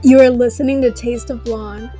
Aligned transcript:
You 0.00 0.20
are 0.20 0.30
listening 0.30 0.80
to 0.82 0.92
Taste 0.92 1.28
of 1.28 1.42
Blonde. 1.42 1.90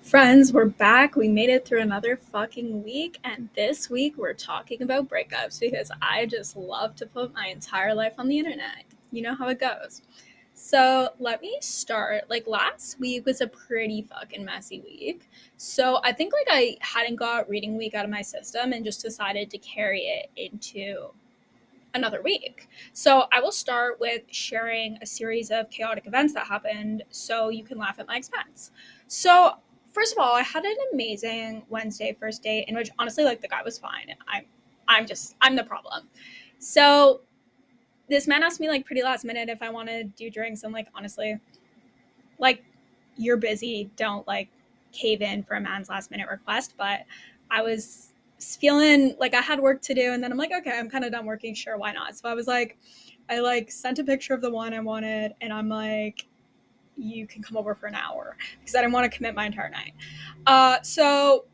Friends, 0.00 0.50
we're 0.50 0.64
back. 0.64 1.14
We 1.14 1.28
made 1.28 1.50
it 1.50 1.66
through 1.68 1.82
another 1.82 2.16
fucking 2.16 2.82
week, 2.82 3.18
and 3.22 3.50
this 3.54 3.90
week 3.90 4.16
we're 4.16 4.32
talking 4.32 4.80
about 4.80 5.10
breakups 5.10 5.60
because 5.60 5.90
I 6.00 6.24
just 6.24 6.56
love 6.56 6.96
to 6.96 7.06
put 7.06 7.34
my 7.34 7.48
entire 7.48 7.94
life 7.94 8.14
on 8.16 8.28
the 8.28 8.38
internet. 8.38 8.84
You 9.10 9.20
know 9.20 9.34
how 9.34 9.48
it 9.48 9.60
goes. 9.60 10.00
So 10.54 11.10
let 11.18 11.42
me 11.42 11.58
start. 11.60 12.30
Like 12.30 12.46
last 12.46 12.98
week 12.98 13.26
was 13.26 13.42
a 13.42 13.46
pretty 13.46 14.06
fucking 14.08 14.42
messy 14.42 14.80
week. 14.80 15.28
So 15.58 16.00
I 16.02 16.12
think 16.12 16.32
like 16.32 16.46
I 16.48 16.78
hadn't 16.80 17.16
got 17.16 17.50
reading 17.50 17.76
week 17.76 17.92
out 17.92 18.06
of 18.06 18.10
my 18.10 18.22
system 18.22 18.72
and 18.72 18.82
just 18.82 19.02
decided 19.02 19.50
to 19.50 19.58
carry 19.58 20.00
it 20.00 20.30
into 20.34 21.10
another 21.94 22.22
week. 22.22 22.68
So 22.92 23.26
I 23.32 23.40
will 23.40 23.52
start 23.52 24.00
with 24.00 24.22
sharing 24.30 24.98
a 25.02 25.06
series 25.06 25.50
of 25.50 25.70
chaotic 25.70 26.06
events 26.06 26.34
that 26.34 26.46
happened 26.46 27.02
so 27.10 27.48
you 27.48 27.64
can 27.64 27.78
laugh 27.78 27.98
at 27.98 28.06
my 28.06 28.16
expense. 28.16 28.70
So 29.08 29.52
first 29.92 30.12
of 30.12 30.18
all, 30.18 30.34
I 30.34 30.42
had 30.42 30.64
an 30.64 30.76
amazing 30.92 31.64
Wednesday 31.68 32.16
first 32.18 32.42
date 32.42 32.66
in 32.68 32.74
which 32.74 32.90
honestly 32.98 33.24
like 33.24 33.40
the 33.40 33.48
guy 33.48 33.62
was 33.62 33.78
fine. 33.78 34.14
I'm 34.28 34.44
I'm 34.88 35.06
just 35.06 35.36
I'm 35.40 35.56
the 35.56 35.64
problem. 35.64 36.08
So 36.58 37.20
this 38.08 38.26
man 38.26 38.42
asked 38.42 38.60
me 38.60 38.68
like 38.68 38.84
pretty 38.84 39.02
last 39.02 39.24
minute 39.24 39.48
if 39.48 39.62
I 39.62 39.70
want 39.70 39.88
to 39.88 40.04
do 40.04 40.30
drinks. 40.30 40.62
I'm 40.64 40.72
like, 40.72 40.88
honestly, 40.94 41.38
like 42.38 42.64
you're 43.16 43.36
busy. 43.36 43.90
Don't 43.96 44.26
like 44.26 44.48
cave 44.92 45.22
in 45.22 45.42
for 45.42 45.54
a 45.54 45.60
man's 45.60 45.88
last 45.88 46.10
minute 46.10 46.28
request. 46.28 46.74
But 46.76 47.00
I 47.50 47.62
was 47.62 48.11
feeling 48.42 49.14
like 49.18 49.34
I 49.34 49.40
had 49.40 49.60
work 49.60 49.82
to 49.82 49.94
do, 49.94 50.12
and 50.12 50.22
then 50.22 50.32
I'm 50.32 50.38
like, 50.38 50.52
okay, 50.52 50.78
I'm 50.78 50.90
kind 50.90 51.04
of 51.04 51.12
done 51.12 51.26
working. 51.26 51.54
Sure, 51.54 51.76
why 51.76 51.92
not? 51.92 52.16
So 52.16 52.28
I 52.28 52.34
was 52.34 52.46
like, 52.46 52.78
I 53.28 53.40
like 53.40 53.70
sent 53.70 53.98
a 53.98 54.04
picture 54.04 54.34
of 54.34 54.40
the 54.40 54.50
one 54.50 54.74
I 54.74 54.80
wanted, 54.80 55.34
and 55.40 55.52
I'm 55.52 55.68
like, 55.68 56.26
you 56.96 57.26
can 57.26 57.42
come 57.42 57.56
over 57.56 57.74
for 57.74 57.86
an 57.86 57.94
hour 57.94 58.36
because 58.60 58.74
I 58.74 58.80
didn't 58.80 58.92
want 58.92 59.10
to 59.10 59.16
commit 59.16 59.34
my 59.34 59.46
entire 59.46 59.70
night. 59.70 59.94
Uh, 60.46 60.80
so 60.82 61.46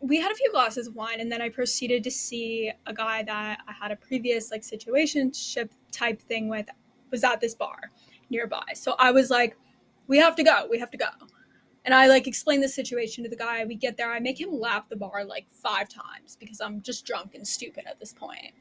we 0.00 0.20
had 0.20 0.32
a 0.32 0.34
few 0.34 0.50
glasses 0.50 0.88
of 0.88 0.96
wine, 0.96 1.20
and 1.20 1.30
then 1.30 1.40
I 1.40 1.48
proceeded 1.48 2.02
to 2.04 2.10
see 2.10 2.72
a 2.86 2.92
guy 2.92 3.22
that 3.22 3.58
I 3.66 3.72
had 3.72 3.92
a 3.92 3.96
previous 3.96 4.50
like 4.50 4.62
situationship 4.62 5.70
type 5.92 6.20
thing 6.20 6.48
with 6.48 6.66
was 7.10 7.22
at 7.22 7.40
this 7.40 7.54
bar 7.54 7.90
nearby. 8.30 8.64
So 8.74 8.96
I 8.98 9.12
was 9.12 9.30
like, 9.30 9.56
we 10.08 10.18
have 10.18 10.34
to 10.36 10.42
go, 10.42 10.66
we 10.68 10.78
have 10.78 10.90
to 10.90 10.96
go. 10.96 11.06
And 11.84 11.94
I 11.94 12.06
like 12.06 12.26
explain 12.26 12.60
the 12.60 12.68
situation 12.68 13.24
to 13.24 13.30
the 13.30 13.36
guy. 13.36 13.64
We 13.64 13.74
get 13.74 13.96
there, 13.96 14.12
I 14.12 14.20
make 14.20 14.40
him 14.40 14.52
lap 14.52 14.88
the 14.88 14.96
bar 14.96 15.24
like 15.24 15.46
five 15.50 15.88
times 15.88 16.36
because 16.38 16.60
I'm 16.60 16.80
just 16.82 17.04
drunk 17.04 17.34
and 17.34 17.46
stupid 17.46 17.84
at 17.86 17.98
this 17.98 18.12
point. 18.12 18.52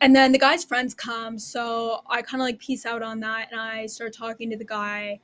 And 0.00 0.14
then 0.14 0.32
the 0.32 0.38
guy's 0.38 0.64
friends 0.64 0.94
come, 0.94 1.38
so 1.38 2.02
I 2.08 2.22
kind 2.22 2.40
of 2.40 2.46
like 2.46 2.58
peace 2.58 2.86
out 2.86 3.02
on 3.02 3.20
that, 3.20 3.48
and 3.52 3.60
I 3.60 3.86
start 3.86 4.12
talking 4.12 4.50
to 4.50 4.56
the 4.56 4.64
guy 4.64 5.20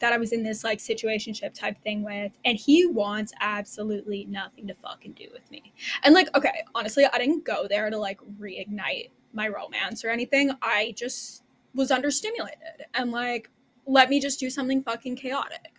that 0.00 0.12
I 0.12 0.18
was 0.18 0.32
in 0.32 0.42
this 0.42 0.64
like 0.64 0.78
situationship 0.78 1.54
type 1.54 1.80
thing 1.84 2.02
with, 2.02 2.32
and 2.44 2.58
he 2.58 2.86
wants 2.86 3.32
absolutely 3.40 4.24
nothing 4.24 4.66
to 4.66 4.74
fucking 4.74 5.12
do 5.12 5.26
with 5.32 5.48
me. 5.52 5.72
And 6.02 6.14
like, 6.14 6.36
okay, 6.36 6.64
honestly, 6.74 7.06
I 7.06 7.16
didn't 7.18 7.44
go 7.44 7.68
there 7.68 7.88
to 7.90 7.96
like 7.96 8.18
reignite 8.40 9.10
my 9.32 9.46
romance 9.46 10.04
or 10.04 10.10
anything. 10.10 10.50
I 10.60 10.94
just 10.96 11.44
was 11.74 11.90
understimulated 11.90 12.82
and 12.94 13.12
like, 13.12 13.50
let 13.86 14.10
me 14.10 14.20
just 14.20 14.40
do 14.40 14.50
something 14.50 14.82
fucking 14.82 15.16
chaotic. 15.16 15.74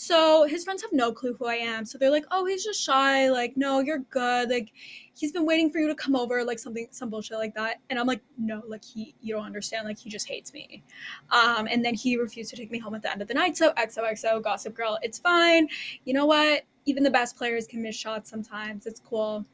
So 0.00 0.46
his 0.46 0.62
friends 0.62 0.80
have 0.82 0.92
no 0.92 1.10
clue 1.10 1.34
who 1.34 1.46
I 1.46 1.56
am. 1.56 1.84
So 1.84 1.98
they're 1.98 2.08
like, 2.08 2.24
oh, 2.30 2.46
he's 2.46 2.62
just 2.62 2.80
shy. 2.80 3.28
Like, 3.30 3.56
no, 3.56 3.80
you're 3.80 3.98
good. 3.98 4.48
Like, 4.48 4.72
he's 5.12 5.32
been 5.32 5.44
waiting 5.44 5.72
for 5.72 5.80
you 5.80 5.88
to 5.88 5.94
come 5.96 6.14
over, 6.14 6.44
like 6.44 6.60
something, 6.60 6.86
some 6.92 7.10
bullshit 7.10 7.36
like 7.36 7.52
that. 7.56 7.80
And 7.90 7.98
I'm 7.98 8.06
like, 8.06 8.20
no, 8.38 8.62
like 8.68 8.84
he, 8.84 9.16
you 9.20 9.34
don't 9.34 9.44
understand. 9.44 9.88
Like 9.88 9.98
he 9.98 10.08
just 10.08 10.28
hates 10.28 10.52
me. 10.52 10.84
Um, 11.32 11.66
and 11.68 11.84
then 11.84 11.94
he 11.94 12.16
refused 12.16 12.48
to 12.50 12.56
take 12.56 12.70
me 12.70 12.78
home 12.78 12.94
at 12.94 13.02
the 13.02 13.10
end 13.10 13.22
of 13.22 13.26
the 13.26 13.34
night. 13.34 13.56
So 13.56 13.72
XOXO, 13.72 14.40
Gossip 14.40 14.72
Girl, 14.72 15.00
it's 15.02 15.18
fine. 15.18 15.66
You 16.04 16.14
know 16.14 16.26
what? 16.26 16.62
Even 16.84 17.02
the 17.02 17.10
best 17.10 17.36
players 17.36 17.66
can 17.66 17.82
miss 17.82 17.96
shots 17.96 18.30
sometimes. 18.30 18.86
It's 18.86 19.00
cool. 19.00 19.44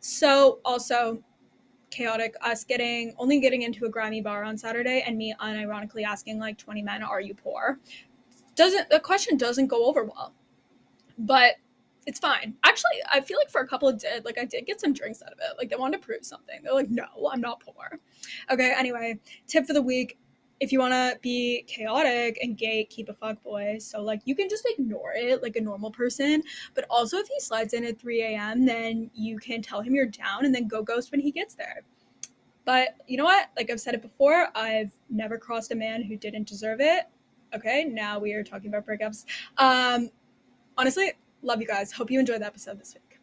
So 0.00 0.60
also, 0.64 1.22
chaotic 1.90 2.34
us 2.40 2.64
getting 2.64 3.12
only 3.18 3.38
getting 3.38 3.60
into 3.60 3.84
a 3.84 3.88
grimy 3.90 4.22
bar 4.22 4.44
on 4.44 4.56
Saturday 4.56 5.04
and 5.06 5.18
me 5.18 5.34
unironically 5.38 6.04
asking 6.04 6.38
like 6.38 6.56
20 6.56 6.80
men, 6.80 7.02
are 7.02 7.20
you 7.20 7.34
poor? 7.34 7.78
Doesn't 8.54 8.90
the 8.90 9.00
question 9.00 9.36
doesn't 9.36 9.68
go 9.68 9.86
over 9.86 10.04
well. 10.04 10.34
But 11.18 11.54
it's 12.06 12.18
fine. 12.18 12.54
Actually, 12.64 12.98
I 13.12 13.20
feel 13.20 13.38
like 13.38 13.50
for 13.50 13.60
a 13.60 13.66
couple 13.66 13.88
of 13.88 13.98
did 13.98 14.24
like 14.24 14.38
I 14.38 14.44
did 14.44 14.66
get 14.66 14.80
some 14.80 14.92
drinks 14.92 15.22
out 15.22 15.32
of 15.32 15.38
it. 15.38 15.56
Like 15.58 15.70
they 15.70 15.76
wanted 15.76 16.00
to 16.00 16.06
prove 16.06 16.24
something. 16.24 16.60
They're 16.62 16.74
like, 16.74 16.90
no, 16.90 17.06
I'm 17.30 17.40
not 17.40 17.60
poor. 17.60 17.98
Okay, 18.50 18.74
anyway, 18.76 19.18
tip 19.46 19.66
for 19.66 19.72
the 19.72 19.82
week. 19.82 20.18
If 20.60 20.70
you 20.70 20.78
want 20.78 20.92
to 20.92 21.18
be 21.22 21.64
chaotic 21.66 22.38
and 22.40 22.56
gay, 22.56 22.84
keep 22.84 23.08
a 23.08 23.14
fuck 23.14 23.42
boy. 23.42 23.78
So 23.80 24.00
like 24.00 24.20
you 24.24 24.36
can 24.36 24.48
just 24.48 24.66
ignore 24.78 25.12
it 25.14 25.42
like 25.42 25.56
a 25.56 25.60
normal 25.60 25.90
person. 25.90 26.42
But 26.74 26.86
also 26.88 27.18
if 27.18 27.26
he 27.26 27.40
slides 27.40 27.72
in 27.72 27.84
at 27.84 28.00
3 28.00 28.22
a.m., 28.22 28.64
then 28.64 29.10
you 29.12 29.38
can 29.38 29.60
tell 29.60 29.80
him 29.80 29.94
you're 29.94 30.06
down 30.06 30.44
and 30.44 30.54
then 30.54 30.68
go 30.68 30.82
ghost 30.82 31.10
when 31.10 31.20
he 31.20 31.32
gets 31.32 31.54
there. 31.54 31.82
But 32.64 32.90
you 33.08 33.16
know 33.16 33.24
what? 33.24 33.50
Like 33.56 33.70
I've 33.70 33.80
said 33.80 33.94
it 33.94 34.02
before, 34.02 34.48
I've 34.54 34.92
never 35.10 35.36
crossed 35.36 35.72
a 35.72 35.76
man 35.76 36.02
who 36.02 36.16
didn't 36.16 36.46
deserve 36.46 36.80
it. 36.80 37.06
Okay, 37.54 37.84
now 37.84 38.18
we 38.18 38.32
are 38.32 38.42
talking 38.42 38.72
about 38.72 38.86
breakups. 38.86 39.26
Um, 39.58 40.08
honestly, 40.78 41.12
love 41.42 41.60
you 41.60 41.66
guys. 41.66 41.92
Hope 41.92 42.10
you 42.10 42.18
enjoyed 42.18 42.40
the 42.40 42.46
episode 42.46 42.80
this 42.80 42.94
week. 42.94 43.18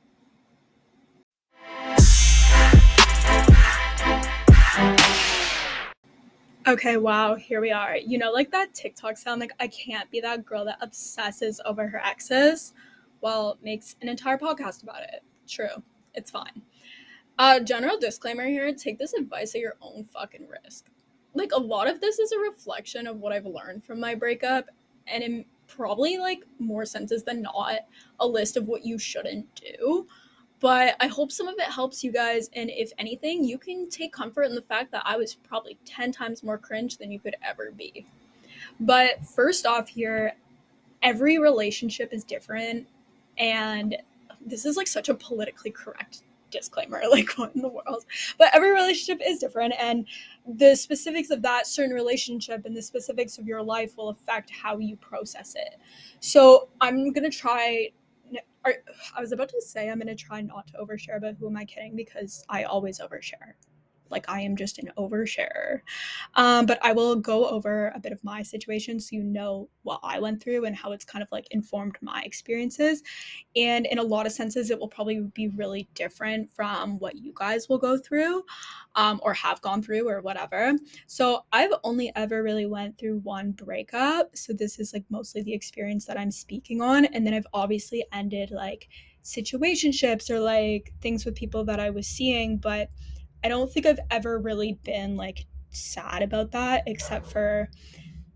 Okay, 6.68 6.98
wow, 6.98 7.34
here 7.34 7.60
we 7.60 7.72
are. 7.72 7.98
You 7.98 8.20
know, 8.20 8.32
like 8.32 8.52
that 8.52 8.76
TikTok 8.76 9.18
sound, 9.18 9.42
like 9.42 9.54
I 9.60 9.68
can't 9.68 10.12
be 10.12 10.22
that 10.22 10.46
girl 10.46 10.64
that 10.66 10.78
obsesses 10.82 11.60
over 11.66 11.88
her 11.88 12.00
exes 12.06 12.74
while 13.22 13.58
makes 13.64 13.96
an 14.04 14.10
entire 14.10 14.38
podcast 14.38 14.84
about 14.84 15.02
it. 15.02 15.24
True, 15.48 15.82
it's 16.14 16.30
fine. 16.30 16.62
Uh, 17.40 17.60
general 17.60 17.98
disclaimer 17.98 18.46
here 18.46 18.72
take 18.76 19.00
this 19.00 19.14
advice 19.14 19.56
at 19.56 19.62
your 19.62 19.78
own 19.82 20.06
fucking 20.14 20.48
risk 20.48 20.86
like 21.34 21.52
a 21.52 21.60
lot 21.60 21.88
of 21.88 22.02
this 22.02 22.20
is 22.20 22.32
a 22.32 22.40
reflection 22.40 23.08
of 23.08 23.18
what 23.18 23.34
I've 23.34 23.46
learned 23.46 23.84
from 23.84 24.00
my 24.00 24.16
breakup 24.16 24.66
and 25.08 25.24
in 25.24 25.46
probably 25.68 26.18
like 26.18 26.44
more 26.60 26.86
senses 26.86 27.24
than 27.24 27.42
not 27.42 27.80
a 28.20 28.28
list 28.28 28.58
of 28.58 28.68
what 28.68 28.86
you 28.86 28.98
shouldn't 28.98 29.48
do. 29.56 30.08
But 30.60 30.96
I 31.00 31.08
hope 31.08 31.32
some 31.32 31.48
of 31.48 31.56
it 31.58 31.72
helps 31.72 32.04
you 32.04 32.12
guys 32.12 32.50
and 32.54 32.70
if 32.70 32.92
anything, 32.98 33.44
you 33.44 33.58
can 33.58 33.90
take 33.90 34.12
comfort 34.12 34.44
in 34.44 34.56
the 34.56 34.62
fact 34.62 34.92
that 34.92 35.04
I 35.06 35.16
was 35.16 35.36
probably 35.36 35.78
10 35.86 36.12
times 36.12 36.44
more 36.44 36.58
cringe 36.58 36.98
than 36.98 37.12
you 37.12 37.20
could 37.20 37.36
ever 37.48 37.72
be. 37.72 38.06
But 38.80 39.24
first 39.24 39.66
off 39.66 39.88
here, 39.88 40.34
every 41.02 41.38
relationship 41.40 42.12
is 42.12 42.24
different 42.24 42.88
and 43.38 43.96
this 44.46 44.66
is 44.66 44.76
like 44.76 44.88
such 44.88 45.10
a 45.10 45.14
politically 45.14 45.72
correct 45.72 46.24
disclaimer 46.50 47.02
like 47.12 47.32
what 47.38 47.56
in 47.56 47.62
the 47.62 47.68
world. 47.70 48.06
But 48.38 48.50
every 48.54 48.72
relationship 48.72 49.22
is 49.26 49.40
different 49.40 49.74
and 49.80 50.06
the 50.46 50.76
specifics 50.76 51.30
of 51.30 51.42
that 51.44 51.68
certain 51.68 51.94
relationship 51.94 52.66
and 52.66 52.76
the 52.76 52.82
specifics 52.82 53.38
of 53.38 53.46
your 53.46 53.62
life 53.62 53.98
will 53.98 54.10
affect 54.10 54.50
how 54.50 54.78
you 54.78 54.96
process 54.98 55.56
it. 55.56 55.76
So 56.20 56.70
i'm 56.82 57.12
gonna 57.12 57.30
try 57.30 57.90
I 59.16 59.22
was 59.22 59.32
about 59.32 59.50
to 59.50 59.62
say 59.62 59.90
I'm 59.90 60.00
gonna 60.00 60.16
try 60.16 60.42
not 60.42 60.68
to 60.68 60.74
overshare, 60.74 61.20
but 61.20 61.36
who 61.40 61.48
am 61.48 61.58
I 61.58 61.66
kidding? 61.66 61.96
Because 61.96 62.44
I 62.50 62.64
always 62.64 63.00
overshare 63.00 63.54
like 64.10 64.30
I 64.30 64.42
am 64.42 64.56
just 64.56 64.80
an 64.80 64.92
oversharer. 64.98 65.82
Um, 66.36 66.66
but 66.66 66.80
I 66.82 66.94
will 66.94 67.16
go 67.16 67.48
over 67.48 67.92
a 67.96 68.00
bit 68.00 68.12
of 68.12 68.24
my 68.24 68.42
situation 68.42 69.00
so 69.00 69.16
you 69.16 69.24
know 69.24 69.70
what 69.84 70.00
I 70.04 70.20
went 70.20 70.42
through 70.42 70.66
and 70.66 70.76
how 70.76 70.92
it's 70.92 71.06
kind 71.06 71.24
of 71.24 71.30
like 71.32 71.48
informed 71.52 71.98
my 72.02 72.22
experiences. 72.24 73.04
And 73.56 73.86
in 73.86 74.00
a 74.00 74.04
lot 74.04 74.26
of 74.26 74.32
senses, 74.32 74.70
it 74.72 74.80
will 74.80 74.88
probably 74.88 75.22
be 75.34 75.48
really 75.50 75.88
different 75.94 76.52
from 76.54 77.00
what 77.00 77.16
you 77.16 77.34
guys 77.36 77.70
will 77.70 77.78
go 77.78 77.98
through 77.98 78.44
um, 78.96 79.20
or 79.24 79.34
have 79.34 79.62
gone 79.62 79.82
through 79.82 80.08
or 80.10 80.22
whatever. 80.22 80.74
So 81.08 81.46
I've 81.52 81.74
only 81.84 82.12
ever 82.16 82.44
really 82.44 82.66
went 82.66 82.98
through 82.98 83.20
one 83.20 83.52
breakup. 83.52 84.36
So 84.36 84.54
this 84.54 84.80
is 84.80 84.94
like 84.94 85.06
mostly 85.10 85.42
the 85.42 85.54
experience 85.54 86.06
that 86.06 86.20
I'm 86.20 86.32
speaking 86.32 86.82
on. 86.82 87.06
And 87.06 87.26
then 87.26 87.34
I've 87.34 87.48
obviously 87.54 88.06
ended 88.12 88.52
like 88.52 88.88
situationships 89.24 90.30
or 90.30 90.40
like 90.40 90.94
things 91.02 91.26
with 91.26 91.36
people 91.36 91.64
that 91.66 91.80
I 91.80 91.90
was 91.90 92.08
seeing, 92.08 92.58
but 92.58 92.90
I 93.44 93.50
don't 93.50 93.72
think 93.72 93.86
I've 93.86 94.00
ever 94.12 94.40
really 94.40 94.80
been 94.84 95.16
like 95.16 95.46
sad 95.70 96.22
about 96.22 96.52
that 96.52 96.84
except 96.88 97.32
for 97.32 97.70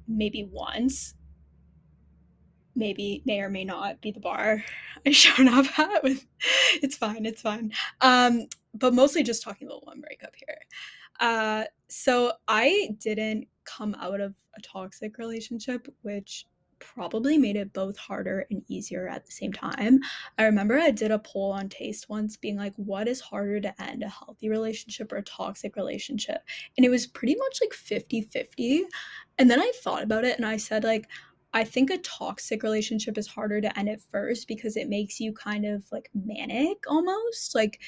maybe 0.07 0.47
once. 0.49 1.15
Maybe 2.75 3.21
may 3.25 3.41
or 3.41 3.49
may 3.49 3.65
not 3.65 4.01
be 4.01 4.11
the 4.11 4.19
bar 4.19 4.63
I 5.05 5.11
showed 5.11 5.47
up 5.47 5.77
at 5.77 6.03
with 6.03 6.25
it's 6.81 6.95
fine, 6.95 7.25
it's 7.25 7.41
fine. 7.41 7.71
Um, 8.01 8.47
but 8.73 8.93
mostly 8.93 9.23
just 9.23 9.43
talking 9.43 9.67
about 9.67 9.85
one 9.85 10.01
breakup 10.01 10.33
here. 10.35 10.57
Uh, 11.19 11.65
so 11.89 12.33
I 12.47 12.89
didn't 12.99 13.47
come 13.65 13.95
out 13.99 14.19
of 14.19 14.33
a 14.57 14.61
toxic 14.61 15.17
relationship, 15.17 15.87
which 16.01 16.47
probably 16.83 17.37
made 17.37 17.55
it 17.55 17.73
both 17.73 17.97
harder 17.97 18.45
and 18.49 18.63
easier 18.67 19.07
at 19.07 19.25
the 19.25 19.31
same 19.31 19.53
time. 19.53 19.99
I 20.37 20.43
remember 20.43 20.77
I 20.77 20.91
did 20.91 21.11
a 21.11 21.19
poll 21.19 21.51
on 21.51 21.69
Taste 21.69 22.09
once 22.09 22.37
being 22.37 22.57
like, 22.57 22.73
what 22.75 23.07
is 23.07 23.21
harder 23.21 23.59
to 23.61 23.81
end, 23.81 24.03
a 24.03 24.09
healthy 24.09 24.49
relationship 24.49 25.11
or 25.11 25.17
a 25.17 25.23
toxic 25.23 25.75
relationship? 25.75 26.41
And 26.77 26.85
it 26.85 26.89
was 26.89 27.07
pretty 27.07 27.35
much 27.35 27.59
like 27.61 27.73
50 27.73 28.21
50. 28.21 28.83
And 29.37 29.49
then 29.49 29.59
I 29.59 29.71
thought 29.83 30.03
about 30.03 30.25
it 30.25 30.37
and 30.37 30.45
I 30.45 30.57
said, 30.57 30.83
like, 30.83 31.07
I 31.53 31.63
think 31.63 31.89
a 31.91 31.99
toxic 31.99 32.63
relationship 32.63 33.17
is 33.17 33.27
harder 33.27 33.61
to 33.61 33.79
end 33.79 33.89
at 33.89 34.01
first 34.01 34.47
because 34.47 34.75
it 34.75 34.89
makes 34.89 35.19
you 35.19 35.33
kind 35.33 35.65
of 35.65 35.83
like 35.91 36.09
manic 36.13 36.83
almost, 36.87 37.53
like 37.53 37.79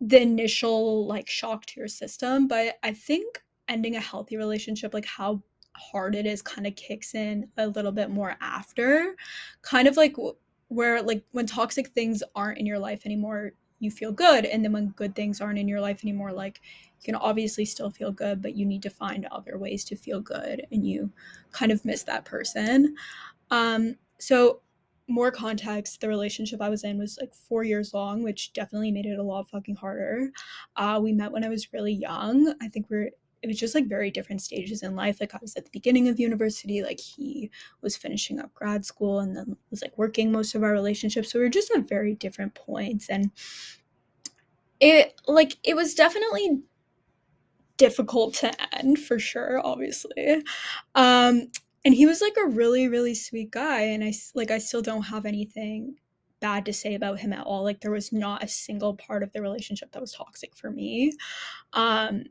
the 0.00 0.20
initial 0.20 1.06
like 1.06 1.28
shock 1.28 1.66
to 1.66 1.80
your 1.80 1.88
system. 1.88 2.48
But 2.48 2.76
I 2.82 2.92
think 2.92 3.42
ending 3.68 3.96
a 3.96 4.00
healthy 4.00 4.36
relationship, 4.36 4.94
like 4.94 5.06
how 5.06 5.42
hard 5.76 6.14
it 6.14 6.26
is, 6.26 6.42
kind 6.42 6.66
of 6.66 6.74
kicks 6.76 7.14
in 7.14 7.48
a 7.56 7.66
little 7.66 7.92
bit 7.92 8.10
more 8.10 8.36
after. 8.40 9.14
Kind 9.62 9.88
of 9.88 9.96
like 9.96 10.16
where, 10.68 11.02
like, 11.02 11.24
when 11.32 11.46
toxic 11.46 11.88
things 11.88 12.22
aren't 12.34 12.58
in 12.58 12.66
your 12.66 12.78
life 12.78 13.06
anymore, 13.06 13.52
you 13.78 13.90
feel 13.90 14.10
good. 14.10 14.46
And 14.46 14.64
then 14.64 14.72
when 14.72 14.88
good 14.90 15.14
things 15.14 15.40
aren't 15.40 15.58
in 15.58 15.68
your 15.68 15.80
life 15.80 16.02
anymore, 16.02 16.32
like, 16.32 16.60
you 16.98 17.04
can 17.04 17.14
obviously 17.14 17.64
still 17.64 17.90
feel 17.90 18.10
good, 18.10 18.40
but 18.40 18.56
you 18.56 18.64
need 18.64 18.82
to 18.82 18.90
find 18.90 19.26
other 19.26 19.58
ways 19.58 19.84
to 19.84 19.96
feel 19.96 20.20
good 20.20 20.66
and 20.72 20.86
you 20.86 21.12
kind 21.52 21.70
of 21.70 21.84
miss 21.84 22.02
that 22.04 22.24
person. 22.24 22.96
Um, 23.50 23.96
so 24.18 24.62
more 25.08 25.30
context, 25.30 26.00
the 26.00 26.08
relationship 26.08 26.60
I 26.60 26.68
was 26.68 26.82
in 26.82 26.98
was 26.98 27.18
like 27.20 27.32
four 27.32 27.62
years 27.62 27.94
long, 27.94 28.22
which 28.22 28.52
definitely 28.54 28.90
made 28.90 29.06
it 29.06 29.18
a 29.18 29.22
lot 29.22 29.48
fucking 29.50 29.76
harder. 29.76 30.30
Uh, 30.74 30.98
we 31.00 31.12
met 31.12 31.30
when 31.30 31.44
I 31.44 31.48
was 31.48 31.72
really 31.72 31.92
young. 31.92 32.54
I 32.60 32.68
think 32.68 32.86
we 32.90 32.96
are 32.96 33.10
it 33.46 33.50
was 33.50 33.60
just 33.60 33.76
like 33.76 33.86
very 33.86 34.10
different 34.10 34.42
stages 34.42 34.82
in 34.82 34.96
life. 34.96 35.20
Like 35.20 35.34
I 35.34 35.38
was 35.40 35.54
at 35.54 35.64
the 35.64 35.70
beginning 35.70 36.08
of 36.08 36.18
university, 36.18 36.82
like 36.82 36.98
he 36.98 37.48
was 37.80 37.96
finishing 37.96 38.40
up 38.40 38.52
grad 38.54 38.84
school 38.84 39.20
and 39.20 39.36
then 39.36 39.56
was 39.70 39.82
like 39.82 39.96
working 39.96 40.32
most 40.32 40.56
of 40.56 40.64
our 40.64 40.72
relationships. 40.72 41.30
So 41.30 41.38
we 41.38 41.44
were 41.44 41.50
just 41.50 41.70
at 41.70 41.88
very 41.88 42.14
different 42.14 42.54
points. 42.56 43.08
And 43.08 43.30
it 44.80 45.20
like 45.28 45.56
it 45.62 45.76
was 45.76 45.94
definitely 45.94 46.60
difficult 47.76 48.34
to 48.34 48.52
end 48.76 48.98
for 48.98 49.18
sure 49.18 49.60
obviously 49.64 50.42
um 50.94 51.46
and 51.84 51.94
he 51.94 52.06
was 52.06 52.20
like 52.20 52.36
a 52.42 52.48
really 52.48 52.88
really 52.88 53.14
sweet 53.14 53.50
guy 53.50 53.82
and 53.82 54.02
i 54.02 54.12
like 54.34 54.50
i 54.50 54.58
still 54.58 54.82
don't 54.82 55.02
have 55.02 55.26
anything 55.26 55.94
bad 56.40 56.64
to 56.64 56.72
say 56.72 56.94
about 56.94 57.18
him 57.18 57.32
at 57.32 57.46
all 57.46 57.62
like 57.62 57.80
there 57.80 57.90
was 57.90 58.12
not 58.12 58.42
a 58.42 58.48
single 58.48 58.94
part 58.94 59.22
of 59.22 59.32
the 59.32 59.40
relationship 59.40 59.90
that 59.92 60.00
was 60.00 60.12
toxic 60.12 60.54
for 60.54 60.70
me 60.70 61.12
um 61.72 62.24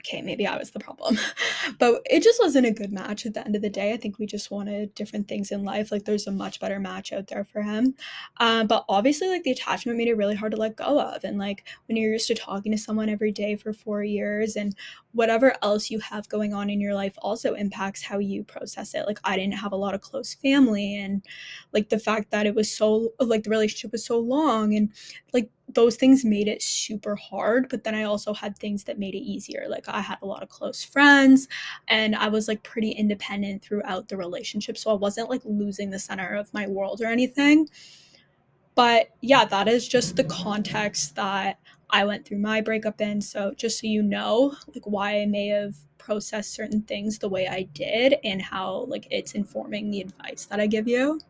okay, 0.00 0.22
maybe 0.22 0.46
I 0.46 0.56
was 0.56 0.70
the 0.70 0.80
problem. 0.80 1.18
but 1.78 2.02
it 2.08 2.22
just 2.22 2.40
wasn't 2.40 2.66
a 2.66 2.72
good 2.72 2.92
match 2.92 3.26
at 3.26 3.34
the 3.34 3.44
end 3.44 3.54
of 3.54 3.62
the 3.62 3.70
day. 3.70 3.92
I 3.92 3.96
think 3.96 4.18
we 4.18 4.26
just 4.26 4.50
wanted 4.50 4.94
different 4.94 5.28
things 5.28 5.50
in 5.50 5.64
life. 5.64 5.92
Like 5.92 6.04
there's 6.04 6.26
a 6.26 6.32
much 6.32 6.60
better 6.60 6.80
match 6.80 7.12
out 7.12 7.28
there 7.28 7.44
for 7.44 7.62
him. 7.62 7.94
Um, 8.38 8.66
but 8.66 8.84
obviously, 8.88 9.28
like 9.28 9.42
the 9.42 9.52
attachment 9.52 9.98
made 9.98 10.08
it 10.08 10.16
really 10.16 10.34
hard 10.34 10.52
to 10.52 10.58
let 10.58 10.76
go 10.76 11.00
of. 11.00 11.24
And 11.24 11.38
like 11.38 11.64
when 11.86 11.96
you're 11.96 12.12
used 12.12 12.28
to 12.28 12.34
talking 12.34 12.72
to 12.72 12.78
someone 12.78 13.08
every 13.08 13.32
day 13.32 13.56
for 13.56 13.72
four 13.72 14.02
years 14.02 14.56
and 14.56 14.74
whatever 15.12 15.54
else 15.62 15.90
you 15.90 15.98
have 15.98 16.28
going 16.28 16.54
on 16.54 16.70
in 16.70 16.80
your 16.80 16.94
life 16.94 17.14
also 17.18 17.54
impacts 17.54 18.02
how 18.02 18.18
you 18.18 18.44
process 18.44 18.94
it. 18.94 19.06
Like 19.06 19.18
I 19.24 19.36
didn't 19.36 19.54
have 19.54 19.72
a 19.72 19.76
lot 19.76 19.94
of 19.94 20.00
close 20.00 20.34
family 20.34 20.96
and 20.96 21.22
like 21.72 21.88
the 21.88 21.98
fact 21.98 22.30
that 22.30 22.46
it 22.46 22.54
was 22.54 22.70
so 22.70 23.12
like 23.18 23.42
the 23.42 23.50
relationship 23.50 23.92
was 23.92 24.04
so 24.04 24.18
long 24.18 24.74
and 24.74 24.92
like 25.32 25.50
those 25.74 25.96
things 25.96 26.24
made 26.24 26.48
it 26.48 26.62
super 26.62 27.14
hard 27.14 27.68
but 27.68 27.84
then 27.84 27.94
i 27.94 28.02
also 28.02 28.34
had 28.34 28.56
things 28.58 28.84
that 28.84 28.98
made 28.98 29.14
it 29.14 29.18
easier 29.18 29.66
like 29.68 29.88
i 29.88 30.00
had 30.00 30.18
a 30.22 30.26
lot 30.26 30.42
of 30.42 30.48
close 30.48 30.82
friends 30.82 31.48
and 31.88 32.16
i 32.16 32.28
was 32.28 32.48
like 32.48 32.62
pretty 32.64 32.90
independent 32.90 33.62
throughout 33.62 34.08
the 34.08 34.16
relationship 34.16 34.76
so 34.76 34.90
i 34.90 34.94
wasn't 34.94 35.30
like 35.30 35.42
losing 35.44 35.90
the 35.90 35.98
center 35.98 36.34
of 36.34 36.52
my 36.52 36.66
world 36.66 37.00
or 37.00 37.06
anything 37.06 37.68
but 38.74 39.10
yeah 39.20 39.44
that 39.44 39.68
is 39.68 39.86
just 39.86 40.16
the 40.16 40.24
context 40.24 41.14
that 41.14 41.58
i 41.92 42.04
went 42.04 42.24
through 42.24 42.38
my 42.38 42.60
breakup 42.60 43.00
in 43.00 43.20
so 43.20 43.52
just 43.56 43.80
so 43.80 43.86
you 43.86 44.02
know 44.02 44.54
like 44.74 44.86
why 44.86 45.20
i 45.20 45.26
may 45.26 45.48
have 45.48 45.74
processed 45.98 46.54
certain 46.54 46.82
things 46.82 47.18
the 47.18 47.28
way 47.28 47.46
i 47.48 47.62
did 47.74 48.16
and 48.24 48.40
how 48.40 48.84
like 48.88 49.06
it's 49.10 49.32
informing 49.32 49.90
the 49.90 50.00
advice 50.00 50.46
that 50.46 50.60
i 50.60 50.66
give 50.66 50.88
you 50.88 51.20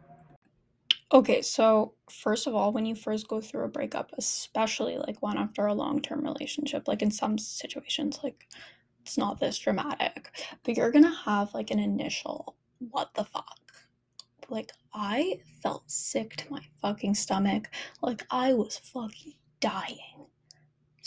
Okay, 1.13 1.43
so 1.43 1.95
first 2.09 2.47
of 2.47 2.55
all, 2.55 2.73
when 2.73 2.87
you 2.87 2.95
first 2.95 3.27
go 3.27 3.41
through 3.41 3.65
a 3.65 3.69
breakup, 3.69 4.13
especially 4.17 4.97
like 4.97 5.21
one 5.21 5.39
after 5.39 5.67
a 5.67 5.75
long 5.75 6.01
term 6.01 6.23
relationship, 6.23 6.87
like 6.87 7.03
in 7.03 7.11
some 7.11 7.37
situations, 7.37 8.21
like 8.23 8.47
it's 9.03 9.19
not 9.19 9.41
this 9.41 9.59
dramatic, 9.59 10.31
but 10.63 10.77
you're 10.77 10.93
gonna 10.93 11.13
have 11.25 11.53
like 11.53 11.73
an 11.73 11.81
initial 11.81 12.55
what 12.79 13.13
the 13.15 13.25
fuck. 13.25 13.59
Like, 14.49 14.73
I 14.93 15.41
felt 15.63 15.91
sick 15.91 16.37
to 16.37 16.51
my 16.51 16.63
fucking 16.83 17.15
stomach. 17.15 17.71
Like, 18.03 18.27
I 18.31 18.55
was 18.55 18.79
fucking 18.79 19.35
dying. 19.61 20.27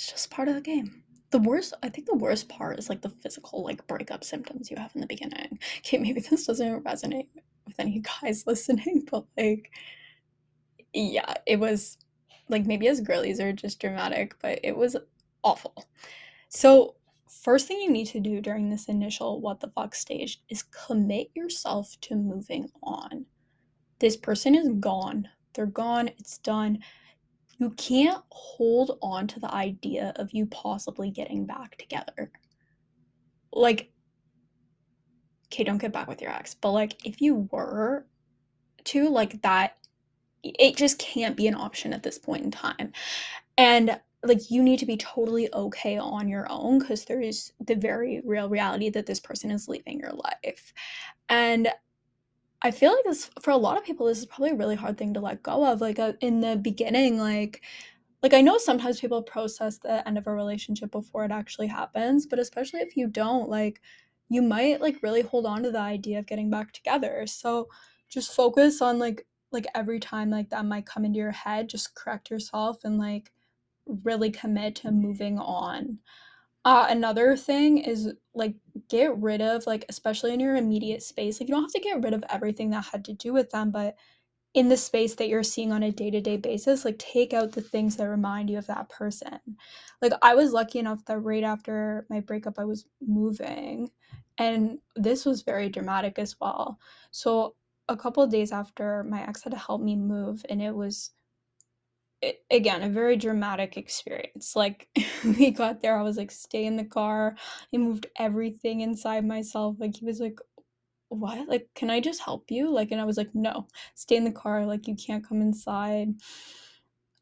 It's 0.03 0.11
just 0.11 0.31
part 0.31 0.49
of 0.49 0.55
the 0.55 0.61
game. 0.61 1.01
The 1.31 1.39
worst, 1.39 1.73
I 1.81 1.87
think 1.87 2.07
the 2.07 2.15
worst 2.15 2.49
part 2.49 2.77
is 2.77 2.89
like 2.89 3.01
the 3.01 3.07
physical, 3.07 3.63
like 3.63 3.87
breakup 3.87 4.25
symptoms 4.25 4.69
you 4.69 4.75
have 4.75 4.91
in 4.95 4.99
the 4.99 5.07
beginning. 5.07 5.59
Okay, 5.77 5.97
maybe 5.97 6.19
this 6.19 6.45
doesn't 6.45 6.83
resonate 6.83 7.29
with 7.65 7.79
any 7.79 8.03
guys 8.21 8.43
listening, 8.47 9.07
but 9.09 9.23
like, 9.37 9.71
yeah, 10.91 11.35
it 11.47 11.57
was 11.57 11.99
like 12.49 12.65
maybe 12.65 12.89
as 12.89 12.99
girlies 12.99 13.39
are 13.39 13.53
just 13.53 13.79
dramatic, 13.79 14.35
but 14.41 14.59
it 14.61 14.75
was 14.75 14.97
awful. 15.41 15.87
So, 16.49 16.95
first 17.29 17.69
thing 17.69 17.79
you 17.79 17.89
need 17.89 18.07
to 18.07 18.19
do 18.19 18.41
during 18.41 18.69
this 18.69 18.89
initial 18.89 19.39
what 19.39 19.61
the 19.61 19.69
fuck 19.69 19.95
stage 19.95 20.41
is 20.49 20.63
commit 20.63 21.29
yourself 21.33 21.95
to 22.01 22.15
moving 22.15 22.69
on. 22.83 23.25
This 23.99 24.17
person 24.17 24.53
is 24.53 24.67
gone. 24.81 25.29
They're 25.53 25.65
gone. 25.65 26.09
It's 26.19 26.39
done. 26.39 26.79
You 27.57 27.71
can't 27.71 28.23
hold 28.29 28.97
on 29.01 29.27
to 29.27 29.39
the 29.39 29.53
idea 29.53 30.13
of 30.17 30.31
you 30.31 30.45
possibly 30.47 31.09
getting 31.11 31.45
back 31.45 31.77
together. 31.77 32.31
Like, 33.51 33.91
okay, 35.47 35.63
don't 35.63 35.77
get 35.77 35.93
back 35.93 36.07
with 36.07 36.21
your 36.21 36.31
ex, 36.31 36.55
but 36.55 36.71
like 36.71 37.05
if 37.05 37.21
you 37.21 37.47
were 37.51 38.05
to, 38.85 39.09
like 39.09 39.41
that, 39.43 39.77
it 40.43 40.75
just 40.75 40.99
can't 40.99 41.37
be 41.37 41.47
an 41.47 41.55
option 41.55 41.93
at 41.93 42.03
this 42.03 42.17
point 42.17 42.43
in 42.43 42.51
time. 42.51 42.91
And 43.57 43.99
like 44.23 44.49
you 44.49 44.63
need 44.63 44.79
to 44.79 44.85
be 44.85 44.97
totally 44.97 45.53
okay 45.53 45.97
on 45.97 46.27
your 46.27 46.47
own 46.49 46.79
because 46.79 47.05
there 47.05 47.21
is 47.21 47.51
the 47.65 47.75
very 47.75 48.21
real 48.25 48.49
reality 48.49 48.89
that 48.89 49.05
this 49.05 49.19
person 49.19 49.51
is 49.51 49.67
leaving 49.67 49.99
your 49.99 50.11
life. 50.13 50.73
And 51.29 51.69
I 52.63 52.71
feel 52.71 52.91
like 52.93 53.03
this 53.05 53.29
for 53.41 53.51
a 53.51 53.57
lot 53.57 53.77
of 53.77 53.83
people 53.83 54.05
this 54.07 54.19
is 54.19 54.25
probably 54.25 54.51
a 54.51 54.55
really 54.55 54.75
hard 54.75 54.97
thing 54.97 55.13
to 55.13 55.19
let 55.19 55.43
go 55.43 55.65
of 55.65 55.81
like 55.81 55.99
uh, 55.99 56.13
in 56.21 56.39
the 56.41 56.55
beginning 56.55 57.17
like 57.17 57.61
like 58.23 58.33
I 58.33 58.41
know 58.41 58.57
sometimes 58.57 59.01
people 59.01 59.21
process 59.21 59.79
the 59.79 60.07
end 60.07 60.17
of 60.17 60.27
a 60.27 60.33
relationship 60.33 60.91
before 60.91 61.25
it 61.25 61.31
actually 61.31 61.67
happens, 61.67 62.25
but 62.25 62.39
especially 62.39 62.79
if 62.81 62.95
you 62.97 63.07
don't 63.07 63.49
like 63.49 63.81
you 64.29 64.41
might 64.41 64.81
like 64.81 65.03
really 65.03 65.21
hold 65.21 65.45
on 65.45 65.63
to 65.63 65.71
the 65.71 65.79
idea 65.79 66.19
of 66.19 66.25
getting 66.27 66.49
back 66.49 66.71
together. 66.73 67.25
So 67.27 67.67
just 68.09 68.33
focus 68.35 68.81
on 68.81 68.99
like 68.99 69.27
like 69.51 69.67
every 69.75 69.99
time 69.99 70.29
like 70.31 70.49
that 70.51 70.65
might 70.65 70.85
come 70.85 71.05
into 71.05 71.19
your 71.19 71.31
head, 71.31 71.69
just 71.69 71.95
correct 71.95 72.29
yourself 72.31 72.79
and 72.85 72.97
like 72.97 73.31
really 74.03 74.31
commit 74.31 74.75
to 74.77 74.91
moving 74.91 75.37
on. 75.39 75.99
Uh, 76.65 76.87
another 76.89 77.35
thing 77.35 77.77
is 77.79 78.13
like 78.33 78.55
get 78.89 79.17
rid 79.17 79.41
of 79.41 79.67
like 79.67 79.85
especially 79.89 80.33
in 80.33 80.39
your 80.39 80.55
immediate 80.55 81.03
space 81.03 81.39
like 81.39 81.49
you 81.49 81.53
don't 81.53 81.63
have 81.63 81.71
to 81.73 81.79
get 81.81 82.01
rid 82.01 82.13
of 82.13 82.23
everything 82.29 82.69
that 82.69 82.85
had 82.85 83.03
to 83.03 83.13
do 83.13 83.33
with 83.33 83.49
them 83.51 83.69
but 83.69 83.95
in 84.53 84.69
the 84.69 84.77
space 84.77 85.15
that 85.15 85.27
you're 85.29 85.43
seeing 85.43 85.71
on 85.73 85.83
a 85.83 85.91
day-to-day 85.91 86.37
basis 86.37 86.85
like 86.85 86.97
take 86.99 87.33
out 87.33 87.51
the 87.51 87.61
things 87.61 87.95
that 87.97 88.07
remind 88.09 88.49
you 88.49 88.57
of 88.57 88.67
that 88.67 88.89
person. 88.89 89.39
Like 90.01 90.13
i 90.21 90.35
was 90.35 90.51
lucky 90.53 90.79
enough 90.79 91.03
that 91.05 91.19
right 91.19 91.43
after 91.43 92.05
my 92.09 92.19
breakup 92.21 92.59
i 92.59 92.65
was 92.65 92.85
moving 93.05 93.89
and 94.37 94.79
this 94.95 95.25
was 95.25 95.43
very 95.43 95.69
dramatic 95.69 96.17
as 96.19 96.35
well. 96.41 96.79
So 97.11 97.55
a 97.89 97.97
couple 97.97 98.25
days 98.27 98.51
after 98.51 99.03
my 99.03 99.21
ex 99.27 99.43
had 99.43 99.51
to 99.53 99.59
help 99.59 99.81
me 99.81 99.95
move 99.95 100.45
and 100.49 100.61
it 100.61 100.73
was 100.75 101.11
again 102.51 102.83
a 102.83 102.89
very 102.89 103.17
dramatic 103.17 103.77
experience. 103.77 104.55
Like 104.55 104.87
we 105.25 105.51
got 105.51 105.81
there 105.81 105.97
i 105.97 106.03
was 106.03 106.17
like 106.17 106.31
stay 106.31 106.65
in 106.65 106.75
the 106.77 106.85
car. 106.85 107.35
I 107.73 107.77
moved 107.77 108.07
everything 108.17 108.81
inside 108.81 109.25
myself. 109.25 109.77
Like 109.79 109.95
he 109.95 110.05
was 110.05 110.19
like 110.19 110.39
what? 111.09 111.47
Like 111.47 111.67
can 111.75 111.89
i 111.89 111.99
just 111.99 112.21
help 112.21 112.49
you? 112.49 112.69
Like 112.71 112.91
and 112.91 113.01
i 113.01 113.05
was 113.05 113.17
like 113.17 113.33
no. 113.33 113.67
Stay 113.95 114.15
in 114.15 114.23
the 114.23 114.31
car. 114.31 114.65
Like 114.65 114.87
you 114.87 114.95
can't 114.95 115.27
come 115.27 115.41
inside. 115.41 116.09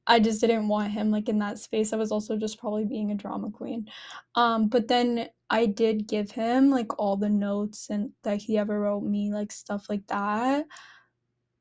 I 0.08 0.20
just 0.20 0.42
didn't 0.42 0.68
want 0.68 0.92
him 0.92 1.12
like 1.12 1.30
in 1.30 1.40
that 1.40 1.60
space. 1.60 1.94
I 1.94 1.98
was 1.98 2.12
also 2.12 2.36
just 2.36 2.60
probably 2.60 2.86
being 2.86 3.12
a 3.12 3.16
drama 3.16 3.52
queen. 3.52 3.88
Um 4.36 4.68
but 4.68 4.88
then 4.88 5.30
i 5.50 5.66
did 5.66 6.08
give 6.08 6.32
him 6.32 6.70
like 6.72 6.98
all 7.00 7.18
the 7.18 7.30
notes 7.30 7.90
and 7.90 8.12
that 8.24 8.38
he 8.42 8.58
ever 8.58 8.80
wrote 8.80 9.04
me 9.04 9.34
like 9.34 9.52
stuff 9.52 9.88
like 9.90 10.08
that 10.08 10.66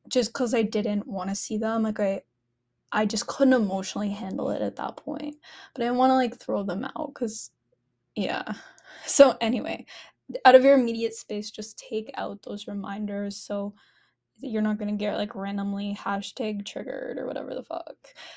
just 0.08 0.32
because 0.32 0.54
i 0.54 0.62
didn't 0.62 1.06
want 1.06 1.30
to 1.30 1.34
see 1.36 1.58
them. 1.58 1.82
Like 1.82 2.00
i 2.00 2.22
i 2.92 3.04
just 3.04 3.26
couldn't 3.26 3.54
emotionally 3.54 4.10
handle 4.10 4.50
it 4.50 4.62
at 4.62 4.76
that 4.76 4.96
point 4.96 5.36
but 5.74 5.82
i 5.82 5.86
didn't 5.86 5.98
want 5.98 6.10
to 6.10 6.14
like 6.16 6.38
throw 6.38 6.62
them 6.62 6.84
out 6.96 7.10
because 7.14 7.50
yeah 8.16 8.42
so 9.06 9.36
anyway 9.40 9.84
out 10.44 10.54
of 10.54 10.64
your 10.64 10.74
immediate 10.74 11.14
space 11.14 11.50
just 11.50 11.78
take 11.78 12.10
out 12.16 12.42
those 12.42 12.68
reminders 12.68 13.36
so 13.36 13.74
you're 14.42 14.62
not 14.62 14.78
gonna 14.78 14.92
get 14.92 15.16
like 15.16 15.34
randomly 15.34 15.96
hashtag 15.98 16.64
triggered 16.64 17.18
or 17.18 17.26
whatever 17.26 17.54
the 17.54 17.62
fuck. 17.62 17.96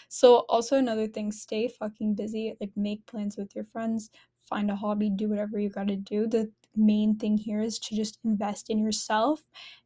So 0.10 0.46
also 0.50 0.78
another 0.78 1.08
thing, 1.08 1.32
stay 1.32 1.68
fucking 1.68 2.16
busy. 2.16 2.56
Like 2.60 2.72
make 2.76 3.06
plans 3.06 3.38
with 3.38 3.56
your 3.56 3.66
friends, 3.66 4.10
find 4.42 4.70
a 4.70 4.76
hobby, 4.76 5.10
do 5.10 5.30
whatever 5.30 5.60
you 5.60 5.70
gotta 5.70 5.96
do. 5.96 6.28
The 6.28 6.52
main 6.76 7.16
thing 7.16 7.38
here 7.38 7.62
is 7.62 7.80
to 7.80 7.96
just 7.96 8.20
invest 8.24 8.70
in 8.70 8.80
yourself 8.80 9.42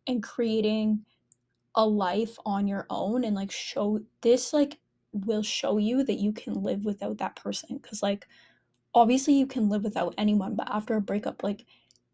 and 0.07 0.23
creating 0.23 1.05
a 1.77 1.85
life 1.85 2.37
on 2.45 2.67
your 2.67 2.85
own 2.89 3.23
and 3.23 3.35
like 3.35 3.51
show 3.51 4.01
this 4.21 4.51
like 4.51 4.79
will 5.13 5.43
show 5.43 5.77
you 5.77 6.03
that 6.03 6.19
you 6.19 6.33
can 6.33 6.61
live 6.61 6.83
without 6.83 7.17
that 7.19 7.35
person 7.37 7.79
because 7.81 8.03
like 8.03 8.27
obviously 8.93 9.33
you 9.33 9.47
can 9.47 9.69
live 9.69 9.83
without 9.83 10.13
anyone 10.17 10.55
but 10.55 10.67
after 10.69 10.95
a 10.95 11.01
breakup 11.01 11.43
like 11.43 11.65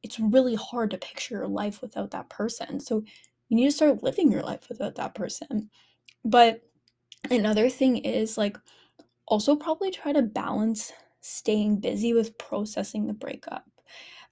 it's 0.03 0.19
really 0.19 0.55
hard 0.55 0.91
to 0.91 0.97
picture 0.97 1.35
your 1.35 1.47
life 1.47 1.81
without 1.81 2.11
that 2.11 2.29
person. 2.29 2.79
So 2.79 3.03
you 3.47 3.55
need 3.57 3.65
to 3.65 3.71
start 3.71 4.03
living 4.03 4.31
your 4.31 4.43
life 4.43 4.67
without 4.69 4.95
that 4.95 5.15
person. 5.15 5.69
But 6.25 6.61
another 7.31 7.69
thing 7.69 7.97
is 7.97 8.37
like 8.37 8.57
also 9.27 9.55
probably 9.55 9.91
try 9.91 10.11
to 10.11 10.21
balance 10.21 10.91
staying 11.21 11.79
busy 11.79 12.13
with 12.13 12.37
processing 12.37 13.07
the 13.07 13.13
breakup. 13.13 13.63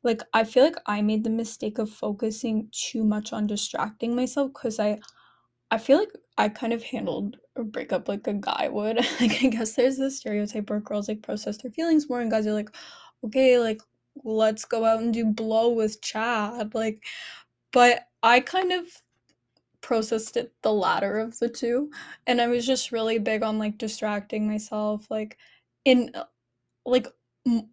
Like 0.03 0.21
i 0.33 0.43
feel 0.43 0.63
like 0.63 0.77
i 0.87 1.01
made 1.01 1.23
the 1.23 1.29
mistake 1.29 1.77
of 1.77 1.89
focusing 1.89 2.69
too 2.71 3.03
much 3.03 3.31
on 3.31 3.45
distracting 3.47 4.15
myself 4.15 4.51
because 4.53 4.79
i 4.79 4.99
I 5.71 5.77
feel 5.77 5.97
like 5.97 6.11
I 6.37 6.49
kind 6.49 6.73
of 6.73 6.83
handled 6.83 7.37
a 7.55 7.63
breakup 7.63 8.07
like 8.07 8.27
a 8.27 8.33
guy 8.33 8.69
would. 8.69 8.97
like 9.21 9.43
I 9.43 9.47
guess 9.47 9.75
there's 9.75 9.97
this 9.97 10.17
stereotype 10.17 10.69
where 10.69 10.79
girls 10.79 11.07
like 11.07 11.23
process 11.23 11.57
their 11.57 11.71
feelings 11.71 12.09
more 12.09 12.21
and 12.21 12.31
guys 12.31 12.47
are 12.47 12.53
like, 12.53 12.69
okay, 13.25 13.57
like 13.59 13.81
let's 14.23 14.65
go 14.65 14.85
out 14.85 15.01
and 15.01 15.13
do 15.13 15.25
blow 15.25 15.69
with 15.69 16.01
Chad. 16.01 16.73
Like 16.75 17.03
but 17.71 18.07
I 18.23 18.41
kind 18.41 18.71
of 18.71 18.85
processed 19.81 20.37
it 20.37 20.53
the 20.61 20.73
latter 20.73 21.19
of 21.19 21.37
the 21.39 21.49
two. 21.49 21.91
And 22.27 22.41
I 22.41 22.47
was 22.47 22.65
just 22.65 22.91
really 22.91 23.19
big 23.19 23.43
on 23.43 23.57
like 23.59 23.77
distracting 23.77 24.47
myself, 24.47 25.07
like 25.09 25.37
in 25.85 26.11
like 26.85 27.07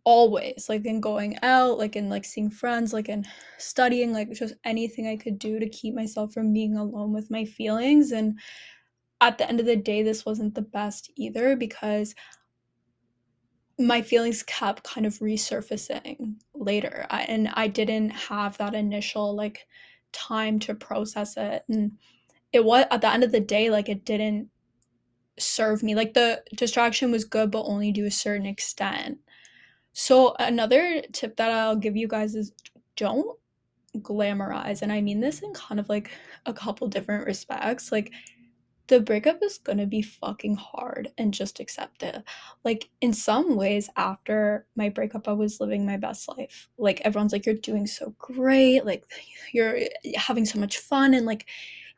always 0.04 0.66
like 0.68 0.86
in 0.86 1.00
going 1.00 1.38
out 1.42 1.76
like 1.76 1.94
in 1.94 2.08
like 2.08 2.24
seeing 2.24 2.50
friends 2.50 2.94
like 2.94 3.08
in 3.08 3.24
studying 3.58 4.14
like 4.14 4.32
just 4.32 4.54
anything 4.64 5.06
i 5.06 5.16
could 5.16 5.38
do 5.38 5.58
to 5.58 5.68
keep 5.68 5.94
myself 5.94 6.32
from 6.32 6.54
being 6.54 6.76
alone 6.76 7.12
with 7.12 7.30
my 7.30 7.44
feelings 7.44 8.12
and 8.12 8.38
at 9.20 9.36
the 9.36 9.46
end 9.46 9.60
of 9.60 9.66
the 9.66 9.76
day 9.76 10.02
this 10.02 10.24
wasn't 10.24 10.54
the 10.54 10.62
best 10.62 11.10
either 11.16 11.54
because 11.54 12.14
my 13.78 14.00
feelings 14.00 14.42
kept 14.44 14.82
kind 14.84 15.06
of 15.06 15.18
resurfacing 15.18 16.36
later 16.54 17.06
I, 17.10 17.22
and 17.24 17.48
i 17.52 17.68
didn't 17.68 18.10
have 18.10 18.56
that 18.56 18.74
initial 18.74 19.36
like 19.36 19.66
time 20.12 20.58
to 20.60 20.74
process 20.74 21.36
it 21.36 21.62
and 21.68 21.92
it 22.54 22.64
was 22.64 22.86
at 22.90 23.02
the 23.02 23.12
end 23.12 23.22
of 23.22 23.32
the 23.32 23.40
day 23.40 23.68
like 23.68 23.90
it 23.90 24.06
didn't 24.06 24.48
serve 25.38 25.82
me 25.82 25.94
like 25.94 26.14
the 26.14 26.42
distraction 26.56 27.12
was 27.12 27.26
good 27.26 27.50
but 27.50 27.64
only 27.64 27.92
to 27.92 28.06
a 28.06 28.10
certain 28.10 28.46
extent 28.46 29.18
so, 30.00 30.36
another 30.38 31.02
tip 31.12 31.34
that 31.38 31.50
I'll 31.50 31.74
give 31.74 31.96
you 31.96 32.06
guys 32.06 32.36
is 32.36 32.52
don't 32.94 33.36
glamorize. 33.96 34.82
And 34.82 34.92
I 34.92 35.00
mean 35.00 35.18
this 35.18 35.40
in 35.40 35.52
kind 35.54 35.80
of 35.80 35.88
like 35.88 36.12
a 36.46 36.52
couple 36.52 36.86
different 36.86 37.26
respects. 37.26 37.90
Like, 37.90 38.12
the 38.86 39.00
breakup 39.00 39.42
is 39.42 39.58
gonna 39.58 39.86
be 39.86 40.02
fucking 40.02 40.54
hard 40.54 41.10
and 41.18 41.34
just 41.34 41.58
accept 41.58 42.04
it. 42.04 42.22
Like, 42.62 42.88
in 43.00 43.12
some 43.12 43.56
ways, 43.56 43.90
after 43.96 44.66
my 44.76 44.88
breakup, 44.88 45.26
I 45.26 45.32
was 45.32 45.58
living 45.58 45.84
my 45.84 45.96
best 45.96 46.28
life. 46.28 46.68
Like, 46.78 47.00
everyone's 47.00 47.32
like, 47.32 47.44
you're 47.44 47.56
doing 47.56 47.88
so 47.88 48.14
great. 48.18 48.84
Like, 48.86 49.04
you're 49.52 49.78
eh, 49.78 49.88
having 50.14 50.44
so 50.44 50.60
much 50.60 50.78
fun. 50.78 51.12
And 51.12 51.26
like, 51.26 51.46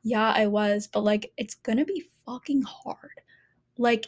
yeah, 0.02 0.32
I 0.34 0.46
was, 0.46 0.88
but 0.90 1.04
like, 1.04 1.32
it's 1.36 1.54
gonna 1.54 1.84
be 1.84 2.06
fucking 2.24 2.62
hard. 2.62 3.20
Like, 3.76 4.06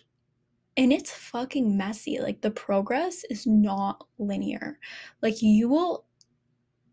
and 0.76 0.92
it's 0.92 1.12
fucking 1.12 1.76
messy. 1.76 2.18
Like 2.20 2.40
the 2.40 2.50
progress 2.50 3.24
is 3.30 3.46
not 3.46 4.06
linear. 4.18 4.78
Like 5.20 5.42
you 5.42 5.68
will 5.68 6.06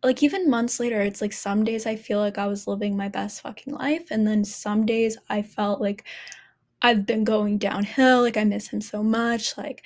like 0.03 0.24
even 0.24 0.50
months 0.50 0.79
later, 0.79 1.01
it's 1.01 1.21
like 1.21 1.33
some 1.33 1.63
days 1.63 1.86
I 1.86 1.95
feel 1.95 2.19
like 2.19 2.38
I 2.38 2.48
was 2.48 2.67
living 2.67 2.95
my 2.95 3.09
best 3.09 3.41
fucking 3.41 3.74
life 3.74 4.07
and 4.12 4.25
then 4.25 4.45
some 4.45 4.86
days 4.86 5.17
I 5.29 5.41
felt 5.41 5.81
like 5.81 6.05
I've 6.81 7.05
been 7.05 7.25
going 7.25 7.57
downhill, 7.57 8.21
like 8.21 8.38
I 8.38 8.45
miss 8.45 8.69
him 8.69 8.81
so 8.81 9.03
much, 9.03 9.57
like 9.57 9.83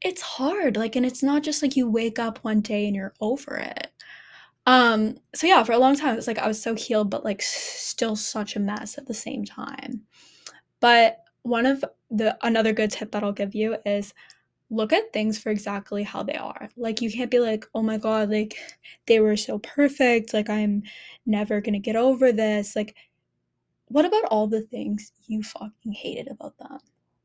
it's 0.00 0.22
hard. 0.22 0.76
Like 0.76 0.96
and 0.96 1.06
it's 1.06 1.22
not 1.22 1.42
just 1.42 1.62
like 1.62 1.76
you 1.76 1.88
wake 1.90 2.18
up 2.18 2.38
one 2.38 2.60
day 2.60 2.86
and 2.86 2.94
you're 2.96 3.14
over 3.20 3.56
it. 3.56 3.88
Um 4.66 5.18
so 5.34 5.46
yeah, 5.46 5.62
for 5.64 5.72
a 5.72 5.78
long 5.78 5.96
time 5.96 6.14
it 6.14 6.16
was 6.16 6.26
like 6.28 6.38
I 6.38 6.48
was 6.48 6.62
so 6.62 6.74
healed 6.74 7.10
but 7.10 7.24
like 7.24 7.42
still 7.42 8.16
such 8.16 8.56
a 8.56 8.60
mess 8.60 8.98
at 8.98 9.06
the 9.06 9.14
same 9.14 9.44
time. 9.44 10.02
But 10.80 11.18
one 11.42 11.66
of 11.66 11.84
the 12.16 12.36
another 12.42 12.72
good 12.72 12.90
tip 12.90 13.12
that 13.12 13.24
I'll 13.24 13.32
give 13.32 13.54
you 13.54 13.76
is 13.86 14.14
look 14.70 14.92
at 14.92 15.12
things 15.12 15.38
for 15.38 15.50
exactly 15.50 16.02
how 16.04 16.22
they 16.22 16.36
are. 16.36 16.68
Like 16.76 17.02
you 17.02 17.10
can't 17.12 17.30
be 17.30 17.40
like, 17.40 17.66
"Oh 17.74 17.82
my 17.82 17.98
god, 17.98 18.30
like 18.30 18.56
they 19.06 19.20
were 19.20 19.36
so 19.36 19.58
perfect, 19.60 20.34
like 20.34 20.50
I'm 20.50 20.82
never 21.26 21.60
going 21.60 21.74
to 21.74 21.78
get 21.80 21.96
over 21.96 22.32
this." 22.32 22.76
Like 22.76 22.96
what 23.88 24.04
about 24.04 24.24
all 24.26 24.46
the 24.46 24.62
things 24.62 25.12
you 25.26 25.42
fucking 25.42 25.92
hated 25.92 26.28
about 26.30 26.56
them? 26.58 26.78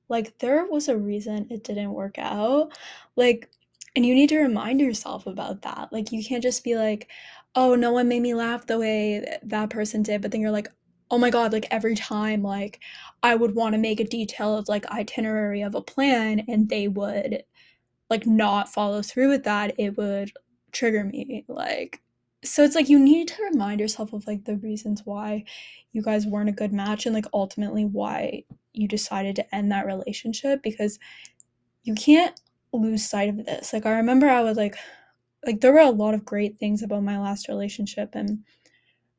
Like 0.10 0.38
there 0.40 0.66
was 0.66 0.88
a 0.90 0.98
reason 0.98 1.48
it 1.50 1.64
didn't 1.64 1.94
work 1.94 2.18
out. 2.20 2.72
Like 3.16 3.50
and 3.96 4.06
you 4.06 4.14
need 4.16 4.30
to 4.30 4.40
remind 4.40 4.80
yourself 4.82 5.28
about 5.28 5.62
that. 5.64 5.92
Like 5.92 6.12
you 6.12 6.24
can't 6.24 6.44
just 6.44 6.64
be 6.64 6.76
like, 6.76 7.10
"Oh, 7.56 7.76
no 7.76 7.92
one 7.92 8.08
made 8.08 8.22
me 8.22 8.34
laugh 8.36 8.66
the 8.68 8.78
way 8.80 9.40
that 9.44 9.70
person 9.72 10.04
did," 10.04 10.22
but 10.22 10.32
then 10.32 10.42
you're 10.42 10.52
like, 10.52 10.70
oh 11.12 11.18
my 11.18 11.30
god 11.30 11.52
like 11.52 11.68
every 11.72 11.96
time 11.96 12.42
like 12.44 12.80
i 13.24 13.36
would 13.36 13.56
want 13.56 13.74
to 13.74 13.80
make 13.80 14.00
a 14.00 14.04
detailed 14.04 14.68
like 14.70 14.86
itinerary 14.88 15.62
of 15.62 15.76
a 15.76 15.82
plan 15.82 16.44
and 16.48 16.70
they 16.70 16.88
would 16.88 17.44
like 18.10 18.26
not 18.26 18.72
follow 18.72 19.02
through 19.02 19.30
with 19.30 19.44
that 19.44 19.74
it 19.78 19.98
would 19.98 20.32
trigger 20.72 21.04
me 21.04 21.46
like 21.48 22.02
so 22.44 22.64
it's 22.64 22.76
like 22.76 22.90
you 22.90 23.00
need 23.00 23.28
to 23.28 23.44
remind 23.52 23.80
yourself 23.80 24.14
of 24.14 24.26
like 24.26 24.46
the 24.46 24.56
reasons 24.58 25.02
why 25.04 25.44
you 25.92 26.02
guys 26.02 26.26
weren't 26.26 26.50
a 26.50 26.54
good 26.54 26.72
match 26.72 27.06
and 27.06 27.14
like 27.14 27.26
ultimately 27.34 27.86
why 27.86 28.44
you 28.74 28.88
decided 28.88 29.36
to 29.36 29.56
end 29.56 29.72
that 29.72 29.86
relationship 29.86 30.62
because 30.64 31.00
you 31.84 31.96
can't 31.96 32.40
lose 32.72 33.10
sight 33.10 33.30
of 33.30 33.46
this. 33.46 33.74
Like 33.74 33.86
i 33.86 33.92
remember 33.92 34.28
i 34.30 34.42
was 34.42 34.58
like 34.58 34.76
like 35.46 35.62
there 35.62 35.74
were 35.74 35.80
a 35.80 35.90
lot 35.90 36.14
of 36.14 36.26
great 36.26 36.60
things 36.60 36.84
about 36.84 37.04
my 37.04 37.20
last 37.20 37.48
relationship 37.48 38.10
and 38.14 38.44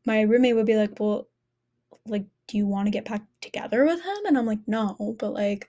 my 0.07 0.23
roommate 0.23 0.55
would 0.55 0.67
be 0.67 0.77
like 0.77 0.99
well 1.01 1.29
like 2.07 2.25
do 2.47 2.57
you 2.57 2.67
want 2.67 2.87
to 2.87 2.91
get 2.91 3.09
back 3.09 3.23
together 3.41 3.85
with 3.85 4.03
him? 4.03 4.17
And 4.27 4.39
i'm 4.39 4.47
like 4.47 4.67
no 4.67 5.17
but 5.19 5.33
like 5.33 5.69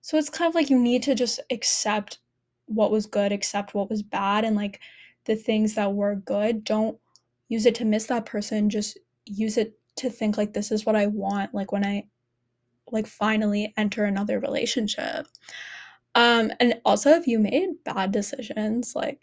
so 0.00 0.16
it's 0.16 0.30
kind 0.30 0.48
of 0.48 0.54
like 0.54 0.70
you 0.70 0.78
need 0.78 1.02
to 1.04 1.14
just 1.14 1.40
accept 1.50 2.18
what 2.66 2.90
was 2.90 3.06
good 3.06 3.32
accept 3.32 3.74
what 3.74 3.90
was 3.90 4.02
bad 4.02 4.44
and 4.44 4.56
like 4.56 4.80
the 5.24 5.36
things 5.36 5.74
that 5.74 5.92
were 5.92 6.16
good 6.16 6.64
don't 6.64 6.98
use 7.48 7.66
it 7.66 7.74
to 7.76 7.84
miss 7.84 8.06
that 8.06 8.26
person 8.26 8.70
just 8.70 8.98
use 9.26 9.58
it 9.58 9.78
to 9.96 10.10
think 10.10 10.36
like 10.36 10.52
this 10.52 10.72
is 10.72 10.86
what 10.86 10.96
i 10.96 11.06
want 11.06 11.54
like 11.54 11.72
when 11.72 11.84
i 11.84 12.04
like 12.90 13.06
finally 13.06 13.72
enter 13.76 14.04
another 14.04 14.40
relationship. 14.40 15.26
Um 16.14 16.52
and 16.60 16.80
also 16.84 17.10
if 17.10 17.26
you 17.26 17.38
made 17.38 17.70
bad 17.84 18.12
decisions 18.12 18.94
like 18.94 19.20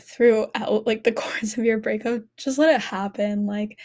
throughout 0.00 0.86
like 0.86 1.04
the 1.04 1.12
course 1.22 1.58
of 1.58 1.64
your 1.64 1.78
breakup 1.78 2.22
just 2.36 2.58
let 2.58 2.74
it 2.74 2.80
happen 2.80 3.46
like 3.46 3.78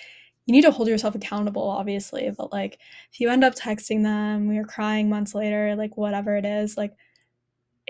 you 0.50 0.53
need 0.53 0.63
to 0.63 0.72
hold 0.72 0.88
yourself 0.88 1.15
accountable 1.15 1.63
obviously 1.63 2.29
but 2.38 2.51
like 2.51 2.79
if 3.12 3.22
you 3.22 3.29
end 3.29 3.44
up 3.44 3.56
texting 3.56 4.03
them 4.03 4.51
you're 4.51 4.65
crying 4.65 5.10
months 5.10 5.34
later 5.34 5.75
like 5.75 5.96
whatever 5.96 6.36
it 6.36 6.46
is 6.46 6.75
like 6.75 6.94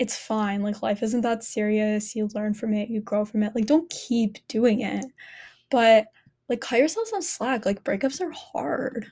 it's 0.00 0.16
fine. 0.16 0.62
Like 0.62 0.80
life 0.80 1.02
isn't 1.02 1.20
that 1.20 1.44
serious. 1.44 2.16
You 2.16 2.30
learn 2.34 2.54
from 2.54 2.72
it. 2.72 2.88
You 2.88 3.02
grow 3.02 3.26
from 3.26 3.42
it. 3.42 3.54
Like 3.54 3.66
don't 3.66 3.88
keep 3.90 4.38
doing 4.48 4.80
it. 4.80 5.04
But 5.70 6.06
like 6.48 6.62
cut 6.62 6.78
yourself 6.78 7.08
some 7.08 7.20
slack. 7.20 7.66
Like 7.66 7.84
breakups 7.84 8.22
are 8.22 8.32
hard. 8.32 9.06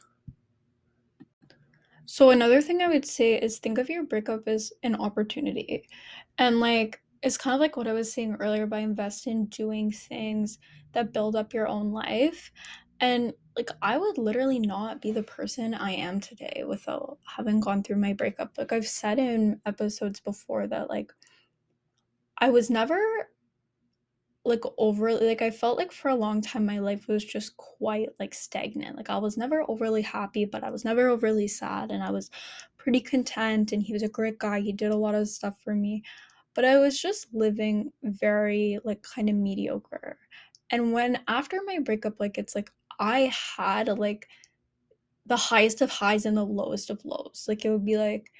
So 2.06 2.30
another 2.30 2.62
thing 2.62 2.80
i 2.80 2.88
would 2.88 3.04
say 3.04 3.34
is 3.34 3.58
think 3.58 3.76
of 3.76 3.90
your 3.90 4.02
breakup 4.02 4.48
as 4.48 4.72
an 4.82 4.96
opportunity. 4.96 5.86
And 6.38 6.58
like 6.58 7.02
it's 7.22 7.36
kind 7.36 7.52
of 7.52 7.60
like 7.60 7.76
what 7.76 7.88
i 7.88 7.92
was 7.92 8.12
saying 8.12 8.36
earlier 8.38 8.64
by 8.64 8.78
investing 8.78 9.32
in 9.32 9.46
doing 9.46 9.90
things 9.90 10.58
that 10.92 11.12
build 11.12 11.34
up 11.34 11.52
your 11.52 11.66
own 11.66 11.92
life 11.92 12.52
and 13.00 13.32
like 13.56 13.70
I 13.82 13.98
would 13.98 14.18
literally 14.18 14.58
not 14.58 15.00
be 15.00 15.12
the 15.12 15.22
person 15.22 15.74
I 15.74 15.92
am 15.92 16.20
today 16.20 16.64
without 16.66 17.18
having 17.26 17.60
gone 17.60 17.82
through 17.82 17.96
my 17.96 18.12
breakup. 18.12 18.56
Like 18.56 18.72
I've 18.72 18.86
said 18.86 19.18
in 19.18 19.60
episodes 19.66 20.20
before 20.20 20.66
that 20.68 20.88
like 20.88 21.12
I 22.38 22.50
was 22.50 22.70
never 22.70 22.98
like 24.44 24.62
overly 24.78 25.26
like 25.26 25.42
I 25.42 25.50
felt 25.50 25.76
like 25.76 25.92
for 25.92 26.08
a 26.08 26.14
long 26.14 26.40
time 26.40 26.64
my 26.64 26.78
life 26.78 27.08
was 27.08 27.24
just 27.24 27.56
quite 27.56 28.08
like 28.18 28.34
stagnant. 28.34 28.96
Like 28.96 29.10
I 29.10 29.18
was 29.18 29.36
never 29.36 29.64
overly 29.68 30.02
happy, 30.02 30.44
but 30.44 30.64
I 30.64 30.70
was 30.70 30.84
never 30.84 31.08
overly 31.08 31.48
sad 31.48 31.90
and 31.90 32.02
I 32.02 32.10
was 32.10 32.30
pretty 32.78 33.00
content 33.00 33.72
and 33.72 33.82
he 33.82 33.92
was 33.92 34.02
a 34.02 34.08
great 34.08 34.38
guy. 34.38 34.60
He 34.60 34.72
did 34.72 34.92
a 34.92 34.96
lot 34.96 35.14
of 35.14 35.28
stuff 35.28 35.54
for 35.62 35.74
me. 35.74 36.02
But 36.54 36.64
I 36.64 36.78
was 36.78 37.00
just 37.00 37.32
living 37.34 37.92
very 38.02 38.78
like 38.84 39.02
kind 39.02 39.28
of 39.28 39.36
mediocre. 39.36 40.18
And 40.70 40.92
when 40.92 41.20
after 41.28 41.58
my 41.66 41.78
breakup 41.80 42.20
like 42.20 42.38
it's 42.38 42.54
like 42.54 42.70
I 42.98 43.32
had 43.56 43.88
like 43.98 44.28
the 45.26 45.36
highest 45.36 45.82
of 45.82 45.90
highs 45.90 46.26
and 46.26 46.36
the 46.36 46.44
lowest 46.44 46.90
of 46.90 47.04
lows. 47.04 47.44
Like 47.48 47.64
it 47.64 47.70
would 47.70 47.84
be 47.84 47.96
like 47.96 48.30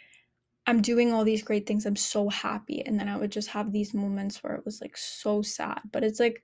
I'm 0.67 0.83
doing 0.83 1.13
all 1.13 1.25
these 1.25 1.43
great 1.43 1.67
things. 1.67 1.87
I'm 1.87 1.97
so 1.97 2.29
happy. 2.29 2.83
And 2.85 3.01
then 3.01 3.09
I 3.09 3.17
would 3.17 3.33
just 3.33 3.49
have 3.49 3.73
these 3.73 3.95
moments 3.95 4.43
where 4.43 4.55
it 4.55 4.65
was 4.67 4.81
like 4.83 4.97
so 4.97 5.41
sad. 5.41 5.81
But 5.93 6.05
it's 6.05 6.21
like 6.21 6.43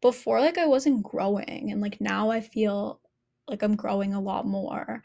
before 0.00 0.40
like 0.40 0.58
I 0.58 0.66
wasn't 0.66 1.02
growing 1.02 1.70
and 1.70 1.80
like 1.80 2.00
now 2.00 2.30
I 2.30 2.40
feel 2.40 3.00
like 3.48 3.62
I'm 3.62 3.76
growing 3.76 4.14
a 4.14 4.20
lot 4.20 4.46
more. 4.46 5.02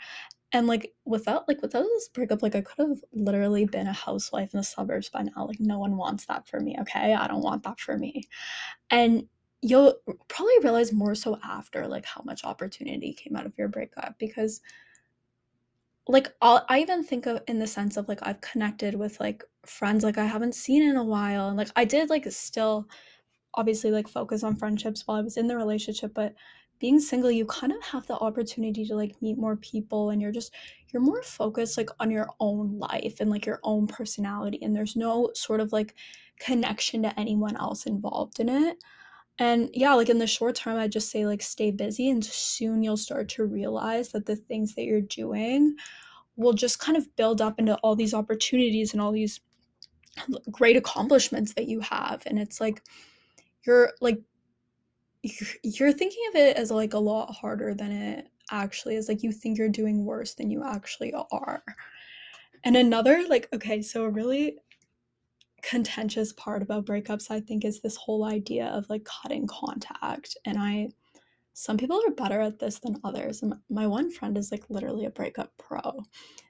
And 0.52 0.68
like 0.68 0.94
without 1.06 1.48
like 1.48 1.62
without 1.62 1.84
this 1.84 2.10
breakup, 2.10 2.44
like 2.44 2.56
I 2.56 2.62
could 2.62 2.88
have 2.88 3.00
literally 3.14 3.66
been 3.66 3.88
a 3.88 3.94
housewife 3.94 4.54
in 4.54 4.60
the 4.60 4.64
suburbs 4.64 5.10
by 5.10 5.24
now. 5.24 5.48
Like 5.48 5.60
no 5.60 5.80
one 5.80 5.98
wants 5.98 6.28
that 6.28 6.48
for 6.48 6.60
me, 6.60 6.78
okay? 6.82 7.14
I 7.14 7.28
don't 7.28 7.44
want 7.44 7.64
that 7.64 7.80
for 7.80 7.98
me. 7.98 8.26
And 8.90 9.28
you'll 9.62 9.96
probably 10.28 10.60
realize 10.64 10.94
more 10.94 11.16
so 11.16 11.40
after 11.44 11.88
like 11.88 12.06
how 12.06 12.22
much 12.24 12.44
opportunity 12.44 13.14
came 13.14 13.36
out 13.36 13.46
of 13.46 13.58
your 13.58 13.68
breakup 13.68 14.16
because 14.20 14.62
like 16.08 16.34
I'll, 16.42 16.66
i 16.70 16.80
even 16.80 17.04
think 17.04 17.26
of 17.26 17.42
in 17.48 17.60
the 17.60 17.68
sense 17.68 17.98
of 17.98 18.08
like 18.08 18.20
i've 18.24 18.42
connected 18.42 18.96
with 18.96 19.20
like 19.20 19.44
friends 19.66 20.04
like 20.04 20.18
i 20.18 20.26
haven't 20.26 20.56
seen 20.56 20.84
in 20.84 20.98
a 20.98 21.04
while 21.04 21.48
and 21.50 21.58
like 21.58 21.70
i 21.76 21.86
did 21.86 22.10
like 22.10 22.32
still 22.32 22.88
obviously 23.56 23.92
like 23.92 24.08
focus 24.08 24.44
on 24.44 24.56
friendships 24.56 25.08
while 25.08 25.18
i 25.18 25.22
was 25.22 25.38
in 25.38 25.48
the 25.48 25.58
relationship 25.58 26.14
but 26.14 26.34
being 26.80 27.00
single 27.00 27.32
you 27.32 27.46
kind 27.46 27.72
of 27.72 27.82
have 27.82 28.06
the 28.08 28.18
opportunity 28.20 28.86
to 28.86 28.96
like 28.96 29.20
meet 29.22 29.38
more 29.38 29.56
people 29.58 30.10
and 30.10 30.22
you're 30.22 30.32
just 30.32 30.54
you're 30.92 31.02
more 31.02 31.24
focused 31.24 31.78
like 31.78 31.90
on 32.00 32.12
your 32.12 32.28
own 32.40 32.78
life 32.78 33.18
and 33.20 33.30
like 33.30 33.46
your 33.46 33.60
own 33.64 33.88
personality 33.88 34.60
and 34.62 34.76
there's 34.76 34.96
no 34.96 35.32
sort 35.34 35.60
of 35.60 35.72
like 35.72 35.96
connection 36.40 37.02
to 37.02 37.20
anyone 37.20 37.56
else 37.56 37.86
involved 37.86 38.40
in 38.40 38.50
it 38.50 38.78
and 39.38 39.70
yeah, 39.74 39.94
like 39.94 40.10
in 40.10 40.20
the 40.20 40.28
short 40.28 40.56
term, 40.56 40.78
I 40.78 40.88
just 40.88 41.12
say 41.12 41.26
like 41.26 41.42
stay 41.42 41.72
busy, 41.72 42.10
and 42.10 42.24
soon 42.24 42.84
you'll 42.84 42.98
start 42.98 43.28
to 43.30 43.46
realize 43.46 44.10
that 44.10 44.26
the 44.26 44.36
things 44.36 44.76
that 44.76 44.84
you're 44.86 45.02
doing 45.02 45.76
will 46.38 46.54
just 46.54 46.80
kind 46.80 46.98
of 46.98 47.14
build 47.16 47.42
up 47.42 47.60
into 47.60 47.76
all 47.78 47.96
these 47.96 48.14
opportunities 48.14 48.94
and 48.94 49.02
all 49.02 49.12
these 49.12 49.42
great 50.52 50.78
accomplishments 50.78 51.54
that 51.54 51.68
you 51.68 51.80
have. 51.82 52.24
And 52.26 52.40
it's 52.40 52.62
like 52.62 52.82
you're 53.66 53.92
like 54.02 54.22
you're, 55.64 55.92
thinking 55.92 56.24
of 56.30 56.36
it 56.36 56.56
as 56.56 56.70
like 56.70 56.94
a 56.94 57.00
lot 57.00 57.34
harder 57.34 57.74
than 57.74 57.92
it 57.92 58.28
actually 58.52 58.96
is. 58.96 59.10
Like 59.10 59.24
you 59.24 59.32
think 59.32 59.58
you're 59.58 59.70
doing 59.70 60.06
worse 60.06 60.36
than 60.36 60.52
you 60.52 60.64
actually 60.64 61.14
are. 61.32 61.64
And 62.64 62.78
another 62.78 63.26
like 63.28 63.50
okay, 63.54 63.82
so 63.82 64.06
a 64.06 64.10
really 64.10 64.60
contentious 65.68 66.32
part 66.34 66.62
about 66.62 66.86
breakups 66.86 67.32
i 67.32 67.40
think 67.40 67.66
is 67.66 67.82
this 67.82 67.96
whole 67.96 68.26
idea 68.26 68.68
of 68.68 68.90
like 68.90 69.04
cutting 69.04 69.48
contact 69.48 70.38
and 70.46 70.58
i 70.60 70.88
some 71.58 71.78
people 71.78 72.02
are 72.06 72.12
better 72.12 72.42
at 72.42 72.60
this 72.60 72.80
than 72.80 73.00
others 73.06 73.42
and 73.42 73.54
my 73.70 73.88
one 73.88 74.12
friend 74.12 74.38
is 74.38 74.52
like 74.52 74.70
literally 74.70 75.06
a 75.06 75.10
breakup 75.10 75.54
pro. 75.58 76.04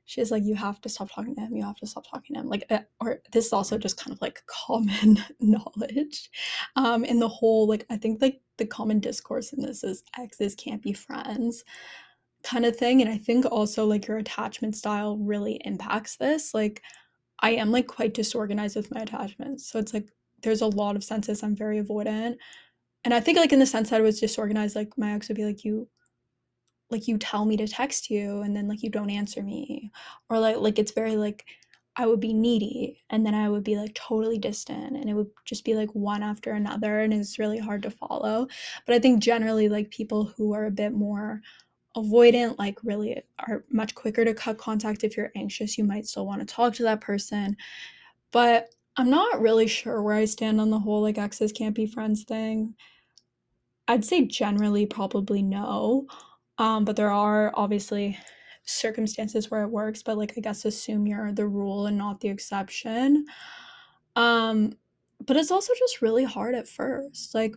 She's 0.05 0.31
like 0.31 0.43
you 0.43 0.55
have 0.55 0.81
to 0.81 0.89
stop 0.89 1.11
talking 1.11 1.35
to 1.35 1.41
him 1.41 1.55
you 1.55 1.63
have 1.63 1.75
to 1.77 1.85
stop 1.85 2.05
talking 2.09 2.33
to 2.33 2.41
him 2.41 2.49
like 2.49 2.65
eh, 2.71 2.81
or 2.99 3.21
this 3.31 3.45
is 3.45 3.53
also 3.53 3.77
just 3.77 3.97
kind 3.97 4.13
of 4.13 4.21
like 4.21 4.41
common 4.47 5.19
knowledge. 5.39 6.31
Um 6.75 7.05
in 7.05 7.19
the 7.19 7.27
whole 7.27 7.67
like 7.67 7.85
i 7.91 7.97
think 7.97 8.19
like 8.19 8.41
the 8.57 8.65
common 8.65 8.99
discourse 8.99 9.53
in 9.53 9.61
this 9.61 9.83
is 9.83 10.03
exes 10.17 10.55
can't 10.55 10.81
be 10.81 10.93
friends 10.93 11.63
kind 12.41 12.65
of 12.65 12.75
thing 12.75 13.01
and 13.01 13.09
i 13.09 13.17
think 13.17 13.45
also 13.45 13.85
like 13.85 14.07
your 14.07 14.17
attachment 14.17 14.75
style 14.75 15.17
really 15.17 15.61
impacts 15.65 16.15
this 16.17 16.53
like 16.53 16.81
I 17.39 17.51
am 17.51 17.71
like 17.71 17.87
quite 17.87 18.13
disorganized 18.13 18.75
with 18.75 18.93
my 18.93 19.01
attachments. 19.01 19.69
So 19.69 19.79
it's 19.79 19.93
like 19.93 20.09
there's 20.43 20.61
a 20.61 20.67
lot 20.67 20.95
of 20.95 21.03
senses 21.03 21.43
I'm 21.43 21.55
very 21.55 21.81
avoidant. 21.81 22.37
And 23.03 23.13
I 23.13 23.19
think 23.19 23.37
like 23.37 23.53
in 23.53 23.59
the 23.59 23.65
sense 23.65 23.89
that 23.89 23.99
I 23.99 24.03
was 24.03 24.19
disorganized, 24.19 24.75
like 24.75 24.97
my 24.97 25.13
ex 25.13 25.27
would 25.27 25.37
be 25.37 25.45
like, 25.45 25.63
you 25.63 25.87
like 26.91 27.07
you 27.07 27.17
tell 27.17 27.45
me 27.45 27.57
to 27.57 27.67
text 27.67 28.09
you 28.09 28.41
and 28.41 28.55
then 28.55 28.67
like 28.67 28.83
you 28.83 28.89
don't 28.89 29.09
answer 29.09 29.41
me. 29.43 29.91
Or 30.29 30.39
like 30.39 30.57
like 30.57 30.79
it's 30.79 30.91
very 30.91 31.15
like 31.17 31.45
I 31.97 32.05
would 32.05 32.19
be 32.19 32.33
needy 32.33 33.03
and 33.09 33.25
then 33.25 33.33
I 33.33 33.49
would 33.49 33.63
be 33.63 33.77
like 33.77 33.93
totally 33.95 34.37
distant 34.37 34.97
and 34.97 35.09
it 35.09 35.13
would 35.13 35.29
just 35.45 35.63
be 35.63 35.75
like 35.75 35.89
one 35.91 36.23
after 36.23 36.51
another 36.51 36.99
and 36.99 37.13
it's 37.13 37.39
really 37.39 37.59
hard 37.59 37.83
to 37.83 37.91
follow. 37.91 38.47
But 38.85 38.95
I 38.95 38.99
think 38.99 39.23
generally 39.23 39.69
like 39.69 39.89
people 39.91 40.25
who 40.37 40.53
are 40.53 40.65
a 40.65 40.71
bit 40.71 40.93
more 40.93 41.41
avoidant 41.95 42.57
like 42.59 42.77
really 42.83 43.21
are 43.47 43.63
much 43.71 43.95
quicker 43.95 44.25
to 44.25 44.33
cut 44.33 44.57
contact. 44.57 45.03
If 45.03 45.15
you're 45.17 45.31
anxious 45.35 45.77
you 45.77 45.83
might 45.83 46.07
still 46.07 46.25
want 46.25 46.41
to 46.41 46.45
talk 46.45 46.73
to 46.75 46.83
that 46.83 47.01
person. 47.01 47.55
But 48.31 48.69
i'm 48.97 49.09
not 49.09 49.41
really 49.41 49.67
sure 49.67 50.01
where 50.01 50.15
i 50.15 50.25
stand 50.25 50.61
on 50.61 50.69
the 50.69 50.79
whole 50.79 51.01
like 51.01 51.17
exes 51.17 51.51
can't 51.51 51.75
be 51.75 51.85
friends 51.85 52.23
thing. 52.23 52.75
I'd 53.87 54.05
say 54.05 54.25
generally 54.25 54.85
probably 54.85 55.41
no. 55.43 56.07
Um, 56.57 56.85
but 56.85 56.95
there 56.95 57.11
are 57.11 57.51
obviously 57.55 58.17
circumstances 58.65 59.51
where 59.51 59.61
it 59.61 59.69
works 59.69 60.01
but 60.01 60.17
like 60.17 60.33
i 60.37 60.41
guess 60.41 60.65
assume 60.65 61.05
you're 61.05 61.31
the 61.31 61.47
rule 61.47 61.87
and 61.87 61.97
not 61.97 62.19
the 62.19 62.29
exception. 62.29 63.25
Um 64.15 64.73
but 65.25 65.37
it's 65.37 65.51
also 65.51 65.73
just 65.79 66.01
really 66.01 66.23
hard 66.23 66.55
at 66.55 66.67
first. 66.67 67.33
Like 67.33 67.55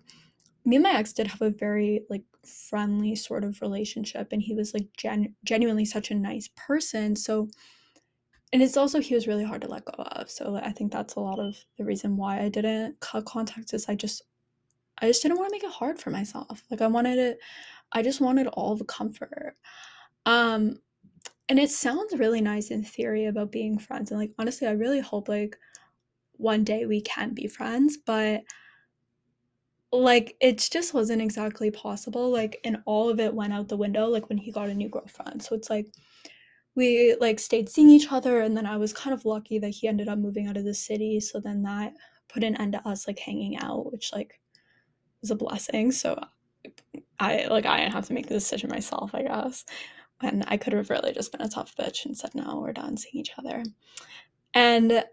me 0.64 0.77
and 0.77 0.83
my 0.83 0.92
ex 0.92 1.12
did 1.12 1.27
have 1.27 1.42
a 1.42 1.51
very 1.51 2.03
like 2.11 2.25
friendly 2.44 3.14
sort 3.14 3.44
of 3.44 3.61
relationship 3.61 4.29
and 4.33 4.42
he 4.42 4.55
was 4.55 4.75
like 4.75 4.87
gen- 4.97 5.35
genuinely 5.44 5.85
such 5.85 6.11
a 6.11 6.14
nice 6.14 6.49
person 6.57 7.14
so 7.16 7.49
and 8.53 8.62
it's 8.62 8.77
also 8.77 9.01
he 9.01 9.14
was 9.14 9.27
really 9.27 9.44
hard 9.44 9.61
to 9.61 9.68
let 9.68 9.85
go 9.85 10.03
of 10.03 10.31
so 10.31 10.57
i 10.62 10.71
think 10.71 10.92
that's 10.92 11.14
a 11.14 11.21
lot 11.21 11.38
of 11.38 11.57
the 11.77 11.85
reason 11.85 12.16
why 12.16 12.40
i 12.40 12.49
didn't 12.49 12.99
cut 13.01 13.25
contact 13.25 13.73
is 13.75 13.88
i 13.88 13.94
just 13.94 14.23
i 15.01 15.07
just 15.07 15.23
didn't 15.23 15.38
want 15.38 15.49
to 15.49 15.55
make 15.55 15.64
it 15.64 15.71
hard 15.71 15.99
for 15.99 16.11
myself 16.11 16.62
like 16.71 16.81
i 16.81 16.87
wanted 16.87 17.18
it 17.18 17.38
i 17.92 18.03
just 18.03 18.21
wanted 18.21 18.47
all 18.49 18.77
the 18.77 18.85
comfort. 18.85 19.55
Um 20.27 20.81
and 21.49 21.59
it 21.59 21.71
sounds 21.71 22.18
really 22.18 22.42
nice 22.42 22.71
in 22.71 22.85
theory 22.85 23.27
about 23.27 23.51
being 23.51 23.79
friends 23.79 24.11
and 24.11 24.21
like 24.21 24.33
honestly 24.38 24.66
i 24.66 24.73
really 24.73 25.01
hope 25.01 25.29
like 25.29 25.57
one 26.33 26.62
day 26.62 26.87
we 26.87 27.01
can 27.01 27.35
be 27.35 27.47
friends 27.47 27.97
but 27.97 28.42
like 29.92 30.37
it 30.40 30.59
just 30.70 30.92
wasn't 30.92 31.22
exactly 31.22 31.70
possible 31.70 32.31
like 32.31 32.61
and 32.64 32.77
all 32.85 33.09
of 33.09 33.20
it 33.20 33.33
went 33.35 33.55
out 33.55 33.68
the 33.68 33.77
window 33.77 34.07
like 34.07 34.29
when 34.29 34.38
he 34.38 34.53
got 34.53 34.68
a 34.68 34.74
new 34.74 34.88
girlfriend. 34.88 35.42
So 35.42 35.55
it's 35.55 35.70
like 35.70 35.87
we 36.74 37.16
like 37.20 37.38
stayed 37.38 37.68
seeing 37.68 37.88
each 37.88 38.12
other 38.12 38.40
and 38.40 38.57
then 38.57 38.64
i 38.64 38.77
was 38.77 38.92
kind 38.92 39.12
of 39.12 39.24
lucky 39.24 39.59
that 39.59 39.70
he 39.70 39.88
ended 39.88 40.07
up 40.09 40.18
moving 40.18 40.46
out 40.46 40.57
of 40.57 40.64
the 40.64 40.72
city 40.72 41.18
so 41.18 41.40
then 41.40 41.62
that 41.62 41.92
put 42.29 42.44
an 42.44 42.55
end 42.57 42.72
to 42.72 42.88
us 42.88 43.09
like 43.09 43.18
hanging 43.18 43.57
out 43.57 43.90
which 43.90 44.12
like 44.12 44.38
was 45.20 45.31
a 45.31 45.35
blessing. 45.35 45.90
So 45.90 46.18
i 47.18 47.46
like 47.46 47.66
i 47.66 47.79
didn't 47.79 47.92
have 47.92 48.07
to 48.07 48.12
make 48.12 48.29
the 48.29 48.35
decision 48.35 48.70
myself 48.70 49.14
i 49.14 49.22
guess. 49.22 49.64
And 50.20 50.44
i 50.48 50.57
could 50.57 50.72
have 50.72 50.90
really 50.90 51.12
just 51.12 51.33
been 51.33 51.40
a 51.40 51.48
tough 51.48 51.74
bitch 51.77 52.05
and 52.05 52.16
said 52.16 52.35
no 52.35 52.61
we're 52.61 52.72
done 52.72 52.96
seeing 52.96 53.20
each 53.20 53.33
other. 53.38 53.64
And 54.55 55.05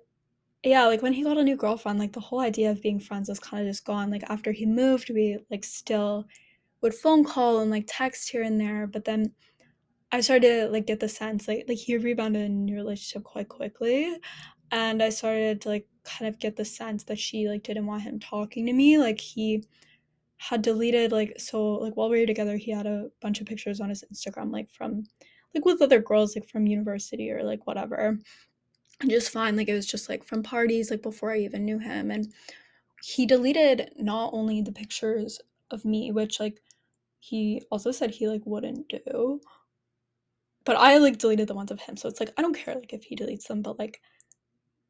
yeah, 0.65 0.85
like 0.87 1.01
when 1.01 1.13
he 1.13 1.23
got 1.23 1.37
a 1.37 1.43
new 1.43 1.55
girlfriend, 1.55 1.99
like 1.99 2.13
the 2.13 2.19
whole 2.19 2.39
idea 2.39 2.71
of 2.71 2.81
being 2.81 2.99
friends 2.99 3.29
was 3.29 3.39
kind 3.39 3.61
of 3.63 3.69
just 3.69 3.85
gone. 3.85 4.09
Like 4.09 4.23
after 4.29 4.51
he 4.51 4.65
moved, 4.65 5.09
we 5.11 5.37
like 5.51 5.63
still 5.63 6.25
would 6.81 6.93
phone 6.93 7.23
call 7.23 7.59
and 7.59 7.71
like 7.71 7.85
text 7.87 8.29
here 8.29 8.43
and 8.43 8.59
there, 8.59 8.87
but 8.87 9.05
then 9.05 9.31
I 10.11 10.21
started 10.21 10.65
to 10.65 10.67
like 10.69 10.87
get 10.87 10.99
the 10.99 11.09
sense 11.09 11.47
like 11.47 11.65
like 11.67 11.77
he 11.77 11.97
rebounded 11.97 12.43
in 12.43 12.51
a 12.51 12.55
new 12.55 12.75
relationship 12.75 13.23
quite 13.23 13.49
quickly. 13.49 14.17
And 14.71 15.03
I 15.03 15.09
started 15.09 15.61
to 15.61 15.69
like 15.69 15.87
kind 16.03 16.27
of 16.27 16.39
get 16.39 16.55
the 16.55 16.65
sense 16.65 17.03
that 17.05 17.19
she 17.19 17.47
like 17.47 17.63
didn't 17.63 17.85
want 17.85 18.03
him 18.03 18.19
talking 18.19 18.65
to 18.65 18.73
me. 18.73 18.97
Like 18.97 19.19
he 19.19 19.63
had 20.37 20.61
deleted 20.61 21.11
like 21.11 21.39
so 21.39 21.73
like 21.75 21.95
while 21.95 22.09
we 22.09 22.19
were 22.19 22.25
together 22.25 22.57
he 22.57 22.71
had 22.71 22.85
a 22.87 23.09
bunch 23.21 23.39
of 23.41 23.47
pictures 23.47 23.79
on 23.79 23.89
his 23.89 24.03
Instagram 24.13 24.51
like 24.51 24.69
from 24.69 25.03
like 25.53 25.65
with 25.65 25.81
other 25.81 25.99
girls 26.01 26.35
like 26.35 26.47
from 26.49 26.67
university 26.67 27.31
or 27.31 27.41
like 27.43 27.65
whatever 27.65 28.19
just 29.07 29.31
fine. 29.31 29.55
Like 29.55 29.69
it 29.69 29.73
was 29.73 29.85
just 29.85 30.09
like 30.09 30.23
from 30.23 30.43
parties, 30.43 30.91
like 30.91 31.01
before 31.01 31.31
I 31.31 31.39
even 31.39 31.65
knew 31.65 31.79
him. 31.79 32.11
And 32.11 32.33
he 33.03 33.25
deleted 33.25 33.91
not 33.97 34.31
only 34.33 34.61
the 34.61 34.71
pictures 34.71 35.39
of 35.71 35.85
me, 35.85 36.11
which 36.11 36.39
like 36.39 36.61
he 37.19 37.61
also 37.71 37.91
said 37.91 38.11
he 38.11 38.27
like 38.27 38.45
wouldn't 38.45 38.87
do, 38.89 39.41
but 40.65 40.75
I 40.77 40.97
like 40.97 41.17
deleted 41.17 41.47
the 41.47 41.55
ones 41.55 41.71
of 41.71 41.81
him. 41.81 41.97
So 41.97 42.07
it's 42.09 42.19
like 42.19 42.31
I 42.37 42.41
don't 42.41 42.55
care 42.55 42.75
like 42.75 42.93
if 42.93 43.03
he 43.03 43.15
deletes 43.15 43.47
them, 43.47 43.61
but 43.61 43.79
like 43.79 44.01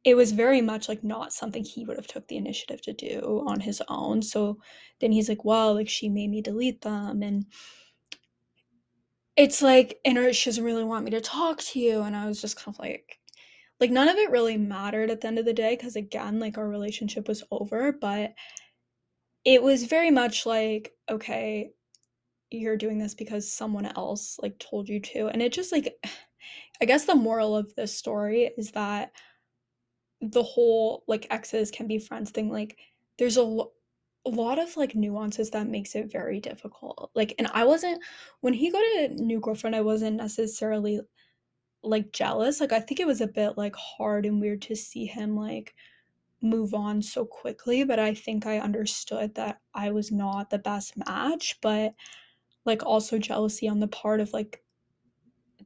it 0.03 0.15
was 0.15 0.31
very 0.31 0.61
much 0.61 0.87
like 0.87 1.03
not 1.03 1.33
something 1.33 1.63
he 1.63 1.83
would 1.83 1.97
have 1.97 2.07
took 2.07 2.27
the 2.27 2.37
initiative 2.37 2.81
to 2.83 2.93
do 2.93 3.43
on 3.47 3.59
his 3.59 3.81
own. 3.89 4.21
So 4.21 4.59
then 4.99 5.11
he's 5.11 5.29
like, 5.29 5.43
well, 5.43 5.73
like 5.73 5.89
she 5.89 6.09
made 6.09 6.29
me 6.29 6.41
delete 6.41 6.81
them 6.81 7.23
and 7.23 7.45
it's 9.35 9.61
like 9.61 9.99
and 10.05 10.33
she 10.35 10.49
doesn't 10.49 10.63
really 10.63 10.83
want 10.83 11.03
me 11.05 11.11
to 11.11 11.21
talk 11.21 11.59
to 11.59 11.79
you 11.79 12.01
and 12.01 12.15
i 12.15 12.25
was 12.25 12.41
just 12.41 12.55
kind 12.55 12.73
of 12.73 12.79
like 12.79 13.19
like 13.79 13.91
none 13.91 14.07
of 14.07 14.15
it 14.15 14.31
really 14.31 14.57
mattered 14.57 15.09
at 15.09 15.21
the 15.21 15.27
end 15.27 15.39
of 15.39 15.45
the 15.45 15.53
day 15.53 15.75
because 15.75 15.95
again 15.95 16.39
like 16.39 16.57
our 16.57 16.67
relationship 16.67 17.27
was 17.27 17.43
over 17.51 17.91
but 17.91 18.33
it 19.43 19.61
was 19.61 19.83
very 19.83 20.11
much 20.11 20.45
like 20.45 20.93
okay 21.09 21.71
you're 22.51 22.77
doing 22.77 22.97
this 22.97 23.13
because 23.13 23.51
someone 23.51 23.85
else 23.85 24.37
like 24.41 24.57
told 24.59 24.87
you 24.87 24.99
to 24.99 25.27
and 25.27 25.41
it 25.41 25.51
just 25.51 25.71
like 25.71 25.93
i 26.81 26.85
guess 26.85 27.05
the 27.05 27.15
moral 27.15 27.55
of 27.55 27.73
this 27.75 27.97
story 27.97 28.51
is 28.57 28.71
that 28.71 29.11
the 30.21 30.43
whole 30.43 31.03
like 31.07 31.27
exes 31.29 31.71
can 31.71 31.87
be 31.87 31.99
friends 31.99 32.31
thing 32.31 32.49
like 32.49 32.77
there's 33.17 33.37
a 33.37 33.63
a 34.25 34.29
lot 34.29 34.57
of 34.59 34.75
like 34.75 34.95
nuances 34.95 35.51
that 35.51 35.67
makes 35.67 35.95
it 35.95 36.11
very 36.11 36.39
difficult. 36.39 37.11
Like, 37.13 37.35
and 37.37 37.47
I 37.53 37.63
wasn't 37.63 38.01
when 38.41 38.53
he 38.53 38.71
got 38.71 38.79
a 38.79 39.09
new 39.09 39.39
girlfriend, 39.39 39.75
I 39.75 39.81
wasn't 39.81 40.17
necessarily 40.17 40.99
like 41.85 42.11
jealous. 42.11 42.59
Like, 42.59 42.73
I 42.73 42.79
think 42.79 42.99
it 42.99 43.07
was 43.07 43.21
a 43.21 43.27
bit 43.27 43.57
like 43.57 43.75
hard 43.75 44.25
and 44.25 44.41
weird 44.41 44.61
to 44.63 44.75
see 44.75 45.05
him 45.05 45.35
like 45.35 45.75
move 46.41 46.73
on 46.73 47.01
so 47.01 47.25
quickly, 47.25 47.83
but 47.83 47.99
I 47.99 48.13
think 48.13 48.45
I 48.45 48.59
understood 48.59 49.35
that 49.35 49.59
I 49.73 49.91
was 49.91 50.11
not 50.11 50.49
the 50.49 50.59
best 50.59 50.95
match, 51.07 51.57
but 51.61 51.93
like 52.65 52.83
also 52.83 53.19
jealousy 53.19 53.67
on 53.67 53.79
the 53.79 53.87
part 53.87 54.19
of 54.19 54.33
like 54.33 54.63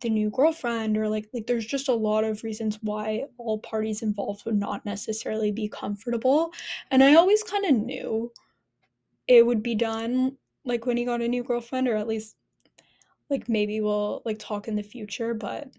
the 0.01 0.09
new 0.09 0.29
girlfriend 0.29 0.97
or 0.97 1.09
like 1.09 1.27
like 1.33 1.45
there's 1.47 1.65
just 1.65 1.89
a 1.89 1.93
lot 1.93 2.23
of 2.23 2.43
reasons 2.43 2.79
why 2.81 3.25
all 3.37 3.59
parties 3.59 4.01
involved 4.01 4.45
would 4.45 4.55
not 4.55 4.85
necessarily 4.85 5.51
be 5.51 5.67
comfortable. 5.67 6.53
And 6.91 7.03
I 7.03 7.15
always 7.15 7.43
kind 7.43 7.65
of 7.65 7.73
knew 7.73 8.31
it 9.27 9.45
would 9.45 9.61
be 9.61 9.75
done 9.75 10.37
like 10.65 10.85
when 10.85 10.97
he 10.97 11.05
got 11.05 11.21
a 11.21 11.27
new 11.27 11.43
girlfriend 11.43 11.87
or 11.87 11.95
at 11.95 12.07
least 12.07 12.35
like 13.29 13.49
maybe 13.49 13.81
we'll 13.81 14.21
like 14.25 14.39
talk 14.39 14.67
in 14.67 14.75
the 14.75 14.83
future, 14.83 15.33
but 15.33 15.69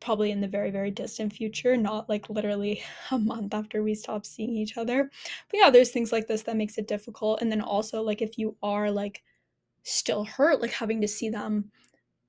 probably 0.00 0.30
in 0.30 0.40
the 0.40 0.48
very 0.48 0.70
very 0.70 0.90
distant 0.90 1.32
future, 1.32 1.76
not 1.76 2.08
like 2.08 2.30
literally 2.30 2.82
a 3.10 3.18
month 3.18 3.54
after 3.54 3.82
we 3.82 3.94
stop 3.94 4.26
seeing 4.26 4.50
each 4.50 4.76
other. 4.76 5.10
But 5.50 5.60
yeah, 5.60 5.70
there's 5.70 5.90
things 5.90 6.12
like 6.12 6.26
this 6.26 6.42
that 6.42 6.56
makes 6.56 6.78
it 6.78 6.88
difficult. 6.88 7.40
And 7.42 7.50
then 7.50 7.60
also 7.60 8.02
like 8.02 8.22
if 8.22 8.38
you 8.38 8.56
are 8.62 8.90
like 8.90 9.22
still 9.86 10.24
hurt 10.24 10.60
like 10.60 10.72
having 10.72 11.00
to 11.00 11.06
see 11.06 11.28
them 11.28 11.70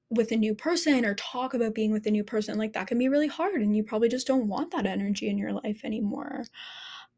with 0.10 0.32
a 0.32 0.36
new 0.36 0.54
person 0.56 1.04
or 1.04 1.16
talk 1.16 1.54
about 1.54 1.74
being 1.74 1.92
with 1.92 2.06
a 2.06 2.12
new 2.12 2.24
person 2.24 2.58
like 2.58 2.74
that 2.74 2.88
can 2.88 2.98
be 2.98 3.10
really 3.10 3.28
hard 3.28 3.62
and 3.62 3.76
you 3.76 3.84
probably 3.84 4.08
just 4.08 4.28
don't 4.28 4.48
want 4.48 4.72
that 4.72 4.86
energy 4.86 5.28
in 5.28 5.38
your 5.38 5.52
life 5.52 5.82
anymore. 5.84 6.44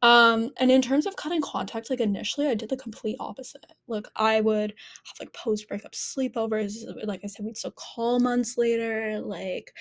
Um 0.02 0.52
and 0.58 0.72
in 0.72 0.82
terms 0.82 1.06
of 1.06 1.18
cutting 1.18 1.42
contact 1.42 1.90
like 1.90 2.00
initially 2.00 2.48
i 2.48 2.56
did 2.56 2.70
the 2.70 2.78
complete 2.78 3.18
opposite. 3.20 3.66
Like 3.88 4.08
i 4.16 4.40
would 4.40 4.74
have 5.06 5.20
like 5.20 5.34
post 5.34 5.68
breakup 5.68 5.92
sleepovers 5.92 6.86
like 7.04 7.20
i 7.24 7.28
said 7.28 7.46
we'd 7.46 7.58
still 7.58 7.72
call 7.72 8.20
months 8.20 8.58
later 8.58 9.20
like 9.20 9.74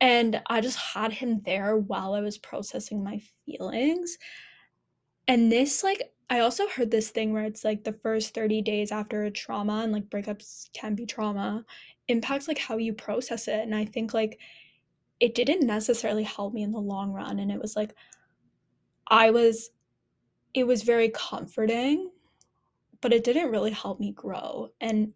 and 0.00 0.40
i 0.46 0.60
just 0.60 0.78
had 0.78 1.12
him 1.12 1.40
there 1.44 1.76
while 1.76 2.14
i 2.14 2.20
was 2.20 2.38
processing 2.38 3.02
my 3.04 3.20
feelings. 3.44 4.18
And 5.28 5.50
this 5.50 5.84
like 5.84 6.02
I 6.28 6.40
also 6.40 6.68
heard 6.68 6.90
this 6.90 7.10
thing 7.10 7.32
where 7.32 7.44
it's 7.44 7.64
like 7.64 7.84
the 7.84 7.92
first 7.92 8.34
30 8.34 8.62
days 8.62 8.92
after 8.92 9.24
a 9.24 9.30
trauma 9.30 9.82
and 9.82 9.92
like 9.92 10.10
breakups 10.10 10.72
can 10.72 10.94
be 10.94 11.06
trauma 11.06 11.64
impacts 12.08 12.48
like 12.48 12.58
how 12.58 12.76
you 12.76 12.92
process 12.92 13.48
it. 13.48 13.60
And 13.60 13.74
I 13.74 13.84
think 13.84 14.14
like 14.14 14.40
it 15.20 15.34
didn't 15.34 15.66
necessarily 15.66 16.22
help 16.24 16.52
me 16.54 16.62
in 16.62 16.72
the 16.72 16.78
long 16.80 17.12
run. 17.12 17.38
And 17.38 17.50
it 17.52 17.60
was 17.60 17.76
like 17.76 17.94
I 19.08 19.30
was 19.30 19.70
it 20.54 20.66
was 20.66 20.82
very 20.82 21.10
comforting 21.10 22.10
but 23.00 23.12
it 23.12 23.24
didn't 23.24 23.50
really 23.50 23.70
help 23.70 23.98
me 24.00 24.12
grow. 24.12 24.68
And 24.80 25.14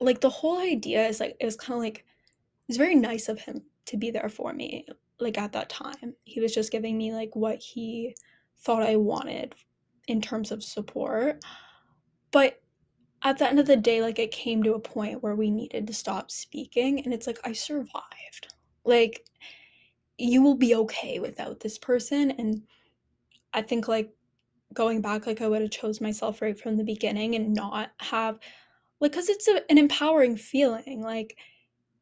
like 0.00 0.20
the 0.20 0.30
whole 0.30 0.58
idea 0.58 1.06
is 1.06 1.20
like 1.20 1.36
it 1.40 1.44
was 1.44 1.56
kind 1.56 1.76
of 1.76 1.80
like 1.80 2.04
was 2.70 2.76
very 2.78 2.94
nice 2.94 3.28
of 3.28 3.40
him 3.40 3.62
to 3.86 3.96
be 3.96 4.10
there 4.10 4.28
for 4.28 4.52
me 4.52 4.86
like 5.18 5.36
at 5.36 5.52
that 5.52 5.68
time 5.68 6.14
he 6.24 6.40
was 6.40 6.54
just 6.54 6.72
giving 6.72 6.96
me 6.96 7.12
like 7.12 7.34
what 7.34 7.58
he 7.58 8.14
thought 8.60 8.82
I 8.82 8.96
wanted 8.96 9.54
in 10.08 10.20
terms 10.20 10.50
of 10.50 10.62
support. 10.62 11.42
But 12.30 12.60
at 13.22 13.38
the 13.38 13.48
end 13.48 13.58
of 13.58 13.66
the 13.66 13.76
day, 13.76 14.02
like 14.02 14.18
it 14.18 14.32
came 14.32 14.62
to 14.62 14.74
a 14.74 14.80
point 14.80 15.22
where 15.22 15.34
we 15.34 15.50
needed 15.50 15.86
to 15.86 15.94
stop 15.94 16.30
speaking. 16.30 17.02
And 17.04 17.12
it's 17.12 17.26
like, 17.26 17.38
I 17.44 17.52
survived. 17.52 18.54
Like, 18.84 19.24
you 20.18 20.42
will 20.42 20.56
be 20.56 20.74
okay 20.74 21.18
without 21.18 21.60
this 21.60 21.78
person. 21.78 22.30
And 22.32 22.62
I 23.52 23.62
think, 23.62 23.88
like, 23.88 24.10
going 24.72 25.00
back, 25.00 25.26
like, 25.26 25.40
I 25.40 25.48
would 25.48 25.62
have 25.62 25.70
chose 25.70 26.00
myself 26.00 26.42
right 26.42 26.58
from 26.58 26.76
the 26.76 26.84
beginning 26.84 27.34
and 27.34 27.54
not 27.54 27.90
have, 27.98 28.38
like, 29.00 29.12
because 29.12 29.28
it's 29.28 29.48
a, 29.48 29.60
an 29.70 29.78
empowering 29.78 30.36
feeling. 30.36 31.02
Like, 31.02 31.36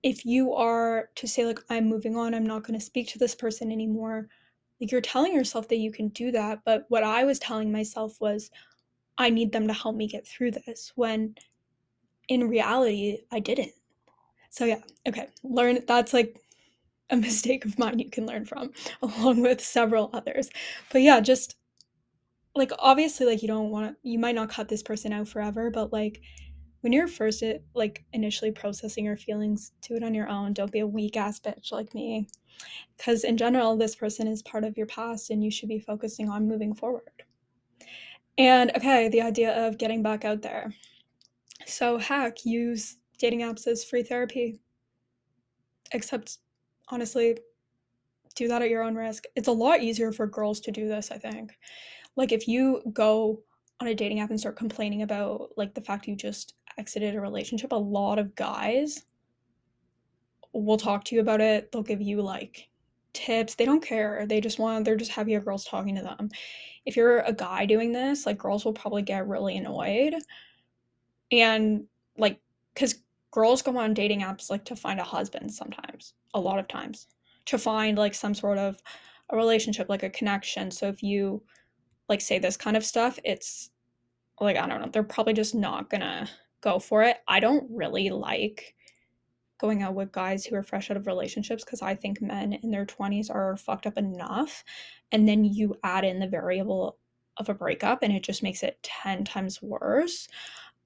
if 0.09 0.25
you 0.25 0.55
are 0.55 1.09
to 1.16 1.27
say, 1.27 1.47
like, 1.47 1.61
I'm 1.71 1.88
moving 1.88 2.16
on, 2.16 2.35
I'm 2.35 2.47
not 2.47 2.64
going 2.64 2.79
to 2.79 2.85
speak 2.85 3.09
to 3.09 3.18
this 3.18 3.35
person 3.35 3.71
anymore 3.71 4.29
like 4.81 4.92
you're 4.92 5.01
telling 5.01 5.35
yourself 5.35 5.68
that 5.68 5.79
you 5.79 5.90
can 5.90 6.09
do 6.09 6.31
that 6.31 6.61
but 6.64 6.85
what 6.88 7.03
i 7.03 7.25
was 7.25 7.38
telling 7.38 7.73
myself 7.73 8.21
was 8.21 8.51
i 9.16 9.29
need 9.31 9.53
them 9.53 9.66
to 9.66 9.75
help 9.75 9.97
me 9.97 10.07
get 10.07 10.27
through 10.27 10.51
this 10.51 10.92
when 10.94 11.35
in 12.29 12.49
reality 12.49 13.18
i 13.33 13.40
didn't. 13.40 13.73
So 14.51 14.64
yeah 14.64 14.81
okay 15.07 15.29
learn 15.42 15.81
that's 15.87 16.12
like 16.12 16.38
a 17.11 17.16
mistake 17.29 17.64
of 17.64 17.79
mine 17.79 17.99
you 17.99 18.11
can 18.11 18.27
learn 18.27 18.44
from 18.44 18.71
along 19.03 19.40
with 19.42 19.61
several 19.61 20.11
others. 20.12 20.51
But 20.92 21.03
yeah 21.03 21.21
just 21.21 21.57
like 22.55 22.73
obviously 22.79 23.27
like 23.27 23.42
you 23.42 23.49
don't 23.49 23.71
want 23.71 23.92
to 23.92 24.09
you 24.09 24.18
might 24.18 24.35
not 24.35 24.51
cut 24.51 24.68
this 24.68 24.83
person 24.83 25.12
out 25.12 25.29
forever 25.29 25.71
but 25.71 25.92
like 25.92 26.21
when 26.81 26.93
you're 26.93 27.09
first 27.09 27.43
it, 27.43 27.64
like 27.75 28.05
initially 28.12 28.53
processing 28.53 29.05
your 29.05 29.17
feelings 29.17 29.73
do 29.83 29.95
it 29.95 30.05
on 30.05 30.14
your 30.14 30.29
own. 30.29 30.53
Don't 30.53 30.71
be 30.71 30.81
a 30.81 30.87
weak 30.87 31.17
ass 31.17 31.41
bitch 31.41 31.73
like 31.73 31.93
me. 31.95 32.29
Because 32.97 33.25
in 33.25 33.37
general 33.37 33.77
this 33.77 33.95
person 33.95 34.27
is 34.27 34.43
part 34.43 34.64
of 34.64 34.77
your 34.77 34.87
past 34.87 35.31
and 35.31 35.43
you 35.43 35.51
should 35.51 35.69
be 35.69 35.79
focusing 35.79 36.29
on 36.29 36.49
moving 36.49 36.75
forward. 36.75 37.25
And 38.37 38.71
okay 38.77 39.09
the 39.09 39.23
idea 39.23 39.67
of 39.67 39.79
getting 39.79 40.03
back 40.03 40.25
out 40.25 40.43
there. 40.43 40.73
So 41.67 41.99
heck 41.99 42.45
use 42.45 42.97
dating 43.19 43.41
apps 43.41 43.67
as 43.67 43.85
free 43.85 44.03
therapy. 44.03 44.61
Except 45.93 46.38
honestly 46.88 47.38
do 48.37 48.47
that 48.47 48.62
at 48.62 48.71
your 48.71 48.83
own 48.83 48.95
risk. 48.95 49.25
It's 49.35 49.49
a 49.49 49.53
lot 49.53 49.83
easier 49.83 50.12
for 50.12 50.27
girls 50.27 50.61
to 50.61 50.71
do 50.71 50.87
this 50.87 51.11
i 51.11 51.19
think. 51.19 51.59
Like 52.14 52.31
if 52.31 52.47
you 52.47 52.83
go 52.93 53.43
on 53.81 53.88
a 53.88 53.95
dating 53.95 54.21
app 54.21 54.31
and 54.31 54.38
start 54.38 54.57
complaining 54.57 55.03
about 55.03 55.51
like 55.57 55.75
the 55.75 55.81
fact 55.81 56.07
you 56.07 56.17
just 56.17 56.55
exited 56.79 57.14
a 57.14 57.21
relationship 57.21 57.73
a 57.73 57.77
lot 57.77 58.19
of 58.19 58.35
guys 58.35 59.05
will 60.53 60.77
talk 60.77 61.05
to 61.05 61.14
you 61.14 61.21
about 61.21 61.41
it. 61.41 61.71
They'll 61.71 61.83
give 61.83 62.01
you 62.01 62.23
like 62.23 62.69
tips. 63.12 63.55
They 63.55 63.64
don't 63.64 63.85
care. 63.85 64.27
They 64.27 64.41
just 64.41 64.59
want 64.59 64.85
they're 64.85 64.97
just 64.97 65.11
happy 65.11 65.35
a 65.35 65.41
girl's 65.41 65.64
talking 65.64 65.95
to 65.97 66.03
them. 66.03 66.31
If 66.87 66.97
you're 66.97 67.21
a 67.21 67.33
guy 67.33 67.67
doing 67.67 67.93
this, 67.93 68.27
like 68.27 68.38
girls 68.38 68.64
will 68.64 68.73
probably 68.73 69.03
get 69.03 69.29
really 69.29 69.57
annoyed. 69.57 70.14
And 71.31 71.85
like 72.17 72.41
cuz 72.75 73.03
girls 73.31 73.62
go 73.62 73.77
on 73.77 73.95
dating 73.95 74.21
apps 74.21 74.51
like 74.51 74.64
to 74.67 74.77
find 74.77 75.01
a 75.01 75.05
husband 75.05 75.53
sometimes, 75.53 76.14
a 76.35 76.41
lot 76.41 76.59
of 76.59 76.69
times, 76.69 77.07
to 77.47 77.59
find 77.59 77.99
like 77.99 78.14
some 78.14 78.35
sort 78.35 78.59
of 78.59 78.81
a 79.31 79.37
relationship, 79.37 79.88
like 79.88 80.03
a 80.03 80.11
connection. 80.11 80.71
So 80.71 80.88
if 80.88 81.03
you 81.03 81.43
like 82.09 82.21
say 82.21 82.38
this 82.38 82.57
kind 82.57 82.77
of 82.77 82.85
stuff, 82.85 83.19
it's 83.25 83.71
like 84.41 84.57
I 84.57 84.67
don't 84.67 84.81
know, 84.81 84.88
they're 84.91 85.03
probably 85.03 85.35
just 85.35 85.55
not 85.55 85.91
to 86.03 86.29
go 86.61 86.79
for 86.79 87.03
it. 87.03 87.18
I 87.27 87.40
don't 87.40 87.66
really 87.71 88.11
like 88.11 88.75
going 89.61 89.83
out 89.83 89.94
with 89.94 90.12
guys 90.12 90.44
who 90.44 90.55
are 90.55 90.62
fresh 90.62 90.90
out 90.90 90.97
of 90.97 91.07
relationships 91.07 91.64
because 91.64 91.83
I 91.83 91.94
think 91.94 92.23
men 92.23 92.53
in 92.53 92.71
their 92.71 92.87
20s 92.87 93.29
are 93.29 93.57
fucked 93.57 93.87
up 93.87 93.99
enough. 93.99 94.64
And 95.11 95.29
then 95.29 95.44
you 95.44 95.77
add 95.83 96.05
in 96.05 96.21
the 96.21 96.29
variable 96.29 96.99
of 97.38 97.49
a 97.49 97.55
breakup 97.55 98.03
and 98.03 98.12
it 98.12 98.23
just 98.23 98.42
makes 98.42 98.62
it 98.62 98.79
10 98.83 99.25
times 99.25 99.61
worse. 99.61 100.29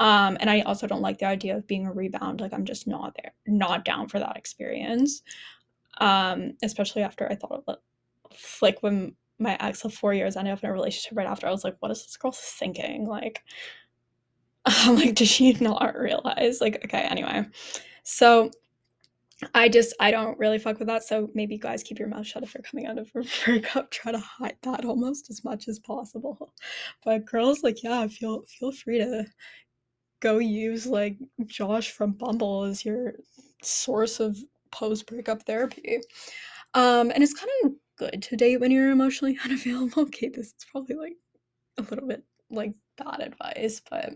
Um, 0.01 0.37
and 0.41 0.49
I 0.49 0.63
also 0.63 0.87
don't 0.87 1.03
like 1.03 1.19
the 1.19 1.27
idea 1.27 1.57
of 1.57 1.67
being 1.67 1.87
a 1.87 1.93
rebound. 1.93 2.41
Like 2.41 2.53
I'm 2.53 2.65
just 2.65 2.87
not 2.87 3.15
there, 3.23 3.35
not 3.47 3.85
down 3.85 4.09
for 4.09 4.19
that 4.19 4.37
experience. 4.37 5.23
Um, 5.99 6.55
especially 6.63 7.03
after 7.03 7.31
I 7.31 7.35
thought 7.35 7.63
of 7.67 7.77
like 8.63 8.83
when 8.83 9.15
my 9.39 9.57
ex 9.61 9.85
of 9.85 9.93
four 9.93 10.15
years 10.15 10.37
ended 10.37 10.55
up 10.55 10.65
in 10.65 10.71
a 10.71 10.73
relationship 10.73 11.17
right 11.17 11.27
after, 11.27 11.47
I 11.47 11.51
was 11.51 11.65
like, 11.65 11.77
what 11.81 11.91
is 11.91 12.03
this 12.03 12.17
girl 12.17 12.33
thinking? 12.33 13.07
Like, 13.07 13.43
I'm 14.65 14.97
like, 14.97 15.15
does 15.15 15.29
she 15.29 15.53
not 15.55 15.97
realize? 15.99 16.61
Like, 16.61 16.83
okay, 16.85 17.03
anyway. 17.03 17.47
So 18.05 18.51
I 19.55 19.69
just 19.69 19.95
I 19.99 20.11
don't 20.11 20.39
really 20.39 20.59
fuck 20.59 20.79
with 20.79 20.89
that. 20.89 21.03
So 21.03 21.29
maybe 21.35 21.59
guys 21.59 21.83
keep 21.83 21.99
your 21.99 22.09
mouth 22.09 22.27
shut 22.27 22.43
if 22.43 22.55
you're 22.55 22.63
coming 22.63 22.87
out 22.87 22.99
of 22.99 23.11
a 23.15 23.25
breakup. 23.45 23.91
Try 23.91 24.13
to 24.13 24.19
hide 24.19 24.57
that 24.63 24.85
almost 24.85 25.31
as 25.31 25.45
much 25.45 25.69
as 25.69 25.79
possible. 25.79 26.53
But 27.05 27.27
girls, 27.27 27.63
like 27.63 27.83
yeah, 27.83 28.07
feel 28.09 28.45
feel 28.49 28.73
free 28.73 28.99
to 28.99 29.27
go 30.21 30.39
use 30.39 30.87
like 30.87 31.19
Josh 31.47 31.91
from 31.91 32.13
Bumble 32.13 32.65
as 32.65 32.85
your 32.85 33.15
source 33.63 34.21
of 34.21 34.39
post 34.71 35.07
breakup 35.07 35.43
therapy. 35.43 36.01
Um, 36.75 37.11
and 37.11 37.23
it's 37.23 37.35
kind 37.35 37.51
of 37.65 37.73
good 37.99 38.23
to 38.23 38.37
date 38.37 38.61
when 38.61 38.71
you're 38.71 38.91
emotionally 38.91 39.39
unavailable. 39.45 40.03
Okay, 40.05 40.29
this 40.29 40.47
is 40.47 40.67
probably 40.71 40.97
like 40.97 41.17
a 41.79 41.83
little 41.83 42.07
bit 42.07 42.25
like 42.53 42.75
bad 42.97 43.21
advice, 43.21 43.81
but 43.91 44.15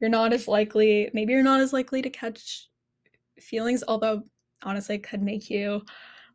you're 0.00 0.10
not 0.10 0.32
as 0.32 0.48
likely. 0.48 1.10
Maybe 1.12 1.32
you're 1.32 1.42
not 1.42 1.60
as 1.60 1.72
likely 1.72 2.02
to 2.02 2.10
catch 2.10 2.68
feelings 3.40 3.84
although 3.86 4.22
honestly 4.62 4.98
could 4.98 5.22
make 5.22 5.50
you 5.50 5.82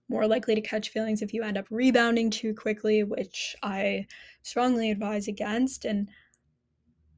more 0.10 0.28
likely 0.28 0.54
to 0.56 0.62
catch 0.62 0.90
feelings 0.90 1.22
if 1.22 1.34
you 1.34 1.42
end 1.42 1.58
up 1.58 1.66
rebounding 1.70 2.30
too 2.30 2.54
quickly, 2.54 3.04
which 3.04 3.56
I 3.64 4.06
strongly 4.44 4.92
advise 4.92 5.30
against. 5.30 5.86
And 5.86 6.10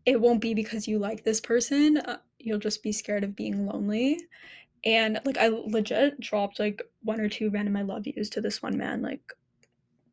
it 0.05 0.21
won't 0.21 0.41
be 0.41 0.53
because 0.53 0.87
you 0.87 0.99
like 0.99 1.23
this 1.23 1.41
person, 1.41 1.97
uh, 1.97 2.19
you'll 2.37 2.59
just 2.59 2.83
be 2.83 2.91
scared 2.91 3.23
of 3.23 3.35
being 3.35 3.65
lonely. 3.65 4.19
And 4.85 5.19
like, 5.25 5.37
I 5.37 5.47
legit 5.47 6.19
dropped 6.19 6.59
like 6.59 6.83
one 7.01 7.19
or 7.19 7.29
two 7.29 7.49
random 7.49 7.75
I 7.75 7.81
love 7.81 8.05
yous 8.05 8.29
to 8.31 8.41
this 8.41 8.61
one 8.61 8.77
man, 8.77 9.01
like 9.01 9.21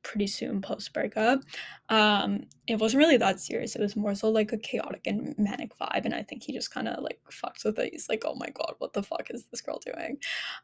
pretty 0.03 0.27
soon 0.27 0.61
post 0.61 0.93
breakup. 0.93 1.41
Um, 1.89 2.47
it 2.67 2.77
wasn't 2.77 3.01
really 3.03 3.17
that 3.19 3.41
serious. 3.41 3.77
It 3.77 3.81
was 3.81 3.97
more 3.97 4.15
so 4.15 4.31
like 4.31 4.53
a 4.53 4.59
chaotic 4.59 5.07
and 5.07 5.35
manic 5.39 5.77
vibe, 5.79 6.05
and 6.05 6.15
I 6.15 6.23
think 6.23 6.43
he 6.43 6.53
just 6.53 6.73
kind 6.73 6.89
of 6.89 7.03
like 7.03 7.21
fucked 7.31 7.65
with 7.65 7.79
it. 7.79 7.93
He's 7.93 8.09
like, 8.09 8.23
"Oh 8.27 8.35
my 8.35 8.51
god, 8.51 8.75
what 8.79 8.93
the 8.93 9.03
fuck 9.03 9.31
is 9.31 9.47
this 9.47 9.61
girl 9.61 9.81
doing?" 9.85 10.19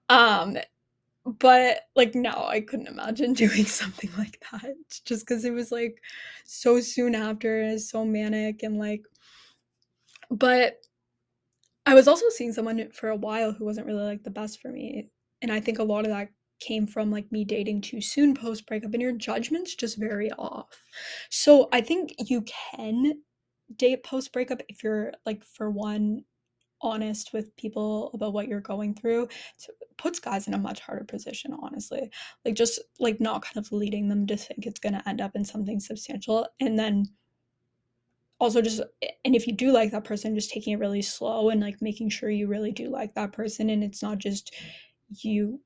Um, 0.08 0.56
but 1.24 1.80
like 1.96 2.14
now 2.14 2.46
I 2.48 2.60
couldn't 2.60 2.88
imagine 2.88 3.32
doing 3.34 3.66
something 3.66 4.10
like 4.16 4.42
that 4.52 4.74
just 5.04 5.26
because 5.26 5.44
it 5.44 5.52
was 5.52 5.72
like 5.72 6.00
so 6.44 6.80
soon 6.80 7.14
after 7.14 7.60
and 7.62 7.80
so 7.80 8.04
manic 8.04 8.62
and 8.62 8.78
like 8.78 9.02
but 10.30 10.76
I 11.84 11.94
was 11.94 12.08
also 12.08 12.28
seeing 12.30 12.52
someone 12.52 12.90
for 12.90 13.10
a 13.10 13.16
while 13.16 13.52
who 13.52 13.64
wasn't 13.64 13.86
really 13.86 14.02
like 14.04 14.24
the 14.24 14.30
best 14.30 14.60
for 14.60 14.68
me. 14.68 15.08
And 15.40 15.52
I 15.52 15.60
think 15.60 15.78
a 15.78 15.84
lot 15.84 16.04
of 16.04 16.10
that 16.10 16.30
came 16.60 16.86
from 16.86 17.10
like 17.10 17.30
me 17.30 17.44
dating 17.44 17.80
too 17.80 18.00
soon 18.00 18.34
post 18.34 18.66
breakup 18.66 18.92
and 18.92 19.02
your 19.02 19.12
judgment's 19.12 19.74
just 19.74 19.98
very 19.98 20.30
off. 20.32 20.82
So 21.30 21.68
I 21.72 21.80
think 21.80 22.14
you 22.18 22.42
can 22.42 23.22
date 23.74 24.04
post 24.04 24.32
breakup 24.32 24.62
if 24.68 24.82
you're 24.82 25.12
like 25.24 25.44
for 25.44 25.70
one 25.70 26.24
honest 26.82 27.32
with 27.32 27.56
people 27.56 28.10
about 28.14 28.32
what 28.32 28.48
you're 28.48 28.60
going 28.60 28.94
through 28.94 29.24
it 29.24 29.96
puts 29.96 30.20
guys 30.20 30.46
in 30.46 30.54
a 30.54 30.58
much 30.58 30.80
harder 30.80 31.04
position 31.04 31.56
honestly 31.62 32.10
like 32.44 32.54
just 32.54 32.78
like 33.00 33.18
not 33.18 33.42
kind 33.42 33.56
of 33.56 33.72
leading 33.72 34.08
them 34.08 34.26
to 34.26 34.36
think 34.36 34.66
it's 34.66 34.78
going 34.78 34.92
to 34.92 35.08
end 35.08 35.20
up 35.20 35.34
in 35.34 35.44
something 35.44 35.80
substantial 35.80 36.46
and 36.60 36.78
then 36.78 37.06
also 38.38 38.60
just 38.60 38.82
and 39.24 39.34
if 39.34 39.46
you 39.46 39.54
do 39.54 39.72
like 39.72 39.90
that 39.90 40.04
person 40.04 40.34
just 40.34 40.50
taking 40.50 40.74
it 40.74 40.78
really 40.78 41.02
slow 41.02 41.48
and 41.48 41.60
like 41.60 41.80
making 41.80 42.10
sure 42.10 42.28
you 42.28 42.46
really 42.46 42.72
do 42.72 42.88
like 42.88 43.14
that 43.14 43.32
person 43.32 43.70
and 43.70 43.82
it's 43.82 44.02
not 44.02 44.18
just 44.18 44.54
you 45.08 45.60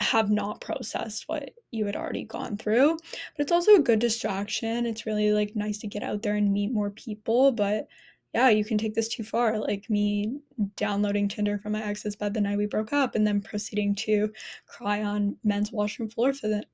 have 0.00 0.30
not 0.30 0.60
processed 0.60 1.24
what 1.28 1.50
you 1.70 1.86
had 1.86 1.96
already 1.96 2.24
gone 2.24 2.56
through 2.56 2.96
but 2.96 3.42
it's 3.42 3.52
also 3.52 3.74
a 3.74 3.80
good 3.80 3.98
distraction 3.98 4.86
it's 4.86 5.06
really 5.06 5.32
like 5.32 5.54
nice 5.54 5.78
to 5.78 5.86
get 5.86 6.02
out 6.02 6.22
there 6.22 6.36
and 6.36 6.52
meet 6.52 6.72
more 6.72 6.90
people 6.90 7.52
but 7.52 7.86
yeah 8.34 8.48
you 8.48 8.64
can 8.64 8.78
take 8.78 8.94
this 8.94 9.08
too 9.08 9.22
far 9.22 9.58
like 9.58 9.88
me 9.90 10.38
downloading 10.76 11.28
tinder 11.28 11.58
from 11.58 11.72
my 11.72 11.84
ex's 11.84 12.16
bed 12.16 12.32
the 12.32 12.40
night 12.40 12.58
we 12.58 12.66
broke 12.66 12.92
up 12.92 13.14
and 13.14 13.26
then 13.26 13.40
proceeding 13.40 13.94
to 13.94 14.32
cry 14.66 15.02
on 15.02 15.36
men's 15.44 15.70
washroom 15.70 16.08
floor 16.08 16.32
for 16.32 16.48
the 16.48 16.64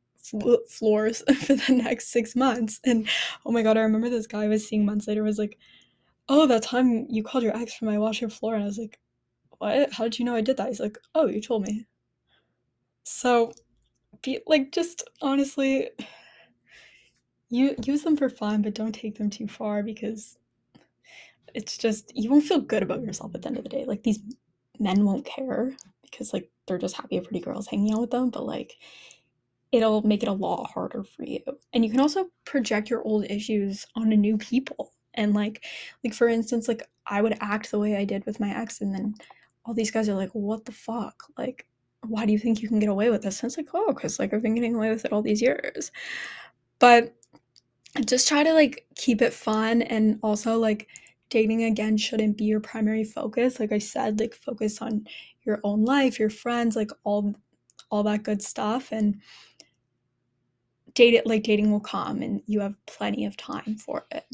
floors 0.68 1.22
for 1.40 1.54
the 1.54 1.72
next 1.72 2.08
six 2.08 2.34
months. 2.36 2.80
And 2.84 3.08
oh 3.44 3.52
my 3.52 3.62
god, 3.62 3.76
I 3.76 3.82
remember 3.82 4.08
this 4.08 4.26
guy 4.26 4.44
I 4.44 4.48
was 4.48 4.66
seeing 4.66 4.84
months 4.84 5.06
later 5.06 5.22
was 5.22 5.38
like, 5.38 5.58
"Oh, 6.28 6.46
that 6.46 6.62
time 6.62 7.06
you 7.10 7.22
called 7.22 7.44
your 7.44 7.56
ex 7.56 7.74
from 7.74 7.88
my 7.88 7.98
washroom 7.98 8.30
floor," 8.30 8.54
and 8.54 8.64
I 8.64 8.66
was 8.66 8.78
like, 8.78 8.98
"What? 9.58 9.92
How 9.92 10.04
did 10.04 10.18
you 10.18 10.24
know 10.24 10.34
I 10.34 10.40
did 10.40 10.56
that?" 10.58 10.68
He's 10.68 10.80
like, 10.80 10.98
"Oh, 11.14 11.26
you 11.26 11.40
told 11.40 11.62
me." 11.66 11.86
So, 13.08 13.52
be 14.22 14.40
like, 14.48 14.72
just 14.72 15.08
honestly, 15.22 15.90
you 17.50 17.76
use 17.84 18.02
them 18.02 18.16
for 18.16 18.28
fun, 18.28 18.62
but 18.62 18.74
don't 18.74 18.92
take 18.92 19.16
them 19.16 19.30
too 19.30 19.46
far 19.46 19.84
because 19.84 20.36
it's 21.54 21.78
just 21.78 22.10
you 22.16 22.30
won't 22.30 22.44
feel 22.44 22.60
good 22.60 22.82
about 22.82 23.02
yourself 23.02 23.32
at 23.34 23.42
the 23.42 23.48
end 23.48 23.58
of 23.58 23.62
the 23.62 23.70
day. 23.70 23.84
Like 23.84 24.02
these 24.02 24.18
men 24.80 25.04
won't 25.04 25.24
care 25.24 25.72
because 26.02 26.32
like 26.32 26.50
they're 26.66 26.78
just 26.78 26.96
happy 26.96 27.16
a 27.16 27.22
pretty 27.22 27.38
girls 27.40 27.68
hanging 27.68 27.94
out 27.94 28.00
with 28.00 28.10
them, 28.10 28.30
but 28.30 28.44
like 28.44 28.76
it'll 29.70 30.02
make 30.02 30.24
it 30.24 30.28
a 30.28 30.32
lot 30.32 30.68
harder 30.72 31.04
for 31.04 31.24
you. 31.24 31.40
And 31.72 31.84
you 31.84 31.90
can 31.92 32.00
also 32.00 32.26
project 32.44 32.90
your 32.90 33.02
old 33.04 33.24
issues 33.30 33.86
onto 33.94 34.16
new 34.16 34.36
people. 34.36 34.92
And 35.14 35.32
like 35.32 35.64
like 36.04 36.12
for 36.12 36.28
instance, 36.28 36.66
like 36.66 36.82
I 37.06 37.22
would 37.22 37.38
act 37.40 37.70
the 37.70 37.78
way 37.78 37.96
I 37.96 38.04
did 38.04 38.26
with 38.26 38.40
my 38.40 38.50
ex 38.50 38.80
and 38.80 38.92
then 38.92 39.14
all 39.64 39.74
these 39.74 39.90
guys 39.92 40.08
are 40.08 40.14
like, 40.14 40.30
"What 40.32 40.64
the 40.64 40.72
fuck?" 40.72 41.24
Like 41.38 41.66
why 42.02 42.26
do 42.26 42.32
you 42.32 42.38
think 42.38 42.62
you 42.62 42.68
can 42.68 42.78
get 42.78 42.88
away 42.88 43.11
with 43.11 43.22
this? 43.22 43.40
And 43.42 43.48
it's 43.48 43.56
like, 43.56 43.68
"Oh, 43.74 43.92
cuz 43.94 44.18
like 44.18 44.32
I've 44.35 44.42
been 44.42 44.54
getting 44.54 44.74
away 44.74 44.90
with 44.90 45.04
it 45.04 45.12
all 45.12 45.22
these 45.22 45.42
years." 45.42 45.90
But 46.78 47.14
just 48.06 48.28
try 48.28 48.42
to 48.42 48.52
like 48.52 48.87
keep 48.94 49.22
it 49.22 49.32
fun 49.32 49.82
and 49.82 50.18
also 50.22 50.59
like 50.59 50.88
dating 51.30 51.64
again 51.64 51.96
shouldn't 51.96 52.37
be 52.37 52.44
your 52.44 52.61
primary 52.61 53.04
focus. 53.04 53.59
Like 53.61 53.72
I 53.72 53.78
said, 53.78 54.20
like 54.20 54.35
focus 54.35 54.82
on 54.82 55.06
your 55.44 55.61
own 55.64 55.85
life, 55.85 56.18
your 56.18 56.30
friends, 56.30 56.76
like 56.76 56.90
all 57.04 57.35
all 57.90 58.02
that 58.04 58.24
good 58.24 58.42
stuff 58.42 58.92
and 58.92 59.20
date 60.94 61.14
it 61.14 61.26
like 61.26 61.42
dating 61.44 61.70
will 61.70 61.80
come 61.80 62.22
and 62.22 62.42
you 62.46 62.61
have 62.61 62.74
plenty 62.87 63.24
of 63.26 63.37
time 63.37 63.76
for 63.76 64.06
it. 64.11 64.24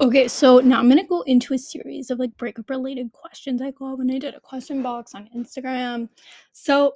Okay, 0.00 0.28
so 0.28 0.60
now 0.60 0.78
I'm 0.78 0.88
gonna 0.88 1.04
go 1.04 1.20
into 1.22 1.52
a 1.52 1.58
series 1.58 2.10
of 2.10 2.18
like 2.18 2.34
breakup 2.38 2.70
related 2.70 3.12
questions 3.12 3.60
I 3.60 3.70
got 3.72 3.98
when 3.98 4.10
I 4.10 4.18
did 4.18 4.34
a 4.34 4.40
question 4.40 4.82
box 4.82 5.14
on 5.14 5.28
Instagram. 5.36 6.08
So, 6.52 6.94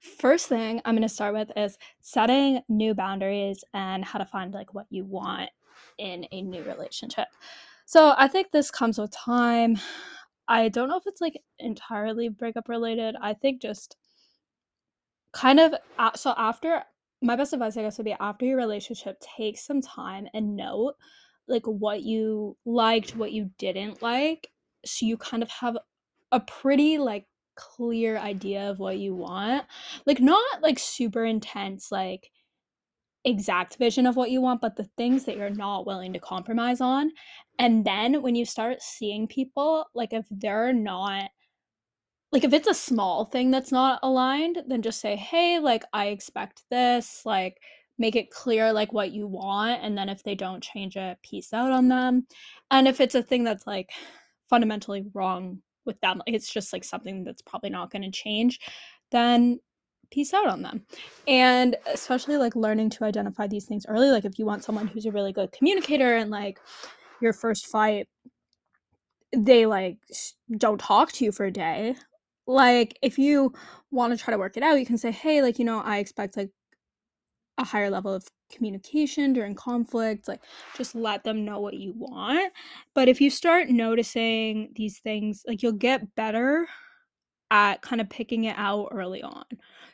first 0.00 0.48
thing 0.48 0.80
I'm 0.86 0.94
gonna 0.94 1.06
start 1.06 1.34
with 1.34 1.50
is 1.54 1.76
setting 2.00 2.62
new 2.70 2.94
boundaries 2.94 3.62
and 3.74 4.02
how 4.02 4.18
to 4.18 4.24
find 4.24 4.54
like 4.54 4.72
what 4.72 4.86
you 4.88 5.04
want 5.04 5.50
in 5.98 6.26
a 6.32 6.40
new 6.40 6.62
relationship. 6.62 7.28
So, 7.84 8.14
I 8.16 8.26
think 8.26 8.50
this 8.52 8.70
comes 8.70 8.98
with 8.98 9.10
time. 9.10 9.76
I 10.48 10.70
don't 10.70 10.88
know 10.88 10.96
if 10.96 11.06
it's 11.06 11.20
like 11.20 11.38
entirely 11.58 12.30
breakup 12.30 12.70
related. 12.70 13.16
I 13.20 13.34
think 13.34 13.60
just 13.60 13.98
kind 15.32 15.60
of 15.60 15.74
so 16.14 16.32
after 16.38 16.84
my 17.20 17.36
best 17.36 17.52
advice, 17.52 17.76
I 17.76 17.82
guess, 17.82 17.98
would 17.98 18.04
be 18.04 18.16
after 18.18 18.46
your 18.46 18.56
relationship, 18.56 19.20
take 19.20 19.58
some 19.58 19.82
time 19.82 20.26
and 20.32 20.56
note 20.56 20.94
like 21.48 21.66
what 21.66 22.02
you 22.02 22.56
liked, 22.64 23.16
what 23.16 23.32
you 23.32 23.50
didn't 23.58 24.02
like, 24.02 24.48
so 24.84 25.06
you 25.06 25.16
kind 25.16 25.42
of 25.42 25.50
have 25.50 25.76
a 26.32 26.40
pretty 26.40 26.98
like 26.98 27.26
clear 27.56 28.18
idea 28.18 28.70
of 28.70 28.78
what 28.78 28.98
you 28.98 29.14
want. 29.14 29.64
Like 30.06 30.20
not 30.20 30.62
like 30.62 30.78
super 30.78 31.24
intense 31.24 31.90
like 31.90 32.30
exact 33.24 33.76
vision 33.76 34.06
of 34.06 34.16
what 34.16 34.30
you 34.30 34.40
want, 34.40 34.60
but 34.60 34.76
the 34.76 34.88
things 34.96 35.24
that 35.24 35.36
you're 35.36 35.50
not 35.50 35.86
willing 35.86 36.12
to 36.12 36.20
compromise 36.20 36.80
on. 36.80 37.10
And 37.58 37.84
then 37.84 38.22
when 38.22 38.34
you 38.36 38.44
start 38.44 38.82
seeing 38.82 39.26
people, 39.26 39.86
like 39.94 40.12
if 40.12 40.26
they're 40.30 40.72
not 40.72 41.30
like 42.32 42.44
if 42.44 42.52
it's 42.52 42.68
a 42.68 42.74
small 42.74 43.24
thing 43.24 43.50
that's 43.50 43.72
not 43.72 44.00
aligned, 44.02 44.62
then 44.66 44.82
just 44.82 45.00
say, 45.00 45.16
"Hey, 45.16 45.58
like 45.58 45.84
I 45.92 46.06
expect 46.08 46.64
this." 46.70 47.22
Like 47.24 47.58
make 47.98 48.16
it 48.16 48.30
clear 48.30 48.72
like 48.72 48.92
what 48.92 49.12
you 49.12 49.26
want 49.26 49.82
and 49.82 49.96
then 49.96 50.08
if 50.08 50.22
they 50.22 50.34
don't 50.34 50.62
change 50.62 50.96
it, 50.96 51.18
peace 51.22 51.52
out 51.52 51.70
on 51.70 51.88
them. 51.88 52.26
And 52.70 52.86
if 52.86 53.00
it's 53.00 53.14
a 53.14 53.22
thing 53.22 53.44
that's 53.44 53.66
like 53.66 53.90
fundamentally 54.50 55.04
wrong 55.14 55.62
with 55.84 56.00
them, 56.00 56.22
it's 56.26 56.52
just 56.52 56.72
like 56.72 56.84
something 56.84 57.24
that's 57.24 57.42
probably 57.42 57.70
not 57.70 57.90
going 57.90 58.02
to 58.02 58.10
change, 58.10 58.60
then 59.10 59.60
peace 60.10 60.34
out 60.34 60.46
on 60.46 60.62
them. 60.62 60.84
And 61.26 61.76
especially 61.86 62.36
like 62.36 62.54
learning 62.54 62.90
to 62.90 63.04
identify 63.04 63.46
these 63.46 63.64
things 63.64 63.86
early 63.88 64.10
like 64.10 64.24
if 64.24 64.38
you 64.38 64.46
want 64.46 64.64
someone 64.64 64.86
who's 64.86 65.06
a 65.06 65.12
really 65.12 65.32
good 65.32 65.52
communicator 65.52 66.16
and 66.16 66.30
like 66.30 66.60
your 67.20 67.32
first 67.32 67.66
fight 67.66 68.08
they 69.34 69.66
like 69.66 69.98
don't 70.56 70.80
talk 70.80 71.12
to 71.12 71.24
you 71.24 71.32
for 71.32 71.46
a 71.46 71.50
day 71.50 71.94
like 72.46 72.98
if 73.02 73.18
you 73.18 73.52
want 73.90 74.16
to 74.16 74.22
try 74.22 74.32
to 74.32 74.38
work 74.38 74.56
it 74.56 74.62
out 74.62 74.78
you 74.78 74.86
can 74.86 74.98
say 74.98 75.10
hey 75.10 75.42
like 75.42 75.58
you 75.58 75.64
know 75.64 75.80
i 75.80 75.98
expect 75.98 76.36
like 76.36 76.50
a 77.58 77.64
higher 77.64 77.90
level 77.90 78.12
of 78.12 78.26
communication 78.52 79.32
during 79.32 79.54
conflict 79.54 80.28
like 80.28 80.40
just 80.76 80.94
let 80.94 81.24
them 81.24 81.44
know 81.44 81.60
what 81.60 81.74
you 81.74 81.92
want. 81.96 82.52
But 82.94 83.08
if 83.08 83.20
you 83.20 83.30
start 83.30 83.68
noticing 83.68 84.72
these 84.74 84.98
things 85.00 85.42
like 85.46 85.62
you'll 85.62 85.72
get 85.72 86.14
better 86.14 86.66
at 87.50 87.80
kind 87.80 88.00
of 88.00 88.10
picking 88.10 88.44
it 88.44 88.56
out 88.58 88.88
early 88.92 89.22
on. 89.22 89.44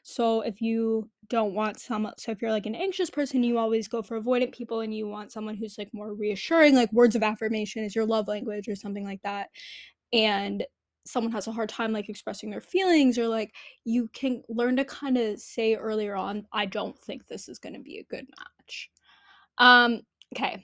So 0.03 0.41
if 0.41 0.61
you 0.61 1.09
don't 1.29 1.55
want 1.55 1.79
some 1.79 2.11
so 2.19 2.33
if 2.33 2.43
you're 2.43 2.51
like 2.51 2.67
an 2.67 2.75
anxious 2.75 3.09
person 3.09 3.43
you 3.43 3.57
always 3.57 3.89
go 3.89 4.03
for 4.03 4.21
avoidant 4.21 4.53
people 4.53 4.81
and 4.81 4.95
you 4.95 5.07
want 5.07 5.33
someone 5.33 5.57
who's 5.57 5.79
like 5.79 5.89
more 5.95 6.13
reassuring 6.13 6.75
like 6.75 6.93
words 6.93 7.15
of 7.17 7.23
affirmation 7.23 7.85
is 7.85 7.95
your 7.95 8.05
love 8.05 8.29
language 8.29 8.69
or 8.69 8.77
something 8.77 9.05
like 9.05 9.23
that. 9.23 9.49
And 10.13 10.65
someone 11.05 11.33
has 11.33 11.47
a 11.47 11.53
hard 11.53 11.69
time 11.69 11.93
like 11.93 12.09
expressing 12.09 12.51
their 12.51 12.61
feelings 12.61 13.19
or 13.19 13.27
like 13.27 13.53
you 13.85 14.09
can 14.13 14.43
learn 14.49 14.77
to 14.77 14.85
kind 14.85 15.17
of 15.17 15.39
say 15.39 15.75
earlier 15.75 16.15
on 16.15 16.47
i 16.53 16.65
don't 16.65 16.99
think 16.99 17.27
this 17.27 17.49
is 17.49 17.59
going 17.59 17.75
to 17.75 17.81
be 17.81 17.99
a 17.99 18.05
good 18.05 18.27
match. 18.39 18.91
Um 19.59 20.03
okay 20.35 20.63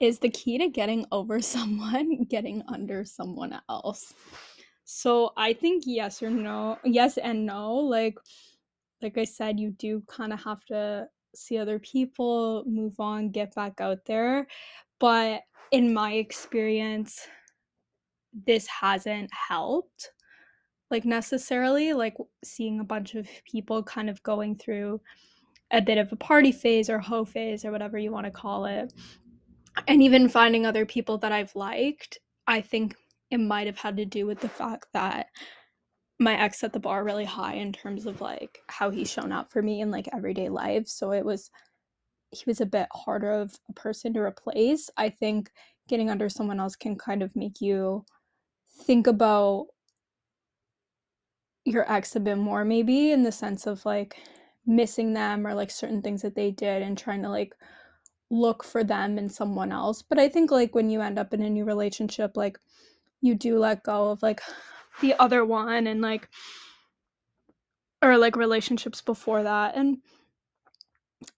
is 0.00 0.20
the 0.20 0.30
key 0.30 0.58
to 0.58 0.68
getting 0.68 1.04
over 1.10 1.40
someone 1.56 2.24
getting 2.24 2.62
under 2.68 3.04
someone 3.04 3.60
else? 3.68 4.14
So 4.84 5.32
i 5.36 5.52
think 5.52 5.84
yes 5.86 6.22
or 6.22 6.30
no 6.30 6.78
yes 6.84 7.18
and 7.18 7.46
no 7.46 7.74
like 7.74 8.16
like 9.02 9.18
i 9.18 9.24
said 9.24 9.60
you 9.60 9.70
do 9.70 10.02
kind 10.08 10.32
of 10.32 10.42
have 10.42 10.64
to 10.66 11.08
see 11.34 11.58
other 11.58 11.78
people 11.78 12.64
move 12.66 12.98
on 12.98 13.30
get 13.30 13.54
back 13.54 13.80
out 13.80 14.04
there. 14.06 14.46
But 15.00 15.42
in 15.70 15.92
my 15.92 16.12
experience 16.14 17.26
this 18.46 18.66
hasn't 18.66 19.30
helped 19.32 20.10
like 20.90 21.04
necessarily 21.04 21.92
like 21.92 22.16
seeing 22.44 22.80
a 22.80 22.84
bunch 22.84 23.14
of 23.14 23.28
people 23.50 23.82
kind 23.82 24.08
of 24.08 24.22
going 24.22 24.56
through 24.56 25.00
a 25.70 25.82
bit 25.82 25.98
of 25.98 26.10
a 26.12 26.16
party 26.16 26.52
phase 26.52 26.88
or 26.88 26.98
hoe 26.98 27.24
phase 27.24 27.64
or 27.64 27.70
whatever 27.70 27.98
you 27.98 28.10
want 28.10 28.24
to 28.24 28.30
call 28.30 28.64
it 28.64 28.92
and 29.86 30.02
even 30.02 30.28
finding 30.28 30.64
other 30.64 30.86
people 30.86 31.18
that 31.18 31.32
I've 31.32 31.54
liked 31.54 32.18
I 32.46 32.62
think 32.62 32.96
it 33.30 33.38
might 33.38 33.66
have 33.66 33.78
had 33.78 33.96
to 33.98 34.06
do 34.06 34.26
with 34.26 34.40
the 34.40 34.48
fact 34.48 34.86
that 34.94 35.26
my 36.18 36.38
ex 36.40 36.58
set 36.60 36.72
the 36.72 36.80
bar 36.80 37.04
really 37.04 37.24
high 37.24 37.54
in 37.54 37.72
terms 37.72 38.06
of 38.06 38.20
like 38.20 38.58
how 38.68 38.90
he's 38.90 39.10
shown 39.10 39.32
up 39.32 39.52
for 39.52 39.62
me 39.62 39.80
in 39.80 39.90
like 39.90 40.08
everyday 40.12 40.48
life. 40.48 40.88
So 40.88 41.12
it 41.12 41.24
was 41.24 41.50
he 42.30 42.42
was 42.46 42.60
a 42.60 42.66
bit 42.66 42.88
harder 42.92 43.32
of 43.32 43.58
a 43.68 43.72
person 43.72 44.12
to 44.14 44.20
replace. 44.20 44.90
I 44.96 45.10
think 45.10 45.50
getting 45.88 46.10
under 46.10 46.28
someone 46.28 46.60
else 46.60 46.76
can 46.76 46.96
kind 46.96 47.22
of 47.22 47.34
make 47.36 47.60
you 47.60 48.04
think 48.78 49.06
about 49.06 49.66
your 51.64 51.90
ex 51.90 52.16
a 52.16 52.20
bit 52.20 52.38
more 52.38 52.64
maybe 52.64 53.10
in 53.12 53.22
the 53.22 53.32
sense 53.32 53.66
of 53.66 53.84
like 53.84 54.16
missing 54.66 55.12
them 55.12 55.46
or 55.46 55.54
like 55.54 55.70
certain 55.70 56.02
things 56.02 56.22
that 56.22 56.34
they 56.34 56.50
did 56.50 56.82
and 56.82 56.96
trying 56.96 57.22
to 57.22 57.28
like 57.28 57.54
look 58.30 58.62
for 58.62 58.84
them 58.84 59.18
in 59.18 59.28
someone 59.28 59.72
else. 59.72 60.02
But 60.02 60.18
I 60.18 60.28
think 60.28 60.50
like 60.50 60.74
when 60.74 60.90
you 60.90 61.00
end 61.00 61.18
up 61.18 61.32
in 61.32 61.42
a 61.42 61.50
new 61.50 61.64
relationship 61.64 62.36
like 62.36 62.58
you 63.20 63.34
do 63.34 63.58
let 63.58 63.82
go 63.82 64.10
of 64.10 64.22
like 64.22 64.40
the 65.00 65.14
other 65.18 65.44
one 65.44 65.86
and 65.86 66.00
like 66.00 66.28
or 68.02 68.16
like 68.16 68.36
relationships 68.36 69.00
before 69.00 69.42
that 69.42 69.74
and 69.76 69.98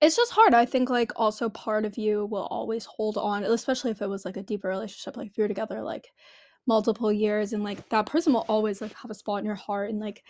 it's 0.00 0.16
just 0.16 0.32
hard 0.32 0.52
i 0.52 0.66
think 0.66 0.90
like 0.90 1.10
also 1.16 1.48
part 1.48 1.86
of 1.86 1.96
you 1.96 2.26
will 2.26 2.46
always 2.50 2.84
hold 2.84 3.16
on 3.16 3.44
especially 3.44 3.90
if 3.90 4.02
it 4.02 4.08
was 4.08 4.24
like 4.24 4.36
a 4.36 4.42
deeper 4.42 4.68
relationship 4.68 5.16
like 5.16 5.28
if 5.28 5.38
you're 5.38 5.48
together 5.48 5.80
like 5.80 6.12
multiple 6.66 7.12
years 7.12 7.52
and 7.52 7.64
like 7.64 7.88
that 7.88 8.06
person 8.06 8.32
will 8.32 8.46
always 8.48 8.80
like 8.80 8.94
have 8.94 9.10
a 9.10 9.14
spot 9.14 9.40
in 9.40 9.44
your 9.44 9.54
heart 9.54 9.90
and 9.90 9.98
like 9.98 10.22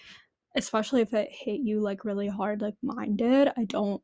especially 0.56 1.00
if 1.00 1.12
it 1.12 1.28
hit 1.30 1.60
you 1.60 1.80
like 1.80 2.04
really 2.04 2.28
hard 2.28 2.60
like 2.60 2.74
mine 2.82 3.16
did 3.16 3.48
i 3.56 3.64
don't 3.64 4.02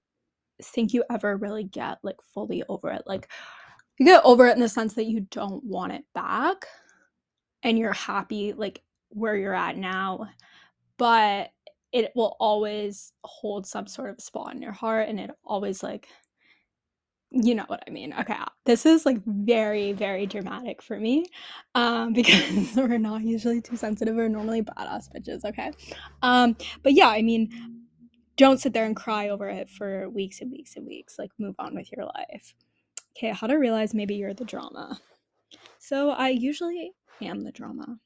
think 0.63 0.93
you 0.93 1.05
ever 1.11 1.37
really 1.37 1.65
get 1.65 1.99
like 2.03 2.17
fully 2.35 2.63
over 2.69 2.91
it. 2.91 3.03
Like 3.07 3.29
you 3.99 4.07
get 4.07 4.25
over 4.25 4.47
it 4.47 4.55
in 4.55 4.61
the 4.61 4.69
sense 4.69 4.95
that 4.95 5.07
you 5.07 5.21
don't 5.31 5.65
want 5.65 5.93
it 5.93 6.05
back 6.15 6.67
and 7.63 7.79
you're 7.79 7.93
happy 7.93 8.53
like 8.53 8.83
where 9.09 9.37
you're 9.37 9.55
at 9.55 9.77
now 9.77 10.27
but 10.99 11.51
it 11.93 12.13
will 12.15 12.37
always 12.39 13.13
hold 13.25 13.67
some 13.67 13.87
sort 13.87 14.11
of 14.11 14.21
spot 14.21 14.55
in 14.55 14.61
your 14.61 14.73
heart 14.73 15.09
and 15.09 15.19
it 15.19 15.31
always 15.45 15.83
like 15.83 16.09
you 17.31 17.55
know 17.55 17.65
what 17.67 17.83
I 17.87 17.91
mean. 17.91 18.15
Okay, 18.21 18.37
this 18.65 18.87
is 18.87 19.05
like 19.05 19.19
very, 19.25 19.93
very 19.93 20.27
dramatic 20.27 20.83
for 20.83 20.99
me 20.99 21.27
um, 21.75 22.13
because 22.15 22.75
we're 22.77 22.99
not 22.99 23.23
usually 23.23 23.61
too 23.61 23.77
sensitive. 23.77 24.15
We're 24.15 24.29
normally 24.29 24.63
badass 24.63 25.09
bitches, 25.15 25.45
okay? 25.45 25.73
Um, 26.23 26.57
but 26.83 26.93
yeah, 26.93 27.09
I 27.09 27.23
mean, 27.23 27.51
don't 28.37 28.61
sit 28.61 28.73
there 28.73 28.85
and 28.85 28.97
cry 28.97 29.29
over 29.29 29.49
it 29.49 29.71
for 29.71 30.09
weeks 30.11 30.41
and 30.41 30.51
weeks 30.51 30.77
and 30.77 30.87
weeks. 30.87 31.19
Like, 31.19 31.31
move 31.39 31.55
on 31.59 31.75
with 31.75 31.91
your 31.93 32.07
life. 32.07 32.55
Okay, 33.17 33.33
how 33.33 33.47
to 33.47 33.57
realize 33.57 33.95
maybe 33.95 34.15
you're 34.15 34.35
the 34.35 34.45
drama. 34.45 35.01
So, 35.79 36.11
I 36.11 36.31
usually 36.31 36.93
am 37.23 37.43
the 37.43 37.53
drama. 37.53 37.99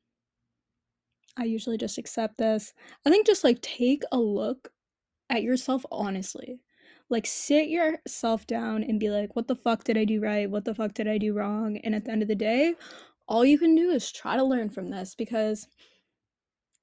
I 1.37 1.45
usually 1.45 1.79
just 1.79 1.99
accept 1.99 2.39
this. 2.39 2.75
I 3.07 3.11
think 3.11 3.27
just 3.27 3.45
like 3.45 3.61
take 3.63 4.03
a 4.13 4.19
look 4.19 4.71
at 5.31 5.43
yourself 5.43 5.85
honestly. 5.91 6.61
Like 7.11 7.27
sit 7.27 7.69
yourself 7.69 8.47
down 8.47 8.85
and 8.85 9.01
be 9.01 9.11
like, 9.11 9.37
what 9.37 9.49
the 9.49 9.57
fuck 9.57 9.85
did 9.85 9.99
I 9.99 10.05
do 10.05 10.21
right? 10.21 10.49
What 10.49 10.65
the 10.65 10.75
fuck 10.75 10.95
did 10.95 11.09
I 11.09 11.19
do 11.19 11.35
wrong? 11.35 11.77
And 11.79 11.95
at 11.95 12.05
the 12.05 12.13
end 12.13 12.23
of 12.23 12.29
the 12.29 12.35
day, 12.37 12.75
all 13.29 13.45
you 13.45 13.59
can 13.59 13.75
do 13.75 13.91
is 13.91 14.11
try 14.11 14.37
to 14.37 14.45
learn 14.45 14.71
from 14.71 14.89
this 14.91 15.15
because 15.15 15.67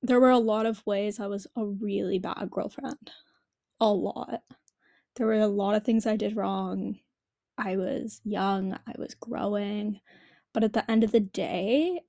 there 0.01 0.19
were 0.19 0.29
a 0.29 0.37
lot 0.37 0.65
of 0.65 0.85
ways 0.85 1.19
I 1.19 1.27
was 1.27 1.47
a 1.55 1.65
really 1.65 2.19
bad 2.19 2.49
girlfriend. 2.51 3.11
A 3.79 3.91
lot. 3.91 4.41
There 5.15 5.27
were 5.27 5.33
a 5.33 5.47
lot 5.47 5.75
of 5.75 5.83
things 5.83 6.05
I 6.05 6.15
did 6.15 6.35
wrong. 6.35 6.99
I 7.57 7.75
was 7.75 8.21
young, 8.23 8.73
I 8.73 8.93
was 8.97 9.15
growing. 9.15 9.99
But 10.53 10.63
at 10.63 10.73
the 10.73 10.89
end 10.89 11.03
of 11.03 11.11
the 11.11 11.19
day, 11.19 12.01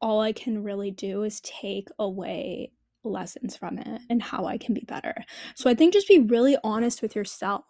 all 0.00 0.20
I 0.20 0.32
can 0.32 0.62
really 0.62 0.90
do 0.90 1.22
is 1.22 1.40
take 1.40 1.88
away 1.98 2.72
lessons 3.10 3.56
from 3.56 3.78
it 3.78 4.02
and 4.10 4.22
how 4.22 4.46
I 4.46 4.58
can 4.58 4.74
be 4.74 4.84
better. 4.86 5.14
So 5.54 5.70
I 5.70 5.74
think 5.74 5.92
just 5.92 6.08
be 6.08 6.20
really 6.20 6.56
honest 6.62 7.02
with 7.02 7.16
yourself 7.16 7.64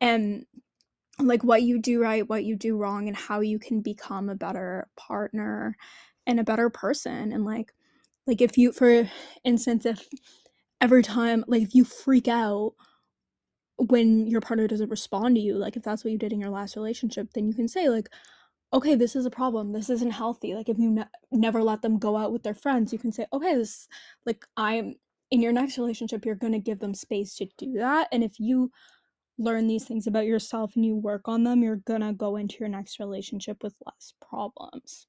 and 0.00 0.46
like 1.20 1.42
what 1.42 1.62
you 1.62 1.80
do 1.80 2.00
right, 2.00 2.28
what 2.28 2.44
you 2.44 2.56
do 2.56 2.76
wrong, 2.76 3.08
and 3.08 3.16
how 3.16 3.40
you 3.40 3.58
can 3.58 3.80
become 3.80 4.28
a 4.28 4.34
better 4.34 4.88
partner 4.96 5.76
and 6.26 6.38
a 6.38 6.44
better 6.44 6.70
person. 6.70 7.32
And 7.32 7.44
like, 7.44 7.72
like 8.26 8.40
if 8.40 8.56
you, 8.56 8.72
for 8.72 9.08
instance, 9.44 9.84
if 9.84 10.06
every 10.80 11.02
time, 11.02 11.44
like 11.48 11.62
if 11.62 11.74
you 11.74 11.84
freak 11.84 12.28
out 12.28 12.74
when 13.76 14.26
your 14.26 14.40
partner 14.40 14.68
doesn't 14.68 14.90
respond 14.90 15.34
to 15.36 15.40
you, 15.40 15.56
like 15.56 15.76
if 15.76 15.82
that's 15.82 16.04
what 16.04 16.12
you 16.12 16.18
did 16.18 16.32
in 16.32 16.40
your 16.40 16.50
last 16.50 16.76
relationship, 16.76 17.28
then 17.32 17.48
you 17.48 17.54
can 17.54 17.68
say 17.68 17.88
like, 17.88 18.08
okay, 18.72 18.94
this 18.94 19.16
is 19.16 19.26
a 19.26 19.30
problem. 19.30 19.72
This 19.72 19.90
isn't 19.90 20.10
healthy. 20.10 20.54
Like 20.54 20.68
if 20.68 20.78
you 20.78 20.90
ne- 20.90 21.04
never 21.32 21.62
let 21.62 21.82
them 21.82 21.98
go 21.98 22.16
out 22.16 22.32
with 22.32 22.42
their 22.42 22.54
friends, 22.54 22.92
you 22.92 22.98
can 22.98 23.12
say, 23.12 23.26
okay, 23.32 23.54
this 23.54 23.88
like 24.26 24.44
I'm 24.56 24.96
in 25.30 25.40
your 25.42 25.52
next 25.52 25.78
relationship, 25.78 26.24
you're 26.24 26.34
going 26.34 26.52
to 26.52 26.58
give 26.58 26.80
them 26.80 26.94
space 26.94 27.34
to 27.36 27.46
do 27.58 27.74
that. 27.74 28.08
And 28.12 28.24
if 28.24 28.38
you 28.38 28.70
learn 29.38 29.66
these 29.66 29.84
things 29.84 30.06
about 30.06 30.26
yourself 30.26 30.74
and 30.74 30.84
you 30.84 30.96
work 30.96 31.28
on 31.28 31.44
them, 31.44 31.62
you're 31.62 31.76
going 31.76 32.00
to 32.00 32.12
go 32.12 32.36
into 32.36 32.56
your 32.60 32.68
next 32.68 32.98
relationship 32.98 33.62
with 33.62 33.74
less 33.86 34.14
problems. 34.26 35.06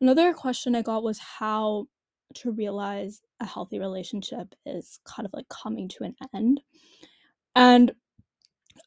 Another 0.00 0.32
question 0.32 0.74
I 0.74 0.82
got 0.82 1.02
was 1.02 1.18
how 1.18 1.86
to 2.34 2.50
realize 2.50 3.20
a 3.40 3.46
healthy 3.46 3.78
relationship 3.78 4.54
is 4.66 4.98
kind 5.04 5.26
of 5.26 5.32
like 5.32 5.48
coming 5.48 5.88
to 5.88 6.04
an 6.04 6.16
end. 6.34 6.60
And 7.54 7.92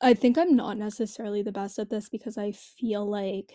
I 0.02 0.14
think 0.14 0.38
I'm 0.38 0.56
not 0.56 0.78
necessarily 0.78 1.42
the 1.42 1.52
best 1.52 1.80
at 1.80 1.90
this 1.90 2.10
because 2.10 2.38
I 2.38 2.52
feel 2.52 3.10
like 3.10 3.54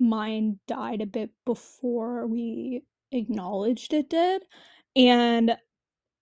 mine 0.00 0.58
died 0.66 1.02
a 1.02 1.06
bit 1.06 1.30
before 1.44 2.26
we 2.26 2.82
acknowledged 3.12 3.92
it 3.92 4.10
did. 4.10 4.42
And 4.96 5.56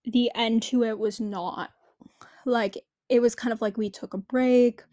the 0.05 0.31
end 0.35 0.63
to 0.63 0.83
it 0.83 0.99
was 0.99 1.19
not 1.19 1.71
like 2.45 2.77
it 3.09 3.21
was 3.21 3.35
kind 3.35 3.53
of 3.53 3.61
like 3.61 3.77
we 3.77 3.89
took 3.89 4.13
a 4.13 4.17
break 4.17 4.83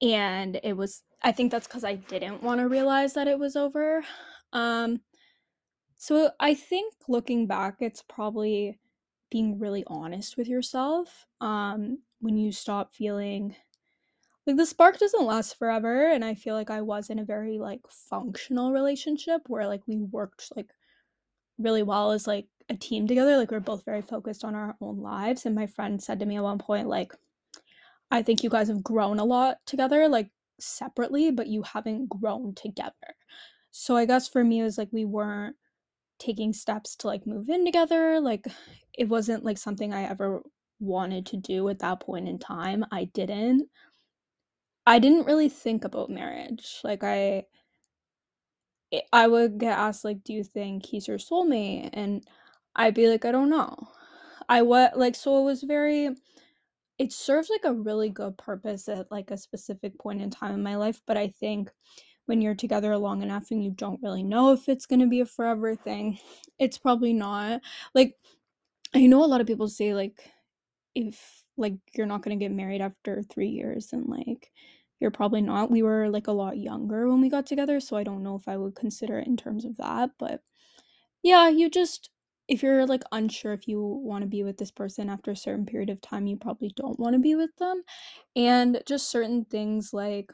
and 0.00 0.60
it 0.62 0.76
was 0.76 1.02
I 1.22 1.32
think 1.32 1.52
that's 1.52 1.66
cuz 1.66 1.84
I 1.84 1.94
didn't 1.94 2.42
want 2.42 2.60
to 2.60 2.68
realize 2.68 3.14
that 3.14 3.28
it 3.28 3.38
was 3.38 3.56
over. 3.56 4.04
Um 4.52 5.00
so 5.96 6.30
I 6.40 6.54
think 6.54 6.94
looking 7.08 7.46
back 7.46 7.76
it's 7.80 8.02
probably 8.02 8.78
being 9.30 9.58
really 9.58 9.84
honest 9.86 10.36
with 10.36 10.48
yourself 10.48 11.26
um 11.40 11.98
when 12.20 12.36
you 12.36 12.52
stop 12.52 12.94
feeling 12.94 13.56
like 14.46 14.56
the 14.56 14.66
spark 14.66 14.98
doesn't 14.98 15.24
last 15.24 15.58
forever 15.58 16.10
and 16.10 16.24
i 16.24 16.34
feel 16.34 16.54
like 16.54 16.70
i 16.70 16.80
was 16.80 17.10
in 17.10 17.18
a 17.18 17.24
very 17.24 17.58
like 17.58 17.80
functional 17.88 18.72
relationship 18.72 19.42
where 19.46 19.66
like 19.66 19.82
we 19.86 19.98
worked 19.98 20.52
like 20.56 20.70
really 21.58 21.82
well 21.82 22.10
as 22.12 22.26
like 22.26 22.46
a 22.68 22.74
team 22.74 23.06
together 23.06 23.36
like 23.36 23.50
we 23.50 23.56
are 23.56 23.60
both 23.60 23.84
very 23.84 24.02
focused 24.02 24.44
on 24.44 24.54
our 24.54 24.76
own 24.80 24.98
lives 25.00 25.46
and 25.46 25.54
my 25.54 25.66
friend 25.66 26.02
said 26.02 26.18
to 26.18 26.26
me 26.26 26.36
at 26.36 26.42
one 26.42 26.58
point 26.58 26.88
like 26.88 27.12
i 28.10 28.22
think 28.22 28.42
you 28.42 28.50
guys 28.50 28.68
have 28.68 28.82
grown 28.82 29.18
a 29.18 29.24
lot 29.24 29.58
together 29.66 30.08
like 30.08 30.30
separately 30.60 31.30
but 31.30 31.48
you 31.48 31.62
haven't 31.62 32.08
grown 32.08 32.54
together. 32.54 32.92
So 33.70 33.96
i 33.96 34.04
guess 34.04 34.28
for 34.28 34.44
me 34.44 34.60
it 34.60 34.64
was 34.64 34.78
like 34.78 34.90
we 34.92 35.04
weren't 35.04 35.56
taking 36.18 36.52
steps 36.52 36.94
to 36.96 37.08
like 37.08 37.26
move 37.26 37.48
in 37.48 37.64
together 37.64 38.20
like 38.20 38.46
it 38.96 39.08
wasn't 39.08 39.44
like 39.44 39.58
something 39.58 39.92
i 39.92 40.04
ever 40.04 40.40
wanted 40.78 41.26
to 41.26 41.36
do 41.36 41.68
at 41.68 41.80
that 41.80 42.00
point 42.00 42.28
in 42.28 42.38
time 42.38 42.84
i 42.92 43.04
didn't 43.04 43.68
I 44.86 44.98
didn't 45.00 45.26
really 45.26 45.48
think 45.48 45.84
about 45.84 46.08
marriage. 46.10 46.80
Like 46.84 47.02
I 47.04 47.46
eh, 48.92 49.00
I 49.12 49.26
would 49.28 49.58
get 49.58 49.78
asked 49.78 50.04
like, 50.04 50.22
"Do 50.24 50.32
you 50.32 50.44
think 50.44 50.86
he's 50.86 51.08
your 51.08 51.18
soulmate?" 51.18 51.90
And 51.92 52.24
I'd 52.76 52.94
be 52.94 53.08
like, 53.08 53.24
"I 53.24 53.32
don't 53.32 53.50
know." 53.50 53.76
I 54.48 54.62
what 54.62 54.98
like 54.98 55.14
so 55.16 55.40
it 55.40 55.44
was 55.44 55.62
very 55.62 56.10
it 56.98 57.12
serves 57.12 57.50
like 57.50 57.64
a 57.64 57.74
really 57.74 58.10
good 58.10 58.38
purpose 58.38 58.88
at 58.88 59.10
like 59.12 59.30
a 59.32 59.38
specific 59.38 59.98
point 60.00 60.22
in 60.22 60.30
time 60.30 60.54
in 60.54 60.62
my 60.64 60.76
life, 60.76 61.02
but 61.06 61.16
I 61.18 61.28
think 61.28 61.70
when 62.26 62.40
you're 62.42 62.54
together 62.56 62.96
long 62.98 63.22
enough 63.22 63.50
and 63.52 63.64
you 63.64 63.72
don't 63.72 64.02
really 64.02 64.22
know 64.24 64.52
if 64.52 64.68
it's 64.68 64.86
going 64.86 65.00
to 65.00 65.06
be 65.08 65.20
a 65.20 65.26
forever 65.26 65.76
thing, 65.76 66.18
it's 66.60 66.78
probably 66.78 67.12
not. 67.14 67.62
Like 67.94 68.16
I 68.94 69.06
know 69.06 69.24
a 69.24 69.26
lot 69.28 69.40
of 69.42 69.46
people 69.48 69.68
say 69.68 69.94
like 69.94 70.30
if 70.96 71.41
like 71.56 71.74
you're 71.94 72.06
not 72.06 72.22
going 72.22 72.38
to 72.38 72.44
get 72.44 72.52
married 72.54 72.80
after 72.80 73.22
3 73.22 73.48
years 73.48 73.92
and 73.92 74.06
like 74.06 74.50
you're 75.00 75.10
probably 75.10 75.42
not. 75.42 75.70
We 75.70 75.82
were 75.82 76.08
like 76.10 76.28
a 76.28 76.32
lot 76.32 76.58
younger 76.58 77.08
when 77.08 77.20
we 77.20 77.28
got 77.28 77.46
together, 77.46 77.80
so 77.80 77.96
I 77.96 78.04
don't 78.04 78.22
know 78.22 78.36
if 78.36 78.48
I 78.48 78.56
would 78.56 78.74
consider 78.76 79.18
it 79.18 79.26
in 79.26 79.36
terms 79.36 79.64
of 79.64 79.76
that, 79.78 80.10
but 80.18 80.42
yeah, 81.22 81.48
you 81.48 81.70
just 81.70 82.10
if 82.48 82.62
you're 82.62 82.86
like 82.86 83.02
unsure 83.12 83.52
if 83.52 83.68
you 83.68 83.80
want 83.82 84.22
to 84.22 84.28
be 84.28 84.42
with 84.42 84.58
this 84.58 84.70
person 84.70 85.08
after 85.08 85.30
a 85.30 85.36
certain 85.36 85.64
period 85.66 85.90
of 85.90 86.00
time, 86.00 86.26
you 86.26 86.36
probably 86.36 86.70
don't 86.76 86.98
want 86.98 87.14
to 87.14 87.20
be 87.20 87.34
with 87.34 87.54
them. 87.58 87.82
And 88.36 88.82
just 88.86 89.10
certain 89.10 89.44
things 89.44 89.92
like 89.92 90.32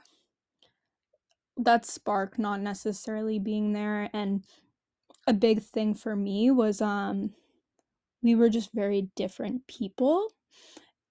that 1.57 1.85
spark 1.85 2.39
not 2.39 2.61
necessarily 2.61 3.39
being 3.39 3.73
there 3.73 4.09
and 4.13 4.45
a 5.27 5.33
big 5.33 5.63
thing 5.63 5.95
for 5.95 6.15
me 6.15 6.51
was 6.51 6.81
um 6.81 7.33
we 8.23 8.35
were 8.35 8.49
just 8.49 8.73
very 8.73 9.11
different 9.17 9.67
people 9.67 10.29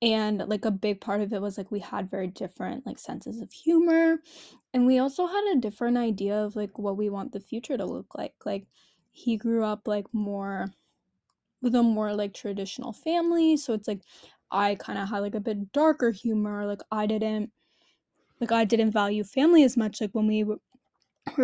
and 0.01 0.43
like 0.47 0.65
a 0.65 0.71
big 0.71 1.01
part 1.01 1.21
of 1.21 1.33
it 1.33 1.41
was 1.41 1.57
like 1.57 1.71
we 1.71 1.79
had 1.79 2.11
very 2.11 2.27
different 2.27 2.85
like 2.85 2.99
senses 2.99 3.41
of 3.41 3.51
humor 3.51 4.17
and 4.73 4.85
we 4.85 4.99
also 4.99 5.25
had 5.25 5.43
a 5.53 5.59
different 5.59 5.97
idea 5.97 6.35
of 6.35 6.55
like 6.55 6.77
what 6.77 6.97
we 6.97 7.09
want 7.09 7.31
the 7.31 7.39
future 7.39 7.77
to 7.77 7.85
look 7.85 8.13
like 8.15 8.33
like 8.45 8.67
he 9.11 9.37
grew 9.37 9.63
up 9.63 9.87
like 9.87 10.05
more 10.13 10.67
with 11.61 11.75
a 11.75 11.83
more 11.83 12.13
like 12.13 12.33
traditional 12.33 12.93
family. 12.93 13.57
So 13.57 13.73
it's 13.73 13.87
like 13.87 14.01
I 14.51 14.75
kind 14.75 14.99
of 14.99 15.09
had 15.09 15.19
like 15.19 15.35
a 15.35 15.39
bit 15.39 15.71
darker 15.71 16.11
humor. 16.11 16.65
Like 16.65 16.81
I 16.91 17.05
didn't 17.07 17.51
like 18.39 18.51
I 18.51 18.65
didn't 18.65 18.91
value 18.91 19.23
family 19.23 19.63
as 19.63 19.77
much. 19.77 20.01
Like 20.01 20.11
when 20.13 20.27
we 20.27 20.43
were, 20.43 20.59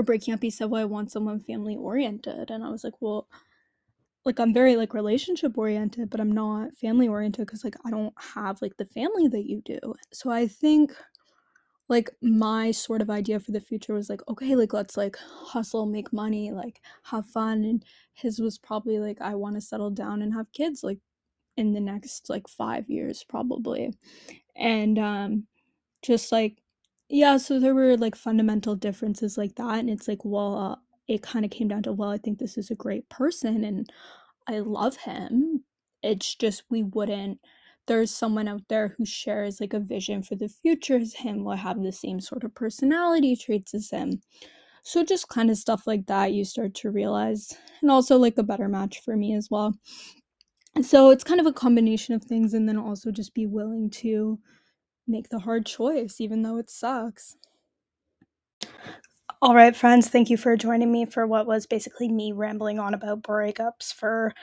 breaking 0.04 0.34
up, 0.34 0.44
he 0.44 0.50
said, 0.50 0.70
"Well, 0.70 0.82
I 0.82 0.86
want 0.86 1.12
someone 1.12 1.40
family 1.42 1.76
oriented," 1.76 2.52
and 2.52 2.64
I 2.64 2.70
was 2.70 2.84
like, 2.84 3.02
"Well." 3.02 3.28
Like 4.26 4.40
I'm 4.40 4.54
very 4.54 4.76
like 4.78 4.94
relationship 4.94 5.58
oriented, 5.58 6.10
but 6.10 6.20
I'm 6.22 6.32
not 6.32 6.78
family 6.78 7.08
oriented 7.08 7.46
because 7.46 7.64
like 7.64 7.76
I 7.86 7.90
don't 7.90 8.14
have 8.18 8.62
like 8.62 8.78
the 8.78 8.86
family 8.86 9.28
that 9.30 9.50
you 9.50 9.62
do. 9.66 9.80
So 10.14 10.30
I 10.32 10.48
think 10.48 10.94
like 11.90 12.10
my 12.22 12.72
sort 12.72 13.02
of 13.02 13.10
idea 13.10 13.40
for 13.40 13.52
the 13.52 13.60
future 13.60 13.94
was 13.94 14.10
like 14.10 14.22
okay 14.28 14.56
like 14.56 14.74
let's 14.74 14.98
like 14.98 15.18
hustle 15.18 15.86
make 15.86 16.14
money 16.14 16.52
like 16.52 16.82
have 17.04 17.26
fun 17.28 17.64
and 17.64 17.84
his 18.14 18.40
was 18.40 18.58
probably 18.58 19.00
like 19.00 19.20
i 19.22 19.36
want 19.36 19.56
to 19.56 19.62
settle 19.62 19.90
down 19.90 20.22
and 20.22 20.34
have 20.34 20.52
kids 20.54 20.84
like 20.84 21.00
in 21.58 21.74
the 21.74 21.80
next 21.80 22.30
like 22.30 22.48
5 22.48 22.90
years 22.90 23.24
probably 23.28 23.94
and 24.56 25.00
um 25.00 25.48
just 26.02 26.32
like 26.32 26.62
yeah 27.10 27.38
so 27.38 27.60
there 27.60 27.76
were 27.76 27.98
like 27.98 28.16
fundamental 28.16 28.76
differences 28.76 29.38
like 29.38 29.56
that 29.56 29.80
and 29.80 29.90
it's 29.90 30.08
like 30.08 30.26
well 30.26 30.58
uh, 30.58 30.76
it 31.08 31.22
kind 31.22 31.46
of 31.46 31.52
came 31.52 31.68
down 31.68 31.84
to 31.84 31.92
well 31.92 32.10
i 32.12 32.18
think 32.18 32.40
this 32.40 32.58
is 32.58 32.72
a 32.72 32.76
great 32.76 33.08
person 33.10 33.64
and 33.64 33.92
i 34.48 34.60
love 34.60 34.98
him. 34.98 35.64
It's 36.02 36.36
just 36.36 36.64
we 36.70 36.84
wouldn't 36.84 37.40
there's 37.88 38.12
someone 38.12 38.48
out 38.48 38.62
there 38.70 38.96
who 38.98 39.06
shares 39.06 39.60
like 39.60 39.74
a 39.74 39.80
vision 39.80 40.24
for 40.24 40.36
the 40.36 40.48
future 40.48 40.98
as 40.98 41.14
him 41.16 41.44
will 41.44 41.56
have 41.56 41.82
the 41.82 41.92
same 41.92 42.20
sort 42.20 42.44
of 42.44 42.56
personality 42.56 43.36
traits 43.36 43.74
as 43.74 43.90
him. 43.90 44.22
So 44.84 45.04
just 45.04 45.30
kind 45.30 45.50
of 45.50 45.58
stuff 45.58 45.86
like 45.86 46.06
that 46.08 46.34
you 46.34 46.46
start 46.46 46.74
to 46.76 46.92
realize 46.92 47.54
and 47.82 47.92
also 47.92 48.18
like 48.18 48.38
a 48.38 48.44
better 48.44 48.68
match 48.68 49.02
for 49.04 49.16
me 49.16 49.34
as 49.34 49.50
well. 49.52 49.74
So 50.82 51.10
it's 51.10 51.24
kind 51.24 51.40
of 51.40 51.46
a 51.46 51.54
combination 51.54 52.16
of 52.16 52.24
things 52.24 52.54
and 52.54 52.68
then 52.68 52.78
also 52.78 53.12
just 53.12 53.34
be 53.34 53.46
willing 53.46 53.90
to 53.92 54.40
make 55.08 55.30
the 55.30 55.40
hard 55.40 55.66
choice 55.66 56.22
even 56.22 56.42
though 56.44 56.58
it 56.58 56.70
sucks 56.70 57.36
all 59.44 59.54
right 59.54 59.76
friends 59.76 60.08
thank 60.08 60.30
you 60.30 60.38
for 60.38 60.56
joining 60.56 60.90
me 60.90 61.06
for 61.06 61.28
what 61.28 61.46
was 61.46 61.66
basically 61.66 62.08
me 62.08 62.32
rambling 62.32 62.80
on 62.80 62.94
about 62.94 63.22
breakups 63.22 63.94
for 63.94 64.34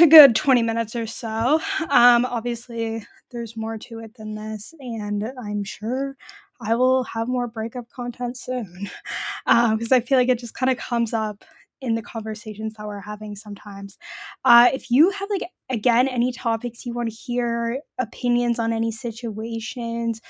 a 0.00 0.06
good 0.06 0.34
20 0.34 0.62
minutes 0.62 0.96
or 0.96 1.06
so. 1.06 1.60
Um, 1.90 2.24
obviously, 2.24 3.04
there's 3.30 3.56
more 3.56 3.78
to 3.78 4.00
it 4.00 4.14
than 4.16 4.34
this, 4.34 4.74
and 4.80 5.24
I'm 5.42 5.64
sure 5.64 6.16
I 6.60 6.74
will 6.74 7.04
have 7.04 7.28
more 7.28 7.46
breakup 7.46 7.88
content 7.90 8.36
soon 8.36 8.90
because 9.46 9.92
um, 9.92 9.96
I 9.96 10.00
feel 10.00 10.18
like 10.18 10.28
it 10.28 10.38
just 10.38 10.54
kind 10.54 10.70
of 10.70 10.78
comes 10.78 11.12
up 11.12 11.44
in 11.80 11.94
the 11.94 12.02
conversations 12.02 12.74
that 12.74 12.86
we're 12.86 13.00
having 13.00 13.36
sometimes. 13.36 13.98
Uh, 14.44 14.68
if 14.72 14.90
you 14.90 15.10
have, 15.10 15.28
like, 15.30 15.48
again, 15.70 16.08
any 16.08 16.32
topics 16.32 16.84
you 16.84 16.92
want 16.92 17.08
to 17.08 17.14
hear, 17.14 17.78
opinions 17.98 18.58
on 18.58 18.72
any 18.72 18.90
situations, 18.90 20.20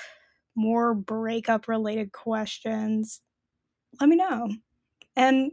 more 0.57 0.95
breakup 0.95 1.69
related 1.69 2.13
questions, 2.13 3.21
let 4.01 4.09
me 4.09 4.17
know. 4.17 4.49
And 5.17 5.53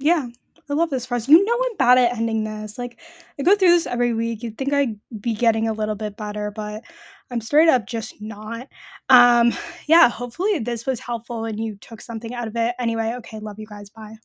yeah, 0.00 0.28
I 0.70 0.74
love 0.74 0.90
this 0.90 1.06
phrase. 1.06 1.28
You 1.28 1.44
know 1.44 1.58
I'm 1.70 1.76
bad 1.78 1.98
at 1.98 2.16
ending 2.16 2.44
this. 2.44 2.78
Like 2.78 3.00
I 3.40 3.42
go 3.42 3.56
through 3.56 3.70
this 3.70 3.86
every 3.86 4.14
week. 4.14 4.42
You'd 4.42 4.58
think 4.58 4.72
I'd 4.72 4.98
be 5.20 5.34
getting 5.34 5.68
a 5.68 5.72
little 5.72 5.94
bit 5.96 6.16
better, 6.16 6.50
but 6.50 6.82
I'm 7.30 7.40
straight 7.40 7.68
up 7.68 7.86
just 7.86 8.20
not. 8.20 8.68
Um 9.10 9.52
yeah, 9.88 10.08
hopefully 10.10 10.58
this 10.60 10.86
was 10.86 11.00
helpful 11.00 11.44
and 11.46 11.60
you 11.60 11.76
took 11.80 12.00
something 12.02 12.34
out 12.34 12.48
of 12.48 12.56
it. 12.56 12.74
Anyway, 12.78 13.14
okay, 13.18 13.40
love 13.40 13.58
you 13.58 13.66
guys. 13.66 13.90
Bye. 13.90 14.16